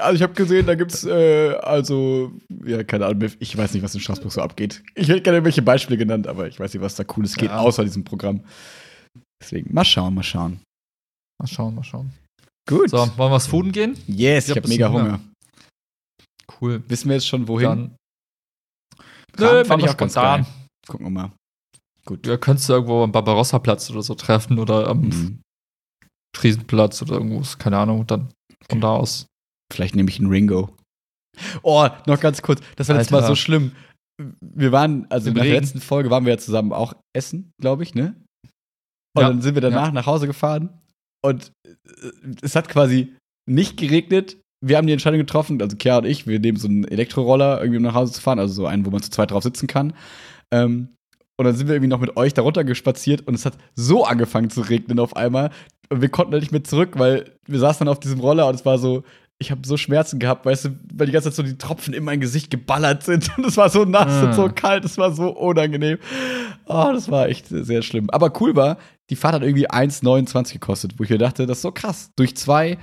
[0.02, 2.32] Also ich habe gesehen, da gibt's äh, also
[2.66, 4.82] ja keine Ahnung, ich weiß nicht, was in Straßburg so abgeht.
[4.96, 7.60] Ich hätte gerne irgendwelche Beispiele genannt, aber ich weiß nicht, was da cooles geht Ja.
[7.60, 8.44] außer diesem Programm.
[9.40, 10.62] Deswegen mal schauen, mal schauen.
[11.40, 12.12] Mal schauen, mal schauen.
[12.68, 12.90] Gut.
[12.90, 13.98] So, wollen wir was fooden gehen?
[14.08, 15.20] Yes, Ich ich hab habe mega bisschen Hunger.
[16.62, 16.84] Cool.
[16.88, 17.68] Wissen wir jetzt schon wohin?
[17.68, 17.96] Dann.
[19.34, 20.46] Kram Nö, fand ich auch ganz spontan.
[20.88, 21.32] Gucken wir mal.
[22.06, 22.26] Gut.
[22.28, 25.40] Ja, könntest du irgendwo am Barbarossa-Platz oder so treffen oder am Mhm.
[26.36, 28.30] Friesenplatz oder irgendwo, keine Ahnung, und dann
[28.70, 29.28] von da aus.
[29.72, 30.76] Vielleicht nehme ich einen Ringo.
[31.64, 32.62] Oh, noch ganz kurz.
[32.76, 33.22] Das war jetzt Alter.
[33.22, 33.72] mal so schlimm.
[34.42, 35.64] Wir waren, also Im nach der Regen.
[35.64, 38.16] letzten Folge waren wir ja zusammen auch essen, glaube ich, ne?
[39.16, 39.30] Und Ja.
[39.30, 40.70] dann sind wir danach nach Hause gefahren
[41.24, 42.10] und äh,
[42.42, 43.14] es hat quasi
[43.50, 44.38] nicht geregnet.
[44.66, 47.78] Wir haben die Entscheidung getroffen, also Kea und ich, wir nehmen so einen Elektroroller, irgendwie
[47.78, 49.94] um nach Hause zu fahren, also so einen, wo man zu zweit drauf sitzen kann.
[50.52, 50.90] Ähm,
[51.36, 54.50] und dann sind wir irgendwie noch mit euch darunter gespaziert und es hat so angefangen
[54.50, 55.50] zu regnen auf einmal.
[55.90, 58.56] Und wir konnten halt nicht mehr zurück, weil wir saßen dann auf diesem Roller und
[58.56, 59.04] es war so,
[59.40, 62.04] ich habe so Schmerzen gehabt, weißt du, weil die ganze Zeit so die Tropfen in
[62.04, 63.30] mein Gesicht geballert sind.
[63.38, 64.26] Und es war so nass Ah.
[64.28, 65.98] und so kalt, es war so unangenehm.
[66.66, 68.10] Oh, das war echt sehr schlimm.
[68.12, 68.78] Aber cool war,
[69.10, 72.12] die Fahrt hat irgendwie 1,29 gekostet, wo ich mir dachte, das ist so krass.
[72.16, 72.78] Durch zwei,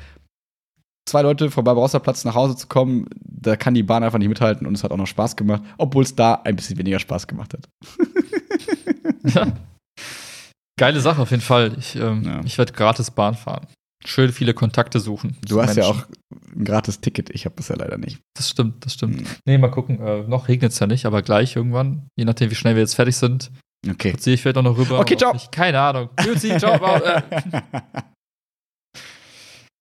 [1.08, 4.66] zwei Leute vom Barbarossa-Platz nach Hause zu kommen, da kann die Bahn einfach nicht mithalten
[4.66, 7.54] und es hat auch noch Spaß gemacht, obwohl es da ein bisschen weniger Spaß gemacht
[7.54, 7.68] hat.
[9.24, 9.52] Ja.
[10.78, 11.76] Geile Sache auf jeden Fall.
[11.78, 12.40] Ich, ähm, Ja.
[12.44, 13.66] ich werde gratis Bahn fahren.
[14.04, 15.36] Schön viele Kontakte suchen.
[15.46, 16.04] Du hast ja Menschen.
[16.04, 16.08] auch
[16.56, 18.18] ein gratis Ticket, ich habe das ja leider nicht.
[18.34, 19.20] Das stimmt, das stimmt.
[19.20, 19.26] Hm.
[19.44, 20.00] Nee, mal gucken.
[20.00, 22.94] Äh, noch regnet es ja nicht, aber gleich irgendwann, je nachdem, wie schnell wir jetzt
[22.94, 23.50] fertig sind,
[23.88, 24.16] Okay.
[24.16, 24.98] ziehe ich vielleicht auch noch rüber.
[25.00, 25.32] Okay, ciao.
[25.32, 25.50] nicht.
[25.50, 26.10] Keine Ahnung.
[26.16, 26.74] Grüezi, ciao.
[26.74, 27.22] äh,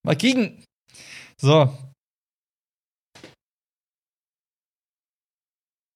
[0.03, 0.63] mal kicken.
[1.41, 1.73] So,